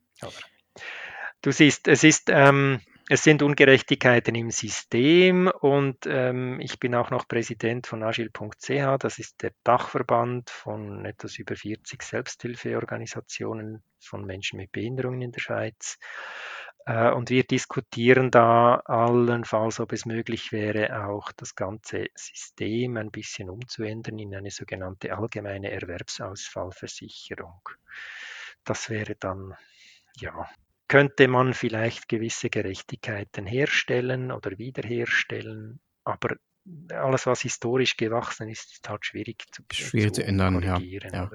Du 1.41 1.51
siehst, 1.51 1.89
es 1.89 2.06
ist 2.06 2.30
ähm, 2.32 2.80
es 3.08 3.24
sind 3.24 3.43
Ungerechtigkeiten 3.43 4.34
im 4.34 4.49
System 4.49 5.47
und 5.47 6.08
ähm, 6.08 6.60
ich 6.60 6.80
bin 6.80 6.95
auch 6.95 7.12
noch 7.12 7.28
Präsident 7.28 7.86
von 7.86 8.01
agil.ch, 8.01 8.97
das 8.99 9.20
ist 9.20 9.43
der 9.43 9.51
Dachverband 9.64 10.49
von 10.49 11.06
etwas 11.06 11.38
über 11.38 11.56
40 11.56 12.01
Selbsthilfeorganisationen 12.01 13.84
von 13.99 14.26
Menschen 14.26 14.58
mit 14.58 14.72
Behinderungen 14.72 15.22
in 15.22 15.32
der 15.32 15.39
Schweiz. 15.39 15.99
Äh, 16.88 17.12
und 17.12 17.30
wir 17.30 17.43
diskutieren 17.43 18.32
da 18.32 18.78
allenfalls, 18.86 19.80
ob 19.80 19.93
es 19.93 20.08
möglich 20.08 20.51
wäre, 20.51 21.06
auch 21.06 21.32
das 21.34 21.53
ganze 21.53 22.08
System 22.16 22.97
ein 22.97 23.12
bisschen 23.12 23.51
umzuändern 23.51 24.18
in 24.18 24.36
eine 24.36 24.49
sogenannte 24.49 25.16
allgemeine 25.16 25.70
Erwerbsausfallversicherung. 25.70 27.70
Das 28.64 28.89
wäre 28.89 29.16
dann 29.16 29.56
ja 30.18 30.49
könnte 30.88 31.28
man 31.28 31.54
vielleicht 31.54 32.08
gewisse 32.08 32.50
Gerechtigkeiten 32.50 33.46
herstellen 33.46 34.32
oder 34.32 34.58
wiederherstellen, 34.58 35.80
aber 36.04 36.36
alles, 36.92 37.26
was 37.26 37.42
historisch 37.42 37.98
gewachsen 37.98 38.50
ist, 38.50 38.74
ist 38.74 38.90
halt 38.90 39.06
schwierig 39.06 39.46
zu, 39.52 39.64
schwierig 39.72 40.14
zu, 40.14 40.22
zu 40.22 40.28
ändern. 40.28 40.62
Ja, 40.62 40.80
ja. 40.80 41.30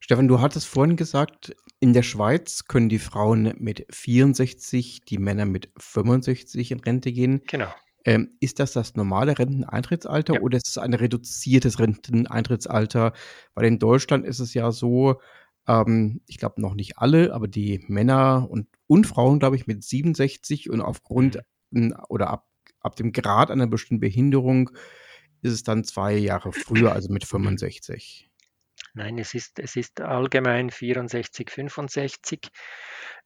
Stefan, 0.00 0.28
du 0.28 0.40
hattest 0.40 0.66
vorhin 0.66 0.96
gesagt, 0.96 1.54
in 1.80 1.92
der 1.92 2.02
Schweiz 2.02 2.64
können 2.64 2.88
die 2.88 2.98
Frauen 2.98 3.54
mit 3.58 3.86
64, 3.90 5.02
die 5.02 5.18
Männer 5.18 5.44
mit 5.44 5.70
65 5.76 6.70
in 6.70 6.80
Rente 6.80 7.12
gehen. 7.12 7.42
Genau. 7.46 7.72
Ähm, 8.04 8.30
ist 8.40 8.58
das 8.58 8.72
das 8.72 8.94
normale 8.94 9.38
Renteneintrittsalter 9.38 10.36
Ja. 10.36 10.40
oder 10.40 10.56
ist 10.56 10.68
es 10.68 10.78
ein 10.78 10.94
reduziertes 10.94 11.78
Renteneintrittsalter? 11.78 13.12
Weil 13.54 13.66
in 13.66 13.78
Deutschland 13.78 14.24
ist 14.24 14.38
es 14.38 14.54
ja 14.54 14.70
so, 14.70 15.20
ähm, 15.68 16.22
ich 16.26 16.38
glaube 16.38 16.60
noch 16.60 16.74
nicht 16.74 16.98
alle, 16.98 17.32
aber 17.32 17.46
die 17.46 17.84
Männer 17.86 18.48
und, 18.50 18.66
und 18.86 19.06
Frauen, 19.06 19.38
glaube 19.38 19.56
ich, 19.56 19.66
mit 19.66 19.84
67 19.84 20.70
und 20.70 20.80
aufgrund 20.80 21.38
Mhm. 21.70 21.94
oder 22.08 22.30
ab, 22.30 22.46
ab 22.80 22.96
dem 22.96 23.12
Grad 23.12 23.50
einer 23.50 23.66
bestimmten 23.66 24.00
Behinderung 24.00 24.70
ist 25.42 25.52
es 25.52 25.62
dann 25.62 25.84
zwei 25.84 26.14
Jahre 26.14 26.52
früher, 26.52 26.92
also 26.92 27.12
mit 27.12 27.24
65. 27.24 28.30
Nein, 28.94 29.18
es 29.18 29.34
ist, 29.34 29.58
es 29.58 29.76
ist 29.76 30.00
allgemein 30.00 30.70
64, 30.70 31.50
65. 31.50 32.48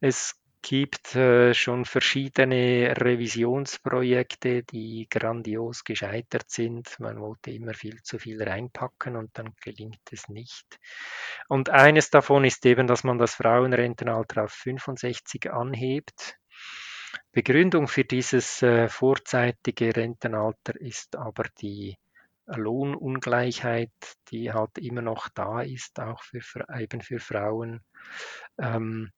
Es 0.00 0.34
gibt 0.62 1.16
äh, 1.16 1.52
schon 1.54 1.84
verschiedene 1.84 2.94
Revisionsprojekte, 2.96 4.62
die 4.62 5.08
grandios 5.10 5.84
gescheitert 5.84 6.50
sind. 6.50 6.98
Man 7.00 7.20
wollte 7.20 7.50
immer 7.50 7.74
viel 7.74 8.00
zu 8.02 8.18
viel 8.18 8.42
reinpacken 8.42 9.16
und 9.16 9.36
dann 9.36 9.54
gelingt 9.60 10.12
es 10.12 10.28
nicht. 10.28 10.78
Und 11.48 11.70
eines 11.70 12.10
davon 12.10 12.44
ist 12.44 12.64
eben, 12.64 12.86
dass 12.86 13.02
man 13.02 13.18
das 13.18 13.34
Frauenrentenalter 13.34 14.44
auf 14.44 14.52
65 14.52 15.52
anhebt. 15.52 16.38
Begründung 17.32 17.88
für 17.88 18.04
dieses 18.04 18.62
äh, 18.62 18.88
vorzeitige 18.88 19.94
Rentenalter 19.94 20.80
ist 20.80 21.16
aber 21.16 21.44
die 21.60 21.98
Lohnungleichheit, 22.46 23.90
die 24.30 24.52
halt 24.52 24.78
immer 24.78 25.02
noch 25.02 25.28
da 25.28 25.62
ist, 25.62 25.98
auch 26.00 26.22
für, 26.22 26.66
eben 26.78 27.00
für 27.00 27.18
Frauen. 27.18 27.80
Ähm, 28.58 29.10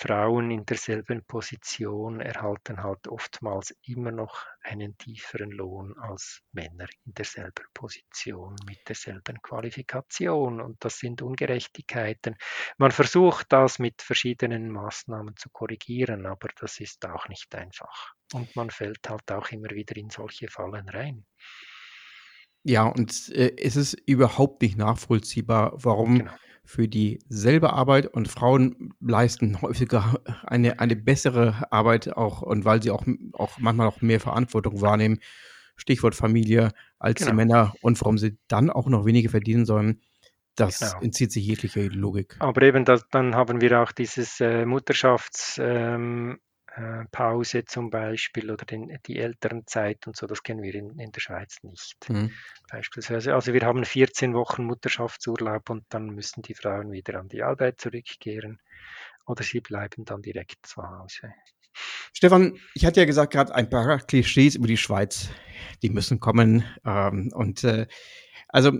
Frauen 0.00 0.52
in 0.52 0.64
derselben 0.64 1.24
Position 1.24 2.20
erhalten 2.20 2.84
halt 2.84 3.08
oftmals 3.08 3.74
immer 3.82 4.12
noch 4.12 4.46
einen 4.62 4.96
tieferen 4.96 5.50
Lohn 5.50 5.92
als 5.98 6.40
Männer 6.52 6.86
in 7.04 7.14
derselben 7.14 7.64
Position 7.74 8.54
mit 8.64 8.78
derselben 8.88 9.42
Qualifikation. 9.42 10.60
Und 10.60 10.76
das 10.84 11.00
sind 11.00 11.20
Ungerechtigkeiten. 11.20 12.36
Man 12.76 12.92
versucht 12.92 13.46
das 13.52 13.80
mit 13.80 14.00
verschiedenen 14.00 14.70
Maßnahmen 14.70 15.34
zu 15.36 15.50
korrigieren, 15.50 16.26
aber 16.26 16.48
das 16.60 16.78
ist 16.78 17.04
auch 17.04 17.28
nicht 17.28 17.52
einfach. 17.56 18.14
Und 18.32 18.54
man 18.54 18.70
fällt 18.70 19.08
halt 19.08 19.28
auch 19.32 19.50
immer 19.50 19.70
wieder 19.70 19.96
in 19.96 20.10
solche 20.10 20.46
Fallen 20.46 20.88
rein. 20.90 21.26
Ja, 22.62 22.84
und 22.84 23.30
äh, 23.30 23.56
es 23.56 23.74
ist 23.74 23.94
überhaupt 24.06 24.62
nicht 24.62 24.78
nachvollziehbar, 24.78 25.72
warum 25.74 26.18
Genau. 26.18 26.32
Für 26.68 26.86
dieselbe 26.86 27.72
Arbeit 27.72 28.08
und 28.08 28.28
Frauen 28.28 28.92
leisten 29.00 29.62
häufiger 29.62 30.20
eine, 30.44 30.78
eine 30.80 30.96
bessere 30.96 31.66
Arbeit 31.72 32.14
auch 32.14 32.42
und 32.42 32.66
weil 32.66 32.82
sie 32.82 32.90
auch, 32.90 33.06
auch 33.32 33.58
manchmal 33.58 33.88
auch 33.88 34.02
mehr 34.02 34.20
Verantwortung 34.20 34.82
wahrnehmen, 34.82 35.18
Stichwort 35.76 36.14
Familie, 36.14 36.72
als 36.98 37.20
die 37.20 37.24
Genau. 37.24 37.36
Männer 37.36 37.74
und 37.80 37.98
warum 38.02 38.18
sie 38.18 38.36
dann 38.48 38.68
auch 38.68 38.86
noch 38.86 39.06
weniger 39.06 39.30
verdienen 39.30 39.64
sollen, 39.64 40.02
das 40.56 40.80
Genau. 40.80 41.04
entzieht 41.04 41.32
sich 41.32 41.46
jeglicher 41.46 41.84
Logik. 41.88 42.36
Aber 42.38 42.60
eben, 42.60 42.84
das, 42.84 43.08
dann 43.10 43.34
haben 43.34 43.62
wir 43.62 43.80
auch 43.80 43.92
dieses 43.92 44.38
äh, 44.40 44.66
Mutterschafts, 44.66 45.58
ähm, 45.62 46.32
äh, 46.32 46.47
Pause 47.10 47.64
zum 47.64 47.90
Beispiel 47.90 48.50
oder 48.50 48.64
den, 48.64 48.98
die 49.06 49.18
Elternzeit 49.18 50.06
und 50.06 50.16
so, 50.16 50.26
das 50.26 50.42
kennen 50.42 50.62
wir 50.62 50.74
in, 50.74 50.98
in 50.98 51.12
der 51.12 51.20
Schweiz 51.20 51.58
nicht. 51.62 52.08
Mhm. 52.08 52.32
Beispielsweise, 52.70 53.34
also 53.34 53.52
wir 53.52 53.62
haben 53.62 53.84
14 53.84 54.34
Wochen 54.34 54.64
Mutterschaftsurlaub 54.64 55.70
und 55.70 55.84
dann 55.88 56.06
müssen 56.06 56.42
die 56.42 56.54
Frauen 56.54 56.92
wieder 56.92 57.18
an 57.18 57.28
die 57.28 57.42
Arbeit 57.42 57.80
zurückkehren 57.80 58.60
oder 59.26 59.42
sie 59.42 59.60
bleiben 59.60 60.04
dann 60.04 60.22
direkt 60.22 60.66
zu 60.66 60.82
Hause. 60.82 61.32
Stefan, 62.12 62.58
ich 62.74 62.84
hatte 62.84 63.00
ja 63.00 63.06
gesagt, 63.06 63.32
gerade 63.32 63.54
ein 63.54 63.70
paar 63.70 63.98
Klischees 63.98 64.56
über 64.56 64.66
die 64.66 64.76
Schweiz, 64.76 65.28
die 65.82 65.90
müssen 65.90 66.18
kommen. 66.18 66.64
Ähm, 66.84 67.30
und 67.34 67.62
äh, 67.64 67.86
also 68.48 68.72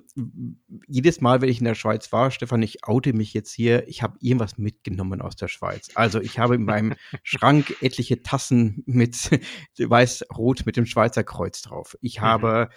jedes 0.87 1.21
Mal, 1.21 1.41
wenn 1.41 1.51
ich 1.51 1.59
in 1.59 1.67
der 1.67 1.75
Schweiz 1.75 2.11
war, 2.11 2.31
Stefan, 2.31 2.63
ich 2.63 2.85
oute 2.85 3.13
mich 3.13 3.35
jetzt 3.35 3.53
hier, 3.53 3.87
ich 3.87 4.03
habe 4.03 4.17
irgendwas 4.21 4.57
mitgenommen 4.57 5.21
aus 5.21 5.37
der 5.37 5.49
Schweiz. 5.49 5.91
Also 5.95 6.21
ich 6.21 6.39
habe 6.39 6.55
in 6.55 6.65
meinem 6.65 6.95
Schrank 7.23 7.77
etliche 7.83 8.23
Tassen 8.23 8.83
mit 8.87 9.31
weiß-rot 9.79 10.65
mit 10.65 10.77
dem 10.77 10.87
Schweizer 10.87 11.23
Kreuz 11.23 11.61
drauf. 11.63 11.97
Ich 12.01 12.21
habe 12.21 12.71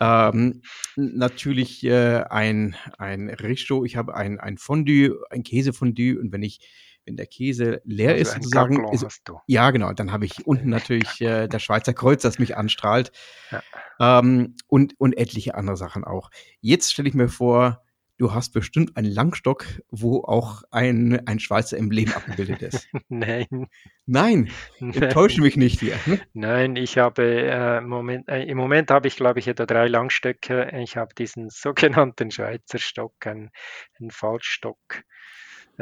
ähm, 0.00 0.62
natürlich 0.96 1.84
äh, 1.84 2.24
ein, 2.30 2.76
ein 2.98 3.28
Richo, 3.28 3.84
ich 3.84 3.96
habe 3.96 4.14
ein, 4.14 4.40
ein 4.40 4.56
Fondue, 4.56 5.22
ein 5.30 5.42
Käsefondue 5.42 6.18
und 6.18 6.32
wenn 6.32 6.42
ich 6.42 6.60
wenn 7.04 7.16
der 7.16 7.26
Käse 7.26 7.80
leer 7.84 8.10
Also 8.10 8.22
ist, 8.22 8.34
sozusagen, 8.34 8.88
ist, 8.92 9.04
hast 9.04 9.22
du. 9.24 9.38
ja, 9.46 9.70
genau. 9.70 9.92
Dann 9.92 10.12
habe 10.12 10.24
ich 10.24 10.46
unten 10.46 10.68
natürlich 10.68 11.20
äh, 11.20 11.46
das 11.48 11.62
Schweizer 11.62 11.94
Kreuz, 11.94 12.22
das 12.22 12.38
mich 12.38 12.56
anstrahlt. 12.56 13.12
Ja. 13.50 13.62
Ähm, 14.00 14.56
und, 14.68 14.98
und 14.98 15.16
etliche 15.16 15.54
andere 15.54 15.76
Sachen 15.76 16.04
auch. 16.04 16.30
Jetzt 16.60 16.92
stelle 16.92 17.08
ich 17.08 17.14
mir 17.14 17.28
vor, 17.28 17.82
du 18.22 18.32
hast 18.32 18.50
bestimmt 18.50 18.96
einen 18.96 19.10
Langstock, 19.10 19.66
wo 19.90 20.22
auch 20.22 20.62
ein, 20.70 21.26
ein 21.26 21.40
Schweizer 21.40 21.76
Emblem 21.76 22.12
abgebildet 22.12 22.62
ist. 22.62 22.88
Nein, 23.08 23.66
Nein, 24.06 24.50
enttäusche 24.78 25.40
mich 25.40 25.56
nicht 25.56 25.80
hier. 25.80 25.96
Hm? 26.06 26.20
Nein, 26.32 26.76
ich 26.76 26.98
habe 26.98 27.24
äh, 27.24 27.80
Moment, 27.80 28.28
äh, 28.28 28.44
im 28.44 28.58
Moment 28.58 28.92
habe 28.92 29.08
ich, 29.08 29.16
glaube 29.16 29.40
ich, 29.40 29.48
etwa 29.48 29.66
drei 29.66 29.88
Langstöcke. 29.88 30.70
Ich 30.82 30.96
habe 30.96 31.14
diesen 31.14 31.48
sogenannten 31.50 32.30
Schweizer 32.30 32.78
Stock, 32.78 33.26
einen, 33.26 33.50
einen 33.98 34.12
Faltstock, 34.12 35.02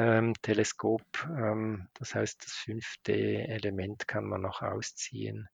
ähm, 0.01 0.35
Teleskop. 0.43 1.03
Ähm, 1.29 1.89
das 1.95 2.15
heißt, 2.15 2.45
das 2.45 2.53
fünfte 2.53 3.13
Element 3.13 4.09
kann 4.09 4.25
man 4.25 4.43
noch 4.43 4.63
ausziehen. 4.63 5.49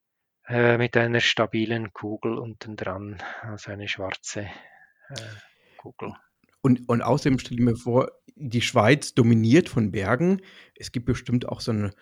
Äh, 0.47 0.79
mit 0.79 0.97
einer 0.97 1.21
stabilen 1.21 1.93
Kugel 1.93 2.39
unten 2.39 2.77
dran, 2.77 3.19
also 3.43 3.73
eine 3.73 3.89
schwarze 3.89 4.43
äh, 4.43 5.15
Kugel. 5.77 6.13
Und, 6.63 6.89
und 6.89 7.03
außerdem 7.03 7.39
stelle 7.39 7.61
ich 7.61 7.65
mir 7.65 7.77
vor, 7.77 8.13
die 8.37 8.61
Schweiz 8.61 9.15
dominiert 9.15 9.69
von 9.69 9.91
Bergen. 9.91 10.43
Es 10.75 10.93
gibt 10.93 11.07
bestimmt 11.07 11.49
auch 11.49 11.61
so 11.61 11.73
einen 11.73 11.93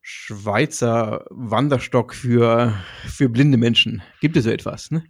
Schweizer 0.00 1.24
Wanderstock 1.30 2.14
für, 2.14 2.74
für 3.06 3.28
blinde 3.28 3.58
Menschen. 3.58 4.02
Gibt 4.20 4.36
es 4.36 4.44
so 4.44 4.50
etwas, 4.50 4.90
ne? 4.90 5.04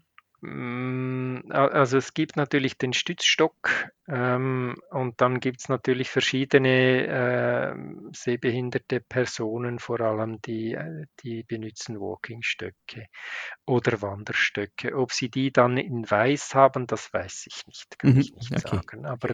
Mm, 0.44 1.40
Also 1.50 1.96
es 1.98 2.12
gibt 2.12 2.36
natürlich 2.36 2.76
den 2.76 2.92
Stützstock 2.92 3.90
ähm, 4.08 4.76
und 4.90 5.20
dann 5.22 5.40
gibt 5.40 5.60
es 5.60 5.68
natürlich 5.70 6.10
verschiedene 6.10 7.06
ähm, 7.08 8.10
sehbehinderte 8.14 9.00
Personen, 9.00 9.78
vor 9.78 10.00
allem 10.00 10.40
die, 10.42 10.74
äh, 10.74 11.06
die 11.22 11.44
benutzen 11.44 11.98
Walkingstöcke 11.98 13.06
oder 13.66 14.02
Wanderstöcke. 14.02 14.96
Ob 14.96 15.12
sie 15.12 15.30
die 15.30 15.52
dann 15.52 15.78
in 15.78 16.10
weiß 16.10 16.54
haben, 16.54 16.86
das 16.86 17.12
weiß 17.14 17.46
ich 17.48 17.66
nicht, 17.66 17.98
kann 17.98 18.14
Mhm, 18.14 18.20
ich 18.20 18.34
nicht 18.34 18.58
okay. 18.58 18.80
sagen. 18.80 19.06
Aber 19.06 19.30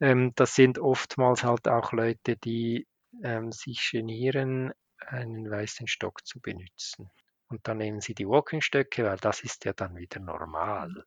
ähm, 0.00 0.32
das 0.36 0.54
sind 0.54 0.78
oftmals 0.78 1.44
halt 1.44 1.68
auch 1.68 1.92
Leute, 1.92 2.36
die 2.36 2.86
ähm, 3.22 3.52
sich 3.52 3.90
genieren, 3.92 4.72
einen 4.98 5.50
weißen 5.50 5.88
Stock 5.88 6.26
zu 6.26 6.40
benutzen. 6.40 7.10
Und 7.52 7.68
dann 7.68 7.76
nehmen 7.78 8.00
sie 8.00 8.14
die 8.14 8.26
Walkingstöcke, 8.26 9.04
weil 9.04 9.18
das 9.18 9.40
ist 9.40 9.64
ja 9.66 9.74
dann 9.74 9.94
wieder 9.96 10.20
normal. 10.20 11.04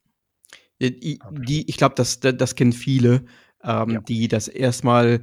Äh, 0.79 0.91
Die, 0.91 1.19
die, 1.31 1.67
ich 1.67 1.77
glaube, 1.77 1.95
das, 1.95 2.19
das 2.19 2.53
kennen 2.55 2.71
viele, 2.71 3.25
ähm, 3.63 3.89
Ja. 3.89 3.99
die 4.01 4.27
das 4.27 4.47
erstmal 4.47 5.21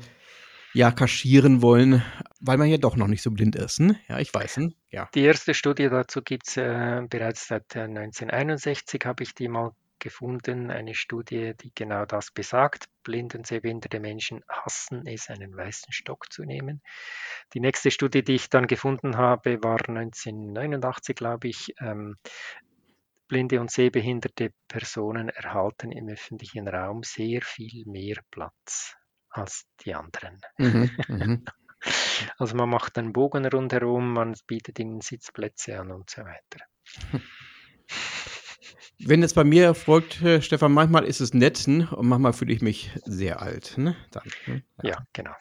ja 0.74 0.90
kaschieren 0.90 1.62
wollen, 1.62 2.02
weil 2.40 2.56
man 2.58 2.68
ja 2.68 2.78
doch 2.78 2.96
noch 2.96 3.06
nicht 3.06 3.22
so 3.22 3.30
blind 3.30 3.54
ist. 3.54 3.78
Ne? 3.78 4.00
Ja, 4.08 4.18
ich 4.18 4.34
weiß. 4.34 4.56
Ne? 4.56 4.72
Ja. 4.90 5.08
Die 5.14 5.20
erste 5.22 5.54
Studie 5.54 5.88
dazu 5.88 6.22
gibt 6.22 6.48
es 6.48 6.56
äh, 6.56 7.02
bereits 7.08 7.46
seit 7.46 7.76
äh, 7.76 7.82
1961, 7.82 9.02
habe 9.04 9.22
ich 9.22 9.34
die 9.34 9.48
mal 9.48 9.72
gefunden. 10.02 10.70
Eine 10.70 10.94
Studie, 10.94 11.54
die 11.58 11.72
genau 11.74 12.04
das 12.04 12.30
besagt. 12.30 12.88
Blinde 13.02 13.38
und 13.38 13.46
sehbehinderte 13.46 14.00
Menschen 14.00 14.42
hassen 14.48 15.06
es, 15.06 15.30
einen 15.30 15.56
weißen 15.56 15.92
Stock 15.92 16.30
zu 16.30 16.44
nehmen. 16.44 16.82
Die 17.54 17.60
nächste 17.60 17.90
Studie, 17.90 18.22
die 18.22 18.34
ich 18.34 18.50
dann 18.50 18.66
gefunden 18.66 19.16
habe, 19.16 19.62
war 19.62 19.78
1989, 19.88 21.16
glaube 21.16 21.48
ich. 21.48 21.74
Ähm, 21.80 22.16
blinde 23.28 23.60
und 23.60 23.70
sehbehinderte 23.70 24.52
Personen 24.68 25.30
erhalten 25.30 25.90
im 25.90 26.08
öffentlichen 26.08 26.68
Raum 26.68 27.02
sehr 27.02 27.40
viel 27.40 27.86
mehr 27.86 28.16
Platz 28.30 28.94
als 29.30 29.64
die 29.84 29.94
anderen. 29.94 30.40
Mhm, 30.58 30.90
mhm. 31.08 31.44
Also 32.38 32.54
man 32.54 32.68
macht 32.68 32.96
einen 32.96 33.12
Bogen 33.12 33.44
rundherum, 33.44 34.12
man 34.12 34.36
bietet 34.46 34.78
ihnen 34.78 35.00
Sitzplätze 35.00 35.80
an 35.80 35.90
und 35.90 36.08
so 36.08 36.22
weiter. 36.22 36.64
Wenn 39.04 39.22
es 39.22 39.34
bei 39.34 39.44
mir 39.44 39.64
erfolgt, 39.64 40.22
äh, 40.22 40.40
Stefan, 40.42 40.72
manchmal 40.72 41.04
ist 41.04 41.20
es 41.20 41.34
nett 41.34 41.66
ne? 41.66 41.88
und 41.90 42.08
manchmal 42.08 42.32
fühle 42.32 42.52
ich 42.52 42.62
mich 42.62 42.90
sehr 43.04 43.42
alt. 43.42 43.76
Ne? 43.76 43.96
Dann, 44.10 44.22
ne? 44.46 44.62
Ja, 44.82 44.98
genau. 45.12 45.32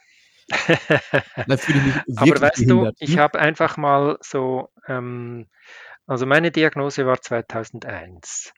Dann 1.48 1.58
fühle 1.58 1.80
ich 1.80 1.86
mich 1.86 2.18
Aber 2.18 2.28
wirklich 2.28 2.42
weißt 2.42 2.70
du, 2.70 2.92
ich 3.00 3.16
ne? 3.16 3.22
habe 3.22 3.40
einfach 3.40 3.78
mal 3.78 4.18
so, 4.22 4.70
ähm, 4.88 5.48
also 6.08 6.26
meine 6.26 6.52
Diagnose 6.52 7.06
war 7.06 7.22
2001. 7.22 8.54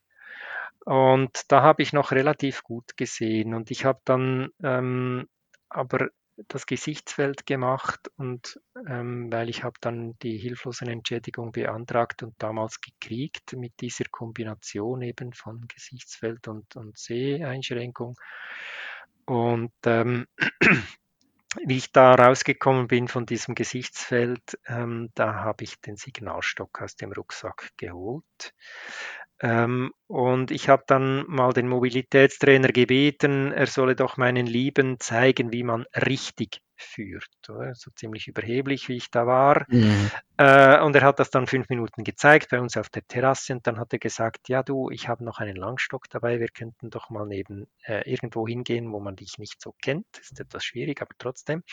Und 0.86 1.52
da 1.52 1.62
habe 1.62 1.82
ich 1.82 1.94
noch 1.94 2.12
relativ 2.12 2.64
gut 2.64 2.98
gesehen. 2.98 3.54
Und 3.54 3.72
ich 3.72 3.86
habe 3.86 4.02
dann 4.06 4.50
ähm, 4.64 5.28
aber 5.70 6.10
das 6.48 6.66
Gesichtsfeld 6.66 7.46
gemacht 7.46 8.10
und 8.18 8.60
ähm, 8.88 9.32
weil 9.32 9.50
ich 9.50 9.64
habe 9.64 9.76
dann 9.82 10.18
die 10.22 10.38
Hilflosenentschädigung 10.38 11.52
beantragt 11.52 12.24
und 12.24 12.34
damals 12.40 12.82
gekriegt 12.82 13.54
mit 13.54 13.74
dieser 13.82 14.06
Kombination 14.06 15.02
eben 15.02 15.34
von 15.34 15.68
Gesichtsfeld 15.68 16.48
und, 16.48 16.76
und 16.76 16.98
Seheinschränkung. 16.98 18.16
Und 19.26 19.74
ähm, 19.86 20.28
wie 21.66 21.78
ich 21.78 21.92
da 21.92 22.16
rausgekommen 22.16 22.88
bin 22.88 23.08
von 23.08 23.26
diesem 23.26 23.54
Gesichtsfeld, 23.56 24.60
ähm, 24.66 25.12
da 25.14 25.36
habe 25.36 25.64
ich 25.64 25.80
den 25.82 25.98
Signalstock 25.98 26.82
aus 26.82 26.96
dem 26.96 27.12
Rucksack 27.12 27.72
geholt. 27.78 28.54
Ähm, 29.44 29.92
und 30.08 30.52
ich 30.52 30.70
habe 30.70 30.84
dann 30.88 31.26
mal 31.28 31.52
den 31.52 31.68
Mobilitätstrainer 31.68 32.70
gebeten, 32.70 33.52
er 33.52 33.68
solle 33.68 33.94
doch 33.94 34.16
meinen 34.16 34.48
Lieben 34.48 35.02
zeigen, 35.02 35.52
wie 35.52 35.64
man 35.64 35.86
richtig 35.94 36.62
führt. 36.78 37.28
So 37.74 37.92
ziemlich 37.94 38.30
überheblich, 38.30 38.88
wie 38.88 38.96
ich 38.96 39.12
da 39.12 39.28
war. 39.28 39.66
Mhm. 39.68 40.10
Äh, 40.38 40.80
und 40.80 40.96
er 40.96 41.02
hat 41.02 41.20
das 41.20 41.30
dann 41.30 41.46
fünf 41.46 41.68
Minuten 41.68 42.06
gezeigt 42.06 42.52
bei 42.52 42.62
uns 42.62 42.78
auf 42.78 42.90
der 42.90 43.06
Terrasse 43.06 43.54
und 43.54 43.68
dann 43.68 43.80
hat 43.80 43.92
er 43.92 44.00
gesagt, 44.00 44.48
ja 44.48 44.64
du, 44.64 44.90
ich 44.90 45.10
habe 45.10 45.26
noch 45.26 45.40
einen 45.40 45.58
Langstock 45.58 46.10
dabei, 46.10 46.40
wir 46.40 46.48
könnten 46.48 46.90
doch 46.90 47.10
mal 47.10 47.26
neben 47.28 47.68
äh, 47.84 48.10
irgendwo 48.10 48.48
hingehen, 48.48 48.94
wo 48.94 49.02
man 49.02 49.18
dich 49.18 49.38
nicht 49.40 49.62
so 49.62 49.76
kennt. 49.82 50.06
Ist 50.20 50.40
etwas 50.40 50.64
schwierig, 50.64 51.02
aber 51.02 51.12
trotzdem. 51.18 51.64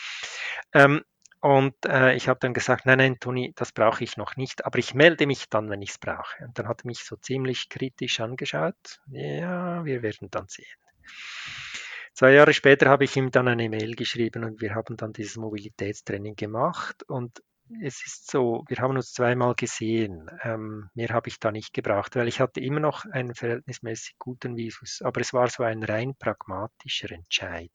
Ähm, 0.73 1.03
und 1.41 1.73
äh, 1.87 2.13
ich 2.13 2.29
habe 2.29 2.39
dann 2.39 2.53
gesagt, 2.53 2.85
nein, 2.85 2.99
nein, 2.99 3.19
Toni, 3.19 3.51
das 3.55 3.71
brauche 3.71 4.03
ich 4.03 4.15
noch 4.15 4.35
nicht, 4.35 4.63
aber 4.63 4.77
ich 4.77 4.93
melde 4.93 5.25
mich 5.25 5.49
dann, 5.49 5.69
wenn 5.71 5.81
ich 5.81 5.89
es 5.91 5.97
brauche. 5.97 6.45
Und 6.45 6.57
dann 6.57 6.67
hat 6.67 6.83
er 6.83 6.87
mich 6.87 6.99
so 6.99 7.15
ziemlich 7.15 7.67
kritisch 7.67 8.19
angeschaut. 8.19 9.01
Ja, 9.07 9.83
wir 9.83 10.03
werden 10.03 10.29
dann 10.29 10.47
sehen. 10.47 10.67
Zwei 12.13 12.33
Jahre 12.33 12.53
später 12.53 12.89
habe 12.89 13.05
ich 13.05 13.15
ihm 13.17 13.31
dann 13.31 13.47
eine 13.47 13.69
Mail 13.69 13.95
geschrieben 13.95 14.43
und 14.43 14.61
wir 14.61 14.75
haben 14.75 14.97
dann 14.97 15.13
dieses 15.13 15.37
Mobilitätstraining 15.37 16.35
gemacht. 16.35 17.01
Und 17.07 17.41
es 17.81 18.05
ist 18.05 18.29
so, 18.29 18.63
wir 18.67 18.77
haben 18.77 18.95
uns 18.95 19.13
zweimal 19.13 19.55
gesehen. 19.55 20.29
Ähm, 20.43 20.89
mehr 20.93 21.09
habe 21.09 21.29
ich 21.29 21.39
da 21.39 21.51
nicht 21.51 21.73
gebraucht, 21.73 22.15
weil 22.15 22.27
ich 22.27 22.39
hatte 22.39 22.59
immer 22.59 22.81
noch 22.81 23.05
einen 23.05 23.33
verhältnismäßig 23.33 24.15
guten 24.19 24.57
Visus, 24.57 25.01
aber 25.01 25.21
es 25.21 25.33
war 25.33 25.47
so 25.47 25.63
ein 25.63 25.83
rein 25.83 26.13
pragmatischer 26.15 27.11
Entscheid. 27.11 27.71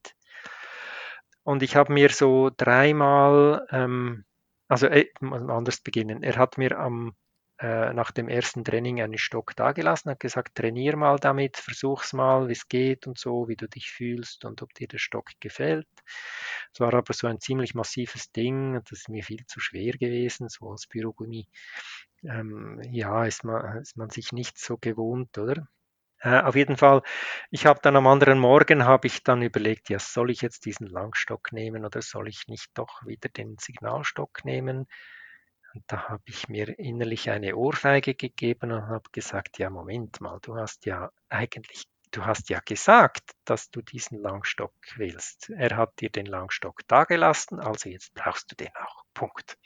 Und 1.47 1.63
ich 1.63 1.77
habe 1.77 1.93
mir 1.93 2.11
so 2.11 2.51
dreimal, 2.57 3.69
ähm, 3.71 4.25
also 4.67 4.89
äh, 4.89 5.07
anders 5.21 5.81
beginnen. 5.81 6.25
Er 6.25 6.37
hat 6.39 6.59
mir 6.59 6.77
am, 6.77 7.15
äh, 7.61 7.93
nach 7.93 8.11
dem 8.11 8.29
ersten 8.29 8.65
Training 8.65 9.01
einen 9.01 9.17
Stock 9.17 9.55
dagelassen, 9.55 10.11
hat 10.11 10.19
gesagt, 10.19 10.57
trainier 10.57 10.97
mal 10.97 11.19
damit, 11.21 11.57
versuch's 11.57 12.13
mal, 12.13 12.49
wie 12.49 12.53
es 12.53 12.67
geht 12.67 13.07
und 13.07 13.17
so, 13.17 13.47
wie 13.47 13.55
du 13.55 13.69
dich 13.69 13.93
fühlst 13.93 14.45
und 14.45 14.61
ob 14.61 14.75
dir 14.75 14.89
der 14.89 14.99
Stock 14.99 15.31
gefällt. 15.39 15.87
Es 16.73 16.81
war 16.81 16.93
aber 16.93 17.15
so 17.15 17.29
ein 17.29 17.39
ziemlich 17.39 17.77
massives 17.77 18.33
Ding, 18.33 18.81
das 18.83 18.99
ist 19.03 19.09
mir 19.09 19.23
viel 19.23 19.47
zu 19.47 19.61
schwer 19.61 19.93
gewesen, 19.93 20.49
so 20.49 20.69
als 20.73 20.89
Bürogummi. 20.89 21.47
Ähm, 22.25 22.81
ja, 22.91 23.25
ist 23.25 23.45
man, 23.45 23.79
ist 23.83 23.97
man 23.97 24.11
sich 24.11 24.33
nicht 24.33 24.59
so 24.59 24.79
gewohnt, 24.79 25.39
oder? 25.39 25.69
Äh, 26.27 26.41
auf 26.43 26.57
jeden 26.57 26.77
Fall, 26.77 27.03
ich 27.53 27.67
habe 27.67 27.79
dann 27.83 27.95
am 27.95 28.09
anderen 28.09 28.41
Morgen 28.41 28.85
habe 28.85 29.07
ich 29.07 29.23
dann 29.23 29.43
überlegt, 29.43 29.91
ja, 29.91 30.01
soll 30.01 30.31
ich 30.33 30.41
jetzt 30.41 30.65
diesen 30.65 30.89
Langstock 30.89 31.53
nehmen 31.53 31.85
oder 31.85 32.03
soll 32.03 32.27
ich 32.29 32.49
nicht 32.49 32.71
doch 32.75 33.07
wieder 33.07 33.29
den 33.29 33.57
Signalstock 33.61 34.45
nehmen? 34.45 34.89
Und 35.75 35.85
da 35.87 36.09
habe 36.09 36.23
ich 36.27 36.49
mir 36.49 36.79
innerlich 36.81 37.31
eine 37.31 37.55
Ohrfeige 37.57 38.15
gegeben 38.17 38.73
und 38.73 38.89
habe 38.89 39.09
gesagt, 39.13 39.59
ja, 39.59 39.71
Moment 39.71 40.21
mal, 40.21 40.41
du 40.43 40.57
hast 40.57 40.85
ja 40.87 41.11
eigentlich 41.29 41.85
du 42.17 42.25
hast 42.25 42.49
ja 42.49 42.61
gesagt, 42.65 43.33
dass 43.45 43.71
du 43.71 43.83
diesen 43.83 44.21
Langstock 44.21 44.73
willst. 44.97 45.51
Er 45.51 45.77
hat 45.77 46.01
dir 46.01 46.11
den 46.11 46.27
Langstock 46.27 46.87
dagelassen, 46.89 47.61
also 47.61 47.89
jetzt 47.91 48.15
brauchst 48.15 48.51
du 48.51 48.57
den 48.57 48.75
auch. 48.75 49.05
Punkt. 49.17 49.57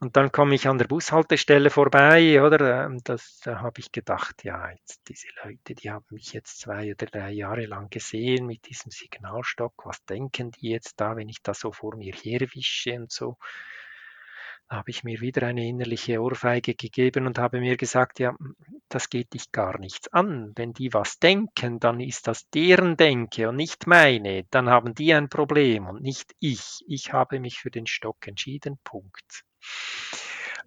Und 0.00 0.16
dann 0.16 0.32
komme 0.32 0.56
ich 0.56 0.66
an 0.66 0.76
der 0.76 0.88
Bushaltestelle 0.88 1.70
vorbei, 1.70 2.42
oder? 2.42 2.84
Ähm, 2.84 3.00
das, 3.04 3.38
da 3.44 3.60
habe 3.60 3.78
ich 3.78 3.92
gedacht, 3.92 4.42
ja, 4.42 4.70
jetzt 4.72 5.08
diese 5.08 5.28
Leute, 5.44 5.76
die 5.76 5.90
haben 5.90 6.04
mich 6.10 6.32
jetzt 6.32 6.58
zwei 6.58 6.90
oder 6.90 7.06
drei 7.06 7.30
Jahre 7.30 7.66
lang 7.66 7.90
gesehen 7.90 8.46
mit 8.46 8.68
diesem 8.68 8.90
Signalstock. 8.90 9.86
Was 9.86 10.04
denken 10.04 10.50
die 10.50 10.70
jetzt 10.70 11.00
da, 11.00 11.14
wenn 11.16 11.28
ich 11.28 11.42
da 11.42 11.54
so 11.54 11.70
vor 11.70 11.96
mir 11.96 12.12
herwische 12.12 12.94
und 12.94 13.12
so? 13.12 13.38
Habe 14.68 14.90
ich 14.90 15.04
mir 15.04 15.20
wieder 15.20 15.46
eine 15.46 15.66
innerliche 15.66 16.20
Ohrfeige 16.20 16.74
gegeben 16.74 17.26
und 17.26 17.38
habe 17.38 17.60
mir 17.60 17.76
gesagt, 17.76 18.18
ja, 18.18 18.34
das 18.88 19.08
geht 19.10 19.34
dich 19.34 19.52
gar 19.52 19.78
nichts 19.78 20.12
an. 20.12 20.52
Wenn 20.56 20.72
die 20.72 20.92
was 20.92 21.18
denken, 21.18 21.78
dann 21.78 22.00
ist 22.00 22.26
das 22.26 22.48
deren 22.50 22.96
Denke 22.96 23.48
und 23.48 23.56
nicht 23.56 23.86
meine. 23.86 24.44
Dann 24.50 24.68
haben 24.68 24.94
die 24.94 25.14
ein 25.14 25.28
Problem 25.28 25.86
und 25.86 26.02
nicht 26.02 26.34
ich. 26.40 26.80
Ich 26.88 27.12
habe 27.12 27.38
mich 27.40 27.60
für 27.60 27.70
den 27.70 27.86
Stock 27.86 28.26
entschieden. 28.26 28.78
Punkt. 28.82 29.44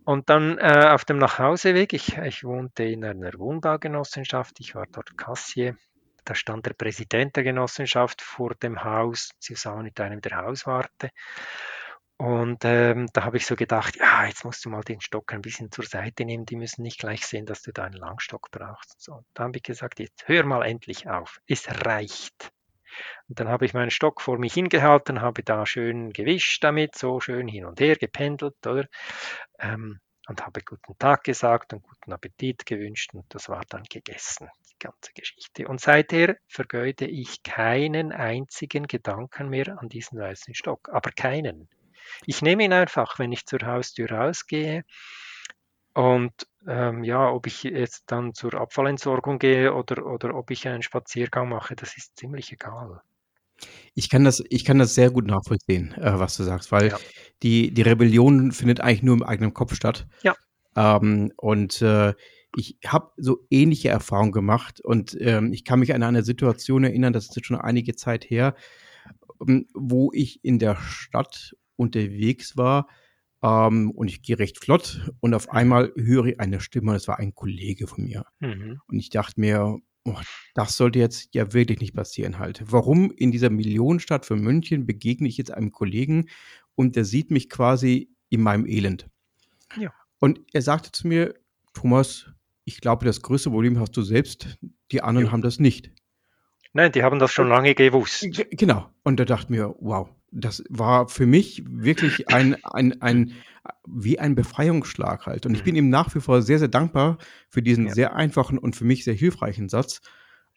Und 0.06 0.30
dann 0.30 0.58
äh, 0.58 0.90
auf 0.90 1.06
dem 1.06 1.18
Nachhauseweg, 1.18 1.94
ich, 1.94 2.18
ich 2.18 2.44
wohnte 2.44 2.84
in 2.84 3.04
einer 3.04 3.34
Wohnbaugenossenschaft, 3.38 4.60
ich 4.60 4.76
war 4.76 4.88
dort 4.92 5.18
Kassier. 5.18 5.76
Da 6.26 6.36
stand 6.36 6.66
der 6.66 6.74
Präsident 6.74 7.36
der 7.36 7.44
Genossenschaft 7.44 8.22
vor 8.22 8.56
dem 8.56 8.84
Haus 8.84 9.32
zusammen 9.40 9.84
mit 9.84 10.00
einem 10.00 10.22
der 10.22 10.38
Hauswarte. 10.38 11.10
Und 12.20 12.66
ähm, 12.66 13.08
da 13.14 13.24
habe 13.24 13.38
ich 13.38 13.46
so 13.46 13.56
gedacht, 13.56 13.96
ja, 13.96 14.26
jetzt 14.26 14.44
musst 14.44 14.66
du 14.66 14.70
mal 14.70 14.84
den 14.84 15.00
Stock 15.00 15.32
ein 15.32 15.42
bisschen 15.42 15.72
zur 15.72 15.86
Seite 15.86 16.26
nehmen. 16.26 16.46
Die 16.46 16.58
müssen 16.58 16.82
nicht 16.82 17.00
gleich 17.00 17.26
sehen, 17.26 17.46
dass 17.46 17.62
du 17.62 17.72
da 17.72 17.86
einen 17.86 17.96
Langstock 17.96 18.52
brauchst. 18.52 19.02
So, 19.02 19.24
da 19.34 19.44
habe 19.44 19.56
ich 19.56 19.64
gesagt, 19.64 20.00
jetzt 20.02 20.28
hör 20.28 20.44
mal 20.44 20.66
endlich 20.66 21.10
auf. 21.10 21.40
Es 21.48 21.70
reicht. 21.86 22.52
Und 23.30 23.40
dann 23.40 23.48
habe 23.48 23.64
ich 23.64 23.74
meinen 23.74 23.90
Stock 23.90 24.20
vor 24.20 24.38
mich 24.38 24.54
hingehalten, 24.54 25.22
habe 25.22 25.44
da 25.44 25.66
schön 25.66 26.12
gewischt 26.12 26.62
damit, 26.62 26.96
so 26.96 27.22
schön 27.22 27.48
hin 27.48 27.64
und 27.64 27.80
her 27.80 27.96
gependelt, 27.96 28.68
oder? 28.68 28.86
Ähm, 29.58 30.02
und 30.28 30.46
habe 30.46 30.60
guten 30.62 30.98
Tag 31.00 31.24
gesagt 31.24 31.72
und 31.72 31.84
guten 31.84 32.12
Appetit 32.12 32.66
gewünscht 32.66 33.14
und 33.14 33.34
das 33.34 33.48
war 33.48 33.64
dann 33.70 33.84
gegessen, 33.84 34.50
die 34.70 34.78
ganze 34.78 35.14
Geschichte. 35.14 35.70
Und 35.70 35.80
seither 35.80 36.36
vergeude 36.50 37.06
ich 37.06 37.44
keinen 37.44 38.12
einzigen 38.12 38.88
Gedanken 38.88 39.48
mehr 39.48 39.80
an 39.80 39.88
diesen 39.88 40.20
weißen 40.20 40.54
Stock, 40.54 40.90
aber 40.92 41.12
keinen. 41.12 41.70
Ich 42.26 42.42
nehme 42.42 42.64
ihn 42.64 42.74
einfach, 42.74 43.20
wenn 43.20 43.32
ich 43.32 43.46
zur 43.46 43.62
Haustür 43.62 44.12
rausgehe. 44.12 44.84
Und 45.94 46.32
ähm, 46.68 47.04
ja, 47.04 47.30
ob 47.30 47.48
ich 47.48 47.64
jetzt 47.64 48.04
dann 48.08 48.34
zur 48.34 48.54
Abfallentsorgung 48.54 49.40
gehe 49.40 49.74
oder, 49.74 50.06
oder 50.06 50.36
ob 50.36 50.52
ich 50.52 50.68
einen 50.68 50.82
Spaziergang 50.82 51.50
mache, 51.50 51.76
das 51.76 51.98
ist 51.98 52.18
ziemlich 52.18 52.52
egal. 52.52 53.02
Ich 53.94 54.10
kann 54.10 54.24
das, 54.24 54.42
ich 54.50 54.64
kann 54.64 54.80
das 54.80 54.96
sehr 54.96 55.12
gut 55.12 55.28
nachvollziehen, 55.28 55.94
äh, 55.96 56.20
was 56.20 56.38
du 56.38 56.44
sagst, 56.44 56.72
weil 56.72 56.90
ja. 56.90 56.98
die, 57.44 57.74
die 57.74 57.82
Rebellion 57.82 58.52
findet 58.52 58.80
eigentlich 58.80 59.04
nur 59.04 59.16
im 59.16 59.24
eigenen 59.24 59.54
Kopf 59.54 59.74
statt. 59.74 60.08
Ja. 60.22 60.36
Ähm, 60.76 61.34
und 61.36 61.82
äh, 61.82 62.14
ich 62.56 62.78
habe 62.86 63.12
so 63.18 63.46
ähnliche 63.50 63.90
Erfahrungen 63.90 64.32
gemacht 64.32 64.82
und 64.82 65.18
ähm, 65.20 65.54
ich 65.54 65.66
kann 65.66 65.80
mich 65.80 65.94
an 65.94 66.04
eine 66.04 66.24
Situation 66.24 66.84
erinnern, 66.84 67.14
das 67.14 67.26
ist 67.26 67.36
jetzt 67.36 67.48
schon 67.48 67.60
einige 67.60 67.96
Zeit 67.96 68.30
her, 68.30 68.56
ähm, 69.46 69.68
wo 69.74 70.12
ich 70.14 70.44
in 70.44 70.60
der 70.60 70.76
Stadt 70.78 71.56
unterwegs 71.80 72.58
war 72.58 72.88
ähm, 73.42 73.92
und 73.92 74.10
ich 74.10 74.22
gehe 74.22 74.38
recht 74.38 74.60
flott 74.60 75.12
und 75.22 75.34
auf 75.34 75.50
einmal 75.50 75.94
höre 75.96 76.26
ich 76.26 76.40
eine 76.40 76.60
Stimme 76.60 76.92
und 76.92 76.98
es 76.98 77.08
war 77.08 77.20
ein 77.20 77.34
Kollege 77.34 77.88
von 77.88 78.04
mir. 78.04 78.26
Mhm. 78.40 78.82
Und 78.88 79.00
ich 79.00 79.10
dachte 79.10 79.40
mir, 79.40 79.78
oh, 80.04 80.16
das 80.54 80.76
sollte 80.78 81.00
jetzt 81.00 81.34
ja 81.34 81.54
wirklich 81.54 81.80
nicht 81.80 81.96
passieren 81.96 82.38
halt. 82.38 82.62
Warum 82.66 83.12
in 83.12 83.32
dieser 83.32 83.50
Millionenstadt 83.50 84.26
von 84.26 84.40
München 84.42 84.86
begegne 84.86 85.28
ich 85.28 85.38
jetzt 85.38 85.52
einem 85.52 85.72
Kollegen 85.72 86.30
und 86.76 86.96
der 86.96 87.06
sieht 87.06 87.32
mich 87.32 87.50
quasi 87.50 88.10
in 88.30 88.42
meinem 88.42 88.66
Elend? 88.66 89.08
Ja. 89.78 89.94
Und 90.20 90.42
er 90.52 90.62
sagte 90.62 90.92
zu 90.92 91.08
mir, 91.08 91.34
Thomas, 91.74 92.32
ich 92.66 92.82
glaube, 92.82 93.06
das 93.06 93.22
größte 93.22 93.50
Problem 93.50 93.80
hast 93.80 93.96
du 93.96 94.02
selbst, 94.02 94.58
die 94.92 95.02
anderen 95.02 95.28
ja. 95.28 95.32
haben 95.32 95.42
das 95.42 95.60
nicht. 95.60 95.92
Nein, 96.74 96.92
die 96.92 97.04
haben 97.04 97.20
das 97.20 97.32
schon 97.32 97.48
lange 97.48 97.74
gewusst. 97.74 98.28
Genau. 98.52 98.90
Und 99.04 99.20
er 99.20 99.26
dachte 99.26 99.52
mir, 99.52 99.76
wow, 99.80 100.10
das 100.32 100.64
war 100.70 101.08
für 101.08 101.26
mich 101.26 101.64
wirklich 101.68 102.30
ein, 102.30 102.56
ein, 102.64 103.02
ein, 103.02 103.34
wie 103.88 104.20
ein 104.20 104.36
Befreiungsschlag 104.36 105.26
halt. 105.26 105.46
Und 105.46 105.56
ich 105.56 105.64
bin 105.64 105.74
mhm. 105.74 105.80
ihm 105.80 105.90
nach 105.90 106.14
wie 106.16 106.22
vor 106.22 106.42
sehr, 106.42 106.60
sehr 106.60 106.68
dankbar 106.68 107.18
für 107.50 107.62
diesen 107.62 107.88
ja. 107.88 107.94
sehr 107.94 108.16
einfachen 108.16 108.58
und 108.58 108.76
für 108.76 108.86
mich 108.86 109.04
sehr 109.04 109.14
hilfreichen 109.14 109.70
Satz. 109.70 110.02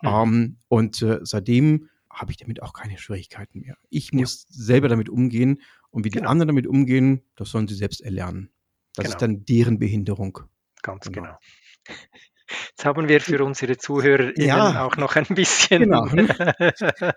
Mhm. 0.03 0.09
Um, 0.09 0.57
und 0.69 1.03
äh, 1.03 1.21
seitdem 1.23 1.89
habe 2.11 2.33
ich 2.33 2.37
damit 2.37 2.63
auch 2.63 2.73
keine 2.73 2.99
Schwierigkeiten 2.99 3.61
mehr. 3.61 3.77
Ich 3.89 4.13
muss 4.13 4.47
ja. 4.49 4.65
selber 4.65 4.89
damit 4.89 5.09
umgehen 5.09 5.61
und 5.91 6.05
wie 6.05 6.11
die 6.11 6.19
genau. 6.19 6.31
anderen 6.31 6.49
damit 6.49 6.67
umgehen, 6.67 7.23
das 7.37 7.51
sollen 7.51 7.69
sie 7.69 7.75
selbst 7.75 8.01
erlernen. 8.01 8.51
Das 8.95 9.05
genau. 9.05 9.15
ist 9.15 9.23
dann 9.23 9.45
deren 9.47 9.79
Behinderung. 9.79 10.41
Ganz 10.83 11.07
genau. 11.11 11.39
genau. 11.87 11.97
Jetzt 12.71 12.85
haben 12.85 13.09
wir 13.09 13.21
für 13.21 13.43
unsere 13.45 13.79
Zuhörer 13.79 14.39
ja. 14.39 14.85
auch 14.85 14.97
noch 14.97 15.17
ein 15.17 15.27
bisschen. 15.27 15.83
Genau. 15.85 16.07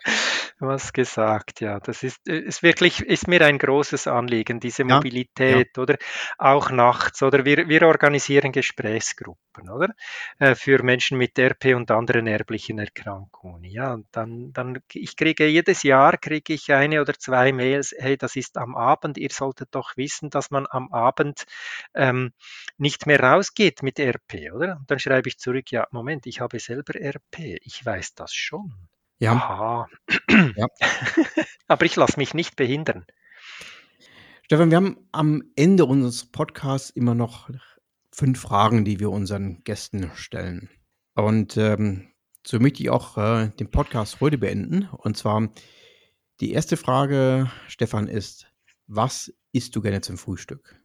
was 0.60 0.94
gesagt, 0.94 1.62
ja. 1.62 1.80
Das 1.80 2.04
ist, 2.04 2.28
äh, 2.28 2.38
ist 2.38 2.64
wirklich, 2.64 3.02
ist 3.02 3.28
mir 3.28 3.42
ein 3.46 3.58
großes 3.58 4.08
Anliegen, 4.08 4.60
diese 4.60 4.84
Ja, 4.84 4.90
ja. 4.90 4.96
Mobilität, 4.96 5.78
oder? 5.78 5.98
Auch 6.38 6.70
nachts, 6.72 7.22
oder? 7.24 7.46
Wir, 7.46 7.68
wir 7.68 7.84
organisieren 7.84 8.52
Gesprächsgruppen, 8.52 9.70
oder? 9.70 9.94
Äh, 10.40 10.56
für 10.56 10.82
Menschen 10.84 11.18
mit 11.18 11.38
RP 11.38 11.76
und 11.76 11.92
anderen 11.92 12.28
erblichen 12.28 12.80
Erkrankungen. 12.80 13.64
Ja, 13.64 13.94
und 13.94 14.08
dann, 14.12 14.54
dann, 14.54 14.80
ich 14.94 15.16
kriege 15.18 15.48
jedes 15.48 15.84
Jahr 15.84 16.18
kriege 16.18 16.54
ich 16.54 16.72
eine 16.74 17.02
oder 17.02 17.14
zwei 17.14 17.52
Mails, 17.52 17.94
hey, 17.98 18.18
das 18.18 18.36
ist 18.36 18.58
am 18.58 18.76
Abend, 18.76 19.18
ihr 19.18 19.32
solltet 19.32 19.70
doch 19.72 19.98
wissen, 19.98 20.30
dass 20.30 20.52
man 20.52 20.66
am 20.70 20.92
Abend 20.92 21.46
ähm, 21.94 22.32
nicht 22.78 23.06
mehr 23.08 23.20
rausgeht 23.20 23.84
mit 23.84 24.00
RP, 24.00 24.52
oder? 24.54 24.78
Und 24.78 24.90
dann 24.90 25.00
schreibe 25.00 25.28
ich 25.30 25.38
zurück, 25.38 25.72
ja, 25.72 25.88
Moment, 25.92 26.26
ich 26.28 26.40
habe 26.42 26.60
selber 26.60 26.96
RP, 26.96 27.58
ich 27.62 27.86
weiß 27.86 28.16
das 28.16 28.34
schon. 28.34 28.74
Ja. 29.20 29.88
Ja. 30.56 30.68
Aber 31.68 31.86
ich 31.86 31.96
lasse 31.96 32.20
mich 32.20 32.34
nicht 32.34 32.56
behindern. 32.56 33.06
Stefan, 34.44 34.70
wir 34.70 34.78
haben 34.78 34.98
am 35.12 35.44
Ende 35.56 35.86
unseres 35.86 36.26
Podcasts 36.26 36.90
immer 36.90 37.16
noch 37.16 37.50
fünf 38.12 38.40
Fragen, 38.40 38.86
die 38.86 39.00
wir 39.00 39.10
unseren 39.10 39.64
Gästen 39.64 40.12
stellen. 40.16 40.70
Und 41.16 41.58
ähm, 41.58 42.12
so 42.46 42.60
möchte 42.60 42.84
ich 42.84 42.90
auch 42.90 43.18
äh, 43.18 43.50
den 43.60 43.72
Podcast 43.72 44.22
heute 44.22 44.38
beenden. 44.38 44.88
Und 44.92 45.18
zwar 45.18 45.50
die 46.42 46.52
erste 46.52 46.78
Frage, 46.78 47.50
Stefan, 47.68 48.08
ist, 48.08 48.48
was 48.88 49.34
isst 49.52 49.76
du 49.76 49.82
gerne 49.82 50.02
zum 50.02 50.18
Frühstück? 50.18 50.80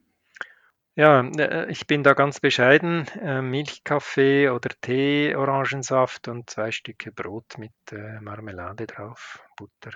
Ja, 0.97 1.23
äh, 1.23 1.71
ich 1.71 1.87
bin 1.87 2.03
da 2.03 2.15
ganz 2.15 2.41
bescheiden. 2.41 3.07
Äh, 3.21 3.43
Milchkaffee 3.43 4.51
oder 4.51 4.71
Tee, 4.81 5.35
Orangensaft 5.35 6.29
und 6.29 6.51
zwei 6.51 6.73
Stücke 6.73 7.13
Brot 7.13 7.59
mit 7.59 7.73
äh, 7.93 8.21
Marmelade 8.21 8.87
drauf, 8.87 9.41
Butter. 9.57 9.93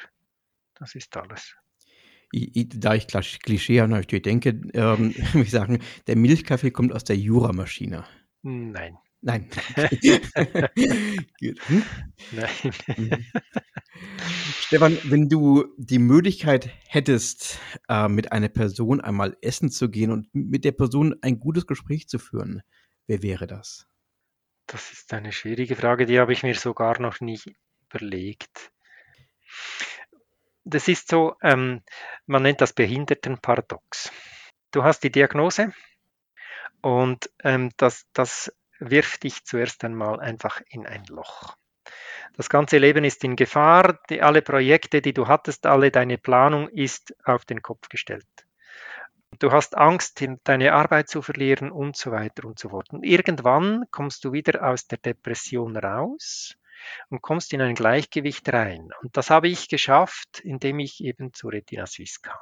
Das 0.74 0.94
ist 0.94 1.16
alles. 1.16 1.56
Ich, 2.32 2.56
ich, 2.56 2.68
da 2.70 2.94
ich 2.94 3.06
Klischee 3.06 3.80
habe, 3.80 4.00
ich 4.00 4.22
denke, 4.22 4.60
ähm, 4.72 5.14
ich 5.34 5.50
sagen, 5.50 5.80
der 6.06 6.16
Milchkaffee 6.16 6.70
kommt 6.70 6.92
aus 6.92 7.04
der 7.04 7.16
Jura-Maschine. 7.16 8.04
Nein. 8.42 8.98
Nein. 9.24 9.48
Hm? 11.66 11.82
Nein. 12.32 12.50
Mhm. 12.96 13.26
Stefan, 14.60 14.98
wenn 15.04 15.28
du 15.28 15.64
die 15.78 15.98
Möglichkeit 15.98 16.70
hättest, 16.88 17.58
äh, 17.88 18.08
mit 18.08 18.32
einer 18.32 18.48
Person 18.48 19.00
einmal 19.00 19.36
essen 19.40 19.70
zu 19.70 19.90
gehen 19.90 20.10
und 20.10 20.28
mit 20.34 20.64
der 20.64 20.72
Person 20.72 21.16
ein 21.22 21.38
gutes 21.40 21.66
Gespräch 21.66 22.08
zu 22.08 22.18
führen, 22.18 22.62
wer 23.06 23.22
wäre 23.22 23.46
das? 23.46 23.86
Das 24.66 24.92
ist 24.92 25.12
eine 25.14 25.32
schwierige 25.32 25.76
Frage, 25.76 26.06
die 26.06 26.18
habe 26.18 26.32
ich 26.32 26.42
mir 26.42 26.54
sogar 26.54 27.00
noch 27.00 27.20
nie 27.20 27.40
überlegt. 27.88 28.72
Das 30.64 30.88
ist 30.88 31.08
so, 31.08 31.36
ähm, 31.42 31.82
man 32.26 32.42
nennt 32.42 32.60
das 32.60 32.72
Behindertenparadox. 32.72 34.10
Du 34.70 34.82
hast 34.84 35.00
die 35.00 35.12
Diagnose 35.12 35.72
und 36.82 37.30
ähm, 37.42 37.70
das, 37.76 38.06
das 38.12 38.52
wirft 38.90 39.22
dich 39.24 39.44
zuerst 39.44 39.84
einmal 39.84 40.20
einfach 40.20 40.60
in 40.68 40.86
ein 40.86 41.04
Loch. 41.06 41.56
Das 42.36 42.48
ganze 42.48 42.78
Leben 42.78 43.04
ist 43.04 43.22
in 43.22 43.36
Gefahr, 43.36 44.00
die, 44.10 44.22
alle 44.22 44.42
Projekte, 44.42 45.00
die 45.00 45.12
du 45.12 45.28
hattest, 45.28 45.66
alle 45.66 45.90
deine 45.90 46.18
Planung 46.18 46.68
ist 46.68 47.14
auf 47.24 47.44
den 47.44 47.62
Kopf 47.62 47.88
gestellt. 47.88 48.26
Du 49.38 49.52
hast 49.52 49.76
Angst, 49.76 50.24
deine 50.44 50.72
Arbeit 50.72 51.08
zu 51.08 51.22
verlieren 51.22 51.70
und 51.70 51.96
so 51.96 52.12
weiter 52.12 52.44
und 52.44 52.58
so 52.58 52.68
fort. 52.68 52.90
Und 52.92 53.04
irgendwann 53.04 53.84
kommst 53.90 54.24
du 54.24 54.32
wieder 54.32 54.68
aus 54.68 54.86
der 54.86 54.98
Depression 54.98 55.76
raus 55.76 56.56
und 57.08 57.22
kommst 57.22 57.52
in 57.52 57.60
ein 57.60 57.74
Gleichgewicht 57.74 58.52
rein. 58.52 58.90
Und 59.02 59.16
das 59.16 59.30
habe 59.30 59.48
ich 59.48 59.68
geschafft, 59.68 60.40
indem 60.40 60.78
ich 60.78 61.02
eben 61.02 61.32
zu 61.32 61.48
Retina 61.48 61.86
Suisse 61.86 62.20
kam. 62.22 62.38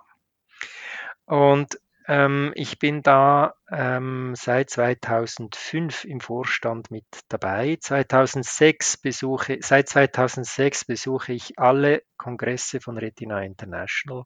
Und 1.24 1.78
ähm, 2.13 2.53
ich 2.55 2.79
bin 2.79 3.03
da 3.03 3.55
ähm, 3.71 4.35
seit 4.37 4.69
2005 4.69 6.05
im 6.05 6.21
Vorstand 6.21 6.91
mit 6.91 7.07
dabei. 7.29 7.79
2006 7.81 8.99
besuche, 8.99 9.59
seit 9.63 9.89
2006 9.89 10.85
besuche 10.85 11.33
ich 11.33 11.59
alle 11.59 12.03
Kongresse 12.19 12.83
von 12.83 12.99
Retina 12.99 13.43
International 13.43 14.25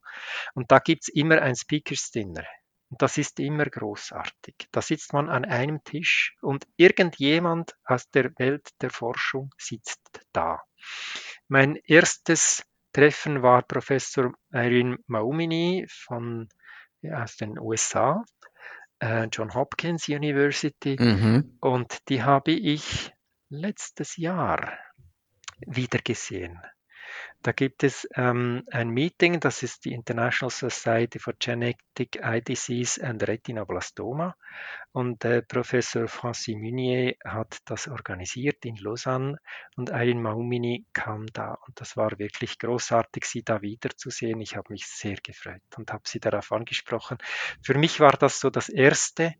und 0.53 0.69
da 0.69 0.79
gibt 0.79 1.03
es 1.03 1.07
immer 1.07 1.41
ein 1.41 1.55
Speakers 1.55 2.11
Dinner. 2.11 2.43
Und 2.89 3.01
das 3.01 3.17
ist 3.17 3.39
immer 3.39 3.65
großartig. 3.65 4.67
Da 4.71 4.81
sitzt 4.81 5.13
man 5.13 5.29
an 5.29 5.45
einem 5.45 5.81
Tisch 5.85 6.35
und 6.41 6.67
irgendjemand 6.75 7.73
aus 7.85 8.09
der 8.09 8.31
Welt 8.37 8.69
der 8.81 8.89
Forschung 8.89 9.53
sitzt 9.57 10.25
da. 10.33 10.61
Mein 11.47 11.77
erstes 11.85 12.65
Treffen 12.91 13.43
war 13.43 13.61
Professor 13.61 14.33
Irene 14.51 14.97
Maumini 15.07 15.85
von 15.87 16.49
aus 17.11 17.37
den 17.37 17.59
USA, 17.59 18.25
äh, 18.99 19.27
John 19.31 19.53
Hopkins 19.53 20.07
University. 20.07 20.97
Mhm. 20.99 21.57
Und 21.61 22.09
die 22.09 22.23
habe 22.23 22.51
ich 22.51 23.13
letztes 23.49 24.17
Jahr 24.17 24.77
wieder 25.65 25.99
gesehen. 25.99 26.59
Da 27.43 27.51
gibt 27.51 27.83
es 27.83 28.07
ähm, 28.15 28.63
ein 28.71 28.89
Meeting, 28.89 29.39
das 29.39 29.63
ist 29.63 29.85
die 29.85 29.93
International 29.93 30.49
Society 30.49 31.19
for 31.19 31.33
Genetic 31.37 32.17
Eye 32.21 32.41
Disease 32.41 33.01
and 33.01 33.25
Retinoblastoma. 33.25 34.35
Und 34.91 35.23
äh, 35.23 35.43
Professor 35.43 36.07
Francis 36.07 36.55
Munier 36.55 37.15
hat 37.23 37.59
das 37.65 37.87
organisiert 37.87 38.65
in 38.65 38.75
Lausanne 38.77 39.37
und 39.75 39.93
Eileen 39.93 40.21
Maumini 40.21 40.85
kam 40.93 41.27
da. 41.27 41.57
Und 41.67 41.79
das 41.79 41.95
war 41.95 42.17
wirklich 42.17 42.57
großartig, 42.57 43.25
sie 43.25 43.43
da 43.43 43.61
wiederzusehen. 43.61 44.41
Ich 44.41 44.55
habe 44.55 44.73
mich 44.73 44.87
sehr 44.87 45.17
gefreut 45.17 45.61
und 45.77 45.93
habe 45.93 46.03
sie 46.05 46.19
darauf 46.19 46.51
angesprochen. 46.51 47.17
Für 47.61 47.77
mich 47.77 47.99
war 47.99 48.13
das 48.13 48.39
so 48.39 48.49
das 48.49 48.69
erste 48.69 49.35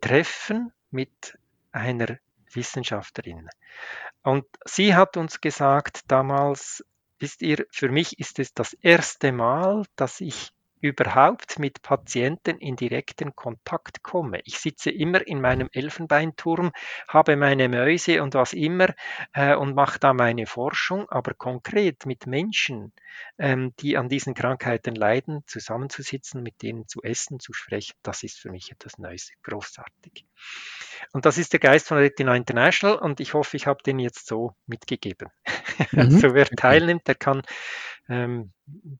Treffen 0.00 0.72
mit 0.90 1.36
einer 1.72 2.18
Wissenschaftlerin. 2.52 3.48
Und 4.22 4.46
sie 4.64 4.94
hat 4.94 5.16
uns 5.16 5.40
gesagt 5.40 6.02
damals, 6.08 6.84
wisst 7.18 7.42
ihr, 7.42 7.66
für 7.70 7.88
mich 7.88 8.18
ist 8.18 8.38
es 8.38 8.52
das 8.54 8.74
erste 8.74 9.32
Mal, 9.32 9.84
dass 9.96 10.20
ich 10.20 10.50
überhaupt 10.80 11.58
mit 11.58 11.82
Patienten 11.82 12.58
in 12.58 12.76
direkten 12.76 13.34
Kontakt 13.34 14.02
komme. 14.02 14.40
Ich 14.44 14.58
sitze 14.58 14.90
immer 14.90 15.26
in 15.26 15.40
meinem 15.40 15.68
Elfenbeinturm, 15.72 16.72
habe 17.08 17.36
meine 17.36 17.68
Mäuse 17.68 18.22
und 18.22 18.34
was 18.34 18.52
immer 18.52 18.94
äh, 19.32 19.54
und 19.54 19.74
mache 19.74 19.98
da 19.98 20.12
meine 20.12 20.46
Forschung, 20.46 21.08
aber 21.08 21.34
konkret 21.34 22.06
mit 22.06 22.26
Menschen, 22.26 22.92
ähm, 23.38 23.74
die 23.80 23.96
an 23.96 24.08
diesen 24.08 24.34
Krankheiten 24.34 24.94
leiden, 24.94 25.42
zusammenzusitzen, 25.46 26.42
mit 26.42 26.62
denen 26.62 26.88
zu 26.88 27.02
essen, 27.02 27.40
zu 27.40 27.52
sprechen, 27.52 27.94
das 28.02 28.22
ist 28.22 28.38
für 28.38 28.50
mich 28.50 28.70
etwas 28.70 28.98
Neues, 28.98 29.30
großartig. 29.42 30.26
Und 31.12 31.26
das 31.26 31.38
ist 31.38 31.52
der 31.52 31.60
Geist 31.60 31.88
von 31.88 31.98
Retina 31.98 32.34
International 32.34 32.96
und 32.96 33.20
ich 33.20 33.34
hoffe, 33.34 33.56
ich 33.56 33.66
habe 33.66 33.82
den 33.82 33.98
jetzt 33.98 34.26
so 34.26 34.54
mitgegeben. 34.66 35.30
Mhm. 35.92 36.00
Also 36.00 36.34
wer 36.34 36.46
teilnimmt, 36.46 37.06
der 37.06 37.14
kann 37.14 37.42
ähm, 38.08 38.52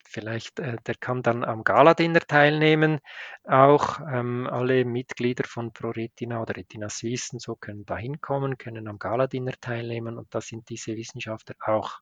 vielleicht, 0.05 0.61
äh, 0.61 0.77
der 0.87 0.95
kann 0.97 1.23
dann 1.23 1.45
am 1.45 1.65
Gala-Dinner 1.65 2.21
teilnehmen. 2.21 3.01
Auch 3.45 4.01
ähm, 4.01 4.47
alle 4.47 4.85
Mitglieder 4.85 5.45
von 5.45 5.73
ProRetina 5.73 6.43
oder 6.43 6.57
Retina 6.57 6.89
Suisse 6.89 7.31
und 7.33 7.41
so 7.41 7.55
können 7.57 7.85
da 7.87 7.97
hinkommen, 7.97 8.59
können 8.59 8.89
am 8.89 8.99
Gala-Dinner 8.99 9.53
teilnehmen 9.61 10.19
und 10.19 10.29
da 10.35 10.41
sind 10.41 10.69
diese 10.69 10.97
Wissenschaftler 10.97 11.57
auch. 11.67 12.01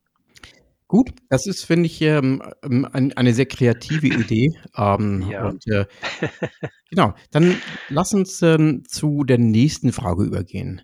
Gut, 0.89 1.11
das 1.31 1.47
ist, 1.47 1.65
finde 1.65 1.87
ich, 1.87 2.01
ähm, 2.01 2.43
ähm 2.63 2.89
ein, 2.93 3.13
eine 3.17 3.35
sehr 3.35 3.47
kreative 3.47 4.07
Idee. 4.07 4.51
Ähm, 4.77 5.27
ja. 5.29 5.49
Und, 5.49 5.67
äh, 5.67 5.87
genau, 6.91 7.15
dann 7.33 7.57
lass 7.89 8.15
uns 8.15 8.41
ähm, 8.43 8.85
zu 8.87 9.25
der 9.25 9.39
nächsten 9.39 9.93
Frage 9.93 10.25
übergehen. 10.25 10.83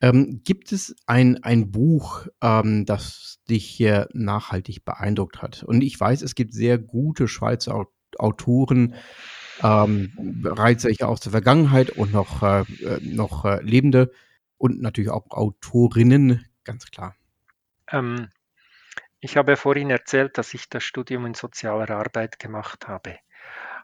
Ähm, 0.00 0.42
gibt 0.44 0.72
es 0.72 0.94
ein, 1.06 1.42
ein 1.42 1.70
Buch, 1.70 2.26
ähm, 2.40 2.86
das 2.86 3.40
dich 3.48 3.66
hier 3.66 4.08
nachhaltig 4.12 4.84
beeindruckt 4.84 5.42
hat? 5.42 5.64
Und 5.64 5.82
ich 5.82 5.98
weiß, 5.98 6.22
es 6.22 6.34
gibt 6.34 6.54
sehr 6.54 6.78
gute 6.78 7.26
Schweizer 7.26 7.86
Autoren, 8.18 8.94
ähm, 9.62 10.12
bereits 10.42 10.86
aus 11.02 11.20
der 11.20 11.32
Vergangenheit 11.32 11.90
und 11.90 12.12
noch, 12.12 12.42
äh, 12.42 12.60
äh, 12.60 13.00
noch 13.02 13.44
äh, 13.44 13.60
Lebende 13.62 14.12
und 14.56 14.80
natürlich 14.80 15.10
auch 15.10 15.30
Autorinnen, 15.30 16.46
ganz 16.64 16.86
klar. 16.90 17.14
Ähm, 17.90 18.28
ich 19.20 19.36
habe 19.36 19.56
vorhin 19.56 19.90
erzählt, 19.90 20.38
dass 20.38 20.54
ich 20.54 20.68
das 20.68 20.84
Studium 20.84 21.26
in 21.26 21.34
sozialer 21.34 21.90
Arbeit 21.90 22.38
gemacht 22.38 22.86
habe. 22.86 23.18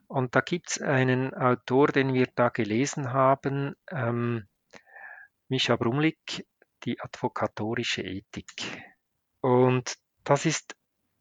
Und 0.07 0.37
da 0.37 0.41
gibt 0.41 0.71
es 0.71 0.83
einen 0.83 1.35
Autor, 1.35 1.89
den 1.89 2.12
wir 2.12 2.29
da 2.35 2.51
gelesen 2.51 3.12
haben, 3.12 3.75
ähm, 3.91 4.47
Mischa 5.49 5.77
Brumlik, 5.77 6.47
die 6.85 7.01
advokatorische 7.01 8.03
Ethik. 8.03 8.83
Und 9.41 9.97
das 10.25 10.47
ist 10.47 10.77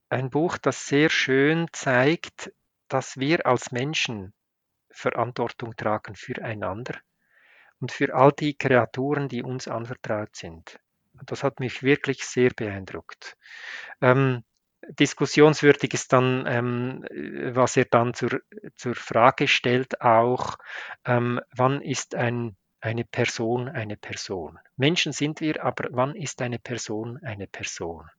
ein 0.09 0.29
Buch, 0.29 0.57
das 0.57 0.87
sehr 0.87 1.09
schön 1.09 1.67
zeigt, 1.71 2.51
dass 2.87 3.17
wir 3.17 3.45
als 3.45 3.71
Menschen 3.71 4.33
Verantwortung 4.91 5.75
tragen 5.75 6.15
füreinander 6.15 6.99
und 7.79 7.91
für 7.91 8.13
all 8.13 8.31
die 8.31 8.55
Kreaturen, 8.55 9.27
die 9.27 9.43
uns 9.43 9.67
anvertraut 9.67 10.35
sind. 10.35 10.79
Das 11.25 11.43
hat 11.43 11.59
mich 11.59 11.83
wirklich 11.83 12.25
sehr 12.25 12.51
beeindruckt. 12.51 13.37
Ähm, 14.01 14.43
diskussionswürdig 14.99 15.93
ist 15.93 16.13
dann, 16.13 16.45
ähm, 16.47 17.05
was 17.53 17.77
er 17.77 17.85
dann 17.85 18.13
zur, 18.13 18.41
zur 18.75 18.95
Frage 18.95 19.47
stellt, 19.47 20.01
auch, 20.01 20.57
ähm, 21.05 21.39
wann 21.55 21.81
ist 21.81 22.15
ein, 22.15 22.55
eine 22.83 23.05
Person 23.05 23.69
eine 23.69 23.95
Person? 23.95 24.59
Menschen 24.75 25.13
sind 25.13 25.39
wir, 25.39 25.63
aber 25.63 25.87
wann 25.91 26.15
ist 26.15 26.41
eine 26.41 26.59
Person 26.59 27.17
eine 27.23 27.47
Person? 27.47 28.09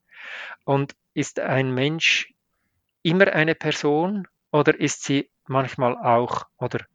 Und 0.65 0.97
ist 1.13 1.39
ein 1.39 1.73
Mensch 1.73 2.33
immer 3.03 3.31
eine 3.33 3.55
Person 3.55 4.27
oder 4.51 4.79
ist 4.81 5.05
sie 5.05 5.31
manchmal 5.47 5.97
auch 5.97 6.47
oder 6.57 6.87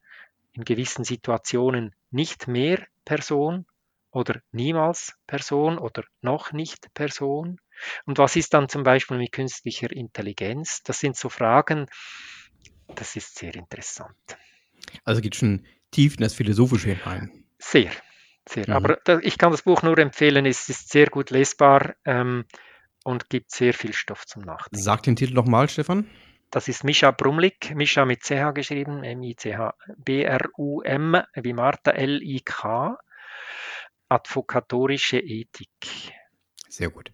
in 0.53 0.65
gewissen 0.65 1.03
Situationen 1.03 1.93
nicht 2.09 2.47
mehr 2.47 2.87
Person 3.05 3.67
oder 4.09 4.41
niemals 4.51 5.15
Person 5.27 5.77
oder 5.77 6.03
noch 6.21 6.51
nicht 6.51 6.91
Person? 6.95 7.61
Und 8.05 8.17
was 8.17 8.35
ist 8.35 8.55
dann 8.55 8.67
zum 8.67 8.81
Beispiel 8.81 9.17
mit 9.17 9.31
künstlicher 9.31 9.91
Intelligenz? 9.91 10.81
Das 10.83 10.99
sind 10.99 11.15
so 11.15 11.29
Fragen, 11.29 11.85
das 12.95 13.15
ist 13.15 13.37
sehr 13.37 13.53
interessant. 13.53 14.17
Also 15.03 15.21
geht 15.21 15.35
schon 15.35 15.67
tief 15.91 16.15
in 16.15 16.21
das 16.21 16.33
Philosophische 16.33 16.95
hinein. 16.95 17.45
Sehr, 17.59 17.91
sehr. 18.47 18.67
Mhm. 18.67 18.73
Aber 18.73 18.97
da, 19.03 19.19
ich 19.19 19.37
kann 19.37 19.51
das 19.51 19.61
Buch 19.61 19.83
nur 19.83 19.97
empfehlen, 19.97 20.45
es 20.45 20.69
ist 20.69 20.89
sehr 20.89 21.07
gut 21.07 21.29
lesbar 21.29 21.95
ähm, 22.05 22.45
und 23.03 23.29
gibt 23.29 23.51
sehr 23.51 23.73
viel 23.73 23.93
Stoff 23.93 24.25
zum 24.25 24.43
Nachdenken. 24.43 24.83
Sag 24.83 25.03
den 25.03 25.15
Titel 25.15 25.33
nochmal, 25.33 25.69
Stefan. 25.69 26.09
Das 26.49 26.67
ist 26.67 26.83
Mischa 26.83 27.11
Brumlik, 27.11 27.75
Mischa 27.75 28.05
mit 28.05 28.23
CH 28.23 28.53
geschrieben, 28.55 29.03
M-I-C-H, 29.03 29.75
B-R-U-M 29.97 31.21
wie 31.35 31.53
Martha 31.53 31.91
L-I-K, 31.91 32.97
Advokatorische 34.07 35.19
Ethik. 35.19 36.13
Sehr 36.67 36.89
gut. 36.89 37.11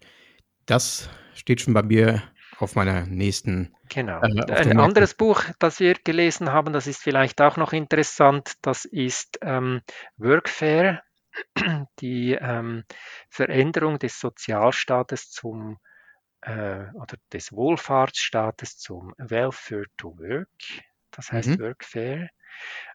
Das 0.64 1.10
steht 1.34 1.60
schon 1.60 1.74
bei 1.74 1.82
mir 1.82 2.22
auf 2.58 2.74
meiner 2.74 3.06
nächsten. 3.06 3.74
Genau. 3.88 4.20
Äh, 4.20 4.52
Ein 4.52 4.80
anderes 4.80 5.14
Buch, 5.14 5.42
das 5.58 5.80
wir 5.80 5.94
gelesen 5.94 6.52
haben, 6.52 6.72
das 6.72 6.86
ist 6.86 7.02
vielleicht 7.02 7.40
auch 7.40 7.56
noch 7.56 7.72
interessant, 7.72 8.54
das 8.62 8.84
ist 8.84 9.38
ähm, 9.42 9.82
Workfare, 10.16 11.02
die 12.00 12.32
ähm, 12.32 12.84
Veränderung 13.28 13.98
des 13.98 14.18
Sozialstaates 14.20 15.30
zum 15.30 15.78
äh, 16.42 16.86
oder 16.94 17.16
des 17.32 17.52
Wohlfahrtsstaates 17.52 18.78
zum 18.78 19.14
Welfare 19.18 19.84
to 19.96 20.16
Work. 20.18 20.48
Das 21.10 21.32
heißt 21.32 21.50
mhm. 21.50 21.60
Workfare. 21.60 22.30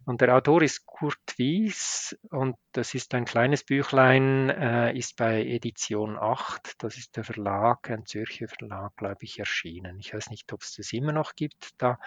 Und 0.05 0.22
der 0.22 0.36
Autor 0.36 0.64
ist 0.64 0.86
Kurt 0.86 1.38
Wies 1.38 2.18
und 2.32 2.55
das 2.72 2.95
ist 2.95 3.14
ein 3.14 3.26
kleines 3.26 3.64
Büchlein, 3.64 4.49
äh, 4.49 4.97
ist 4.97 5.16
bei 5.16 5.43
Edition 5.43 6.18
8, 6.18 6.76
das 6.80 6.97
ist 6.97 7.16
der 7.18 7.24
Verlag, 7.24 7.89
ein 7.89 8.05
Zürcher 8.05 8.47
Verlag, 8.47 8.95
glaube 8.97 9.20
ich, 9.22 9.38
erschienen. 9.38 9.99
Ich 9.99 10.14
weiß 10.14 10.30
nicht, 10.32 10.51
ob 10.53 10.62
es 10.62 10.76
das 10.76 10.91
immer 10.93 11.12
noch 11.12 11.36
gibt 11.36 11.70
da. 11.78 11.99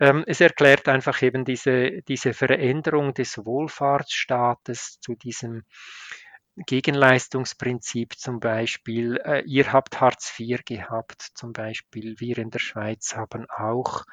Ähm, 0.00 0.24
es 0.26 0.40
erklärt 0.40 0.88
einfach 0.88 1.22
eben 1.22 1.44
diese, 1.44 2.02
diese 2.02 2.32
Veränderung 2.32 3.14
des 3.14 3.38
Wohlfahrtsstaates 3.38 4.98
zu 5.00 5.14
diesem 5.14 5.64
Gegenleistungsprinzip 6.66 8.18
zum 8.18 8.40
Beispiel. 8.40 9.16
Äh, 9.24 9.42
ihr 9.46 9.72
habt 9.72 10.00
Hartz 10.00 10.38
IV 10.38 10.64
gehabt 10.64 11.22
zum 11.34 11.52
Beispiel. 11.52 12.18
Wir 12.18 12.38
in 12.38 12.50
der 12.50 12.58
Schweiz 12.58 13.16
haben 13.16 13.46
auch 13.50 14.04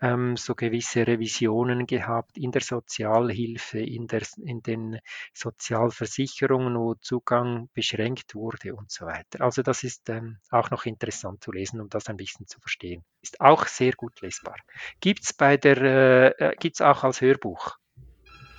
ähm, 0.00 0.36
so 0.36 0.54
gewisse 0.54 1.06
Revisionen 1.06 1.86
gehabt 1.86 2.36
in 2.36 2.52
der 2.52 2.62
Sozialhilfe, 2.62 3.80
in, 3.80 4.06
der, 4.06 4.22
in 4.42 4.62
den 4.62 4.98
Sozialversicherungen, 5.32 6.76
wo 6.76 6.94
Zugang 6.94 7.68
beschränkt 7.72 8.34
wurde 8.34 8.74
und 8.74 8.90
so 8.90 9.06
weiter. 9.06 9.40
Also 9.40 9.62
das 9.62 9.82
ist 9.82 10.08
ähm, 10.08 10.38
auch 10.50 10.70
noch 10.70 10.86
interessant 10.86 11.42
zu 11.42 11.52
lesen, 11.52 11.80
um 11.80 11.88
das 11.88 12.08
ein 12.08 12.16
bisschen 12.16 12.46
zu 12.46 12.60
verstehen. 12.60 13.04
Ist 13.22 13.40
auch 13.40 13.66
sehr 13.66 13.92
gut 13.92 14.20
lesbar. 14.20 14.56
Gibt 15.00 15.24
es 15.24 15.32
bei 15.32 15.56
der, 15.56 15.76
äh, 15.80 16.28
äh 16.38 16.56
gibt's 16.58 16.80
auch 16.80 17.04
als 17.04 17.20
Hörbuch. 17.20 17.76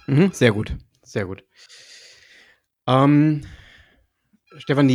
Mhm, 0.08 0.32
sehr 0.32 0.52
gut, 0.52 0.76
sehr 1.04 1.26
gut. 1.26 1.44
Ähm, 2.88 3.46
Stefan, 4.58 4.90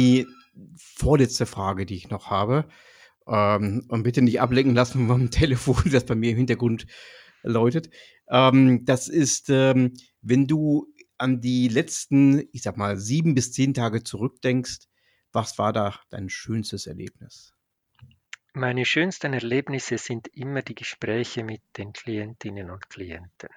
vorletzte 0.76 1.47
Frage, 1.47 1.86
die 1.86 1.97
ich 1.97 2.11
noch 2.11 2.30
habe, 2.30 2.68
ähm, 3.26 3.84
und 3.88 4.03
bitte 4.03 4.22
nicht 4.22 4.41
ablenken 4.41 4.74
lassen 4.74 5.09
vom 5.09 5.30
Telefon, 5.30 5.91
das 5.91 6.07
bei 6.07 6.14
mir 6.14 6.30
im 6.30 6.38
Hintergrund 6.38 6.86
läutet. 7.43 7.91
Ähm, 8.28 8.84
das 8.84 9.09
ist, 9.09 9.49
ähm, 9.51 9.95
wenn 10.20 10.47
du 10.47 10.86
an 11.18 11.41
die 11.41 11.68
letzten, 11.68 12.49
ich 12.53 12.62
sag 12.62 12.76
mal, 12.76 12.97
sieben 12.97 13.34
bis 13.34 13.53
zehn 13.53 13.74
Tage 13.74 14.03
zurückdenkst, 14.03 14.88
was 15.32 15.59
war 15.59 15.72
da 15.72 16.01
dein 16.11 16.28
schönstes 16.28 16.86
Erlebnis? 16.86 17.55
Meine 18.53 18.84
schönsten 18.84 19.32
Erlebnisse 19.32 19.97
sind 19.97 20.26
immer 20.28 20.62
die 20.62 20.74
Gespräche 20.74 21.45
mit 21.45 21.62
den 21.76 21.93
Klientinnen 21.93 22.70
und 22.70 22.91
Klienten. 22.91 23.51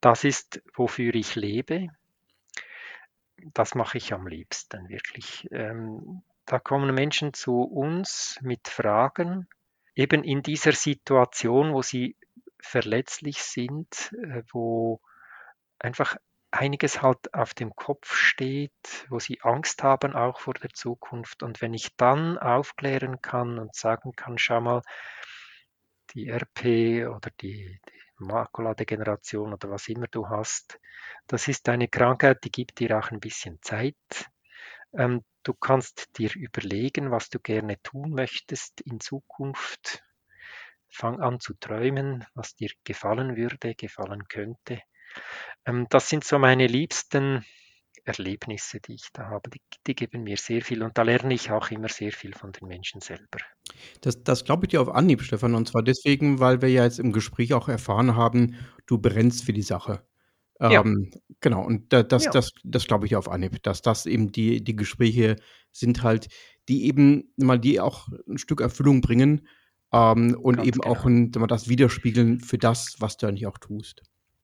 Das 0.00 0.24
ist, 0.24 0.62
wofür 0.74 1.14
ich 1.14 1.34
lebe 1.34 1.88
das 3.54 3.74
mache 3.74 3.98
ich 3.98 4.12
am 4.12 4.26
liebsten 4.26 4.88
wirklich. 4.88 5.48
Ähm, 5.50 6.22
da 6.46 6.58
kommen 6.58 6.94
Menschen 6.94 7.34
zu 7.34 7.62
uns 7.62 8.38
mit 8.40 8.68
Fragen, 8.68 9.48
eben 9.94 10.24
in 10.24 10.42
dieser 10.42 10.72
Situation, 10.72 11.74
wo 11.74 11.82
sie 11.82 12.16
verletzlich 12.60 13.42
sind, 13.42 14.12
äh, 14.22 14.42
wo 14.52 15.00
einfach 15.78 16.16
einiges 16.50 17.02
halt 17.02 17.34
auf 17.34 17.52
dem 17.54 17.74
Kopf 17.76 18.14
steht, 18.14 19.06
wo 19.08 19.18
sie 19.18 19.40
Angst 19.42 19.82
haben 19.82 20.14
auch 20.14 20.40
vor 20.40 20.54
der 20.54 20.70
Zukunft. 20.70 21.42
Und 21.42 21.60
wenn 21.60 21.74
ich 21.74 21.96
dann 21.96 22.38
aufklären 22.38 23.20
kann 23.20 23.58
und 23.58 23.74
sagen 23.74 24.12
kann, 24.12 24.38
schau 24.38 24.60
mal, 24.60 24.82
die 26.14 26.30
RP 26.30 27.06
oder 27.08 27.30
die, 27.40 27.78
die 27.88 28.00
Makuladegeneration 28.18 29.52
oder 29.52 29.70
was 29.70 29.88
immer 29.88 30.06
du 30.08 30.28
hast. 30.28 30.78
Das 31.26 31.48
ist 31.48 31.68
eine 31.68 31.88
Krankheit, 31.88 32.44
die 32.44 32.50
gibt 32.50 32.78
dir 32.78 32.98
auch 32.98 33.10
ein 33.10 33.20
bisschen 33.20 33.58
Zeit. 33.62 34.30
Ähm, 34.92 35.24
du 35.42 35.54
kannst 35.54 36.18
dir 36.18 36.30
überlegen, 36.34 37.10
was 37.10 37.30
du 37.30 37.38
gerne 37.38 37.80
tun 37.82 38.10
möchtest 38.10 38.80
in 38.82 39.00
Zukunft. 39.00 40.02
Fang 40.88 41.20
an 41.20 41.40
zu 41.40 41.54
träumen, 41.54 42.24
was 42.34 42.54
dir 42.54 42.70
gefallen 42.84 43.36
würde, 43.36 43.74
gefallen 43.74 44.26
könnte. 44.28 44.80
Ähm, 45.66 45.86
das 45.90 46.08
sind 46.08 46.24
so 46.24 46.38
meine 46.38 46.66
liebsten 46.66 47.44
Erlebnisse, 48.08 48.80
die 48.80 48.94
ich 48.94 49.08
da 49.12 49.28
habe, 49.28 49.50
die, 49.50 49.60
die, 49.86 49.94
geben 49.94 50.24
mir 50.24 50.36
sehr 50.36 50.62
viel 50.62 50.82
und 50.82 50.96
da 50.96 51.02
lerne 51.02 51.34
ich 51.34 51.50
auch 51.50 51.70
immer 51.70 51.88
sehr 51.88 52.12
viel 52.12 52.34
von 52.34 52.52
den 52.52 52.68
Menschen 52.68 53.00
selber. 53.00 53.38
Das, 54.00 54.22
das 54.22 54.44
glaube 54.44 54.66
ich 54.66 54.70
dir 54.70 54.80
auf 54.80 54.88
Anhieb, 54.88 55.22
Stefan, 55.22 55.54
und 55.54 55.68
zwar 55.68 55.82
deswegen, 55.82 56.40
weil 56.40 56.62
wir 56.62 56.68
ja 56.68 56.84
jetzt 56.84 56.98
im 56.98 57.12
Gespräch 57.12 57.54
auch 57.54 57.68
erfahren 57.68 58.16
haben, 58.16 58.56
du 58.86 58.98
brennst 58.98 59.44
für 59.44 59.52
die 59.52 59.62
Sache. 59.62 60.02
Ja. 60.60 60.80
Ähm, 60.80 61.10
genau, 61.40 61.64
und 61.64 61.92
da, 61.92 62.02
das, 62.02 62.24
ja. 62.24 62.30
das, 62.32 62.50
das 62.64 62.86
glaube 62.86 63.06
ich 63.06 63.14
auf 63.14 63.30
Anhieb, 63.30 63.62
dass 63.62 63.80
das 63.80 64.06
eben 64.06 64.32
die, 64.32 64.64
die 64.64 64.74
Gespräche 64.74 65.36
sind 65.70 66.02
halt, 66.02 66.28
die 66.68 66.86
eben 66.86 67.32
mal 67.36 67.60
die 67.60 67.80
auch 67.80 68.08
ein 68.28 68.38
Stück 68.38 68.60
Erfüllung 68.60 69.00
bringen 69.00 69.46
ähm, 69.92 70.36
und 70.40 70.56
Ganz 70.56 70.68
eben 70.68 70.80
genau. 70.80 70.94
auch 70.94 71.04
ein, 71.04 71.30
das 71.30 71.68
widerspiegeln 71.68 72.40
für 72.40 72.58
das, 72.58 72.96
was 72.98 73.16
du 73.16 73.26
eigentlich 73.26 73.46
auch 73.46 73.58
tust. 73.58 74.02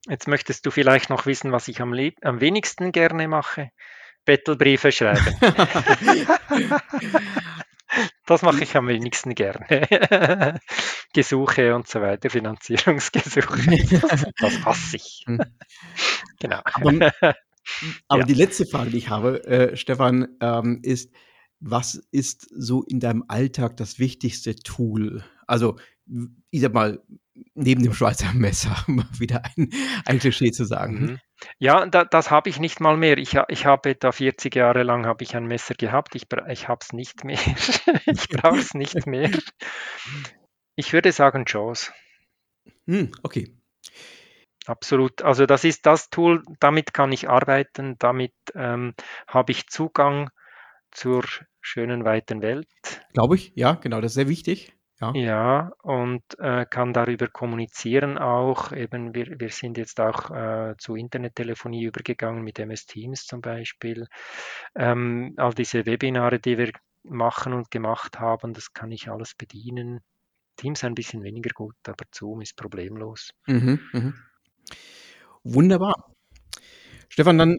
Jetzt 0.09 0.29
möchtest 0.29 0.67
du 0.67 0.71
vielleicht 0.71 1.09
noch 1.09 1.27
wissen, 1.27 1.53
was 1.53 1.69
ich 1.69 1.81
am, 1.81 1.95
am 2.23 2.41
wenigsten 2.41 2.93
gerne 2.93 3.29
mache. 3.29 3.71
Bettelbriefe 4.25 4.93
schreiben. 4.93 5.35
das 8.27 8.43
mache 8.43 8.63
ich 8.63 8.77
am 8.77 8.89
wenigsten 8.89 9.35
gerne. 9.35 9.67
Gesuche 11.15 11.75
und 11.75 11.89
so 11.89 12.01
weiter, 12.01 12.31
Finanzierungsgesuche. 12.31 14.31
Das 14.39 14.65
hasse 14.65 14.97
ich. 14.97 15.25
Hm. 15.27 15.41
genau. 16.41 16.61
Aber, 16.65 17.13
aber 18.09 18.21
ja. 18.21 18.27
die 18.27 18.35
letzte 18.35 18.67
Frage, 18.67 18.91
die 18.91 18.99
ich 18.99 19.11
habe, 19.11 19.45
äh, 19.45 19.77
Stefan, 19.77 20.37
ähm, 20.41 20.81
ist, 20.83 21.13
was 21.61 21.95
ist 22.11 22.49
so 22.51 22.83
in 22.83 23.01
deinem 23.01 23.25
Alltag 23.29 23.77
das 23.77 23.99
wichtigste 23.99 24.57
Tool? 24.57 25.25
Also, 25.47 25.77
ich 26.51 26.61
sag 26.61 26.75
mal, 26.75 27.03
neben 27.55 27.83
dem 27.83 27.93
Schweizer 27.93 28.33
Messer, 28.35 28.77
mal 28.87 29.09
wieder 29.19 29.43
ein, 29.57 29.71
ein 30.05 30.19
Klischee 30.19 30.51
zu 30.51 30.65
sagen. 30.65 31.01
Mhm. 31.01 31.19
Ja, 31.59 31.87
da, 31.87 32.05
das 32.05 32.31
habe 32.31 32.49
ich 32.49 32.61
nicht 32.61 32.81
mal 32.81 32.97
mehr. 32.97 33.19
Ich, 33.19 33.37
ich 33.49 33.67
habe 33.67 33.95
da 33.95 34.13
40 34.13 34.55
Jahre 34.55 34.83
lang 34.83 35.05
habe 35.05 35.25
ich 35.25 35.37
ein 35.37 35.47
Messer 35.47 35.75
gehabt. 35.75 36.15
Ich, 36.15 36.27
ich 36.49 36.69
habe 36.69 36.79
es 36.81 36.93
nicht 36.93 37.25
mehr. 37.25 37.39
ich 38.07 38.29
brauche 38.29 38.59
es 38.59 38.75
nicht 38.75 39.07
mehr. 39.07 39.31
Ich 40.77 40.93
würde 40.93 41.13
sagen 41.13 41.45
Jaws. 41.47 41.93
Hm, 42.87 43.13
okay. 43.23 43.55
Absolut. 44.67 45.23
Also 45.23 45.45
das 45.45 45.65
ist 45.65 45.85
das 45.85 46.09
Tool, 46.09 46.43
damit 46.61 46.95
kann 46.95 47.13
ich 47.13 47.29
arbeiten, 47.29 47.97
damit 47.99 48.33
ähm, 48.55 48.95
habe 49.29 49.53
ich 49.53 49.69
Zugang 49.69 50.31
zur 50.91 51.25
schönen 51.61 52.05
weiten 52.05 52.41
Welt. 52.41 52.69
Glaube 53.13 53.35
ich, 53.37 53.53
ja, 53.57 53.75
genau, 53.75 54.01
das 54.01 54.13
ist 54.13 54.17
sehr 54.17 54.29
wichtig. 54.29 54.73
Ja. 55.01 55.13
Ja, 55.15 55.73
und 55.83 56.23
äh, 56.39 56.67
kann 56.67 56.93
darüber 56.93 57.27
kommunizieren 57.27 58.17
auch. 58.17 58.73
Eben, 58.73 59.15
wir, 59.15 59.41
wir 59.41 59.51
sind 59.51 59.77
jetzt 59.77 60.01
auch 60.01 60.31
äh, 60.31 60.75
zu 60.79 60.95
Internettelefonie 60.95 61.85
übergegangen 61.85 62.45
mit 62.45 62.59
MS 62.59 62.87
Teams 62.87 63.27
zum 63.27 63.41
Beispiel. 63.41 64.07
Ähm, 64.77 65.35
all 65.37 65.53
diese 65.53 65.85
Webinare, 65.85 66.39
die 66.39 66.59
wir 66.59 66.71
machen 67.03 67.53
und 67.53 67.71
gemacht 67.71 68.19
haben. 68.19 68.55
Das 68.55 68.73
kann 68.73 68.91
ich 68.93 69.09
alles 69.09 69.35
bedienen. 69.35 70.01
Teams 70.57 70.85
ein 70.85 70.95
bisschen 70.95 71.23
weniger 71.23 71.51
gut, 71.51 71.75
aber 71.87 72.05
Zoom 72.13 72.41
ist 72.41 72.57
problemlos. 72.57 73.31
Mhm, 73.47 73.81
mhm. 73.93 74.15
Wunderbar. 75.43 76.15
Stefan, 77.09 77.39
dann 77.39 77.59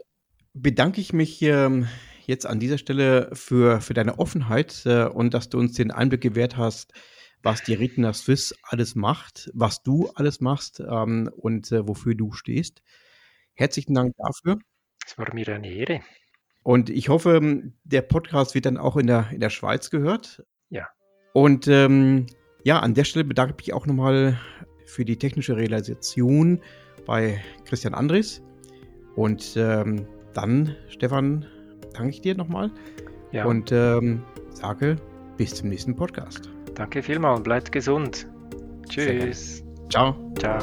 bedanke 0.53 1.01
ich 1.01 1.13
mich 1.13 1.41
ähm, 1.41 1.87
jetzt 2.25 2.45
an 2.45 2.59
dieser 2.59 2.77
Stelle 2.77 3.29
für, 3.33 3.81
für 3.81 3.93
deine 3.93 4.17
Offenheit 4.19 4.83
äh, 4.85 5.05
und 5.05 5.33
dass 5.33 5.49
du 5.49 5.59
uns 5.59 5.73
den 5.73 5.91
Einblick 5.91 6.21
gewährt 6.21 6.57
hast, 6.57 6.93
was 7.45 7.61
die 7.61 7.75
Retina 7.75 8.11
Swiss 8.11 8.55
alles 8.63 8.95
macht, 8.95 9.51
was 9.53 9.83
du 9.83 10.09
alles 10.15 10.41
machst 10.41 10.79
ähm, 10.79 11.29
und 11.37 11.71
äh, 11.71 11.87
wofür 11.87 12.15
du 12.15 12.31
stehst. 12.31 12.81
Herzlichen 13.53 13.93
Dank 13.93 14.15
dafür. 14.17 14.57
Es 15.05 15.15
war 15.19 15.31
mir 15.31 15.47
eine 15.49 15.71
Ehre. 15.71 16.01
Und 16.63 16.89
ich 16.89 17.09
hoffe, 17.09 17.61
der 17.83 18.01
Podcast 18.01 18.55
wird 18.55 18.65
dann 18.65 18.77
auch 18.77 18.97
in 18.97 19.05
der, 19.05 19.29
in 19.31 19.39
der 19.39 19.51
Schweiz 19.51 19.91
gehört. 19.91 20.43
Ja. 20.69 20.87
Und 21.33 21.67
ähm, 21.67 22.25
ja, 22.63 22.79
an 22.79 22.95
der 22.95 23.03
Stelle 23.03 23.25
bedanke 23.25 23.53
ich 23.59 23.67
mich 23.67 23.73
auch 23.75 23.85
nochmal 23.85 24.39
für 24.87 25.05
die 25.05 25.17
technische 25.17 25.55
Realisation 25.55 26.59
bei 27.05 27.39
Christian 27.65 27.93
Andres. 27.93 28.41
Und 29.15 29.53
ähm, 29.55 30.07
dann, 30.33 30.75
Stefan, 30.89 31.45
danke 31.93 32.09
ich 32.09 32.21
dir 32.21 32.35
nochmal. 32.35 32.71
Ja. 33.31 33.45
Und 33.45 33.71
ähm, 33.71 34.23
sage 34.49 34.95
bis 35.37 35.53
zum 35.53 35.69
nächsten 35.69 35.95
Podcast. 35.95 36.54
Danke 36.75 37.01
vielmals, 37.01 37.41
bleibt 37.43 37.71
gesund. 37.71 38.27
Tschüss. 38.89 39.63
Ciao. 39.89 40.33
Ciao. 40.37 40.59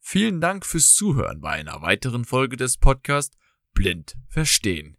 Vielen 0.00 0.42
Dank 0.42 0.66
fürs 0.66 0.94
Zuhören 0.94 1.40
bei 1.40 1.50
einer 1.50 1.80
weiteren 1.80 2.26
Folge 2.26 2.56
des 2.56 2.76
Podcasts 2.76 3.36
Blind 3.72 4.14
Verstehen. 4.28 4.98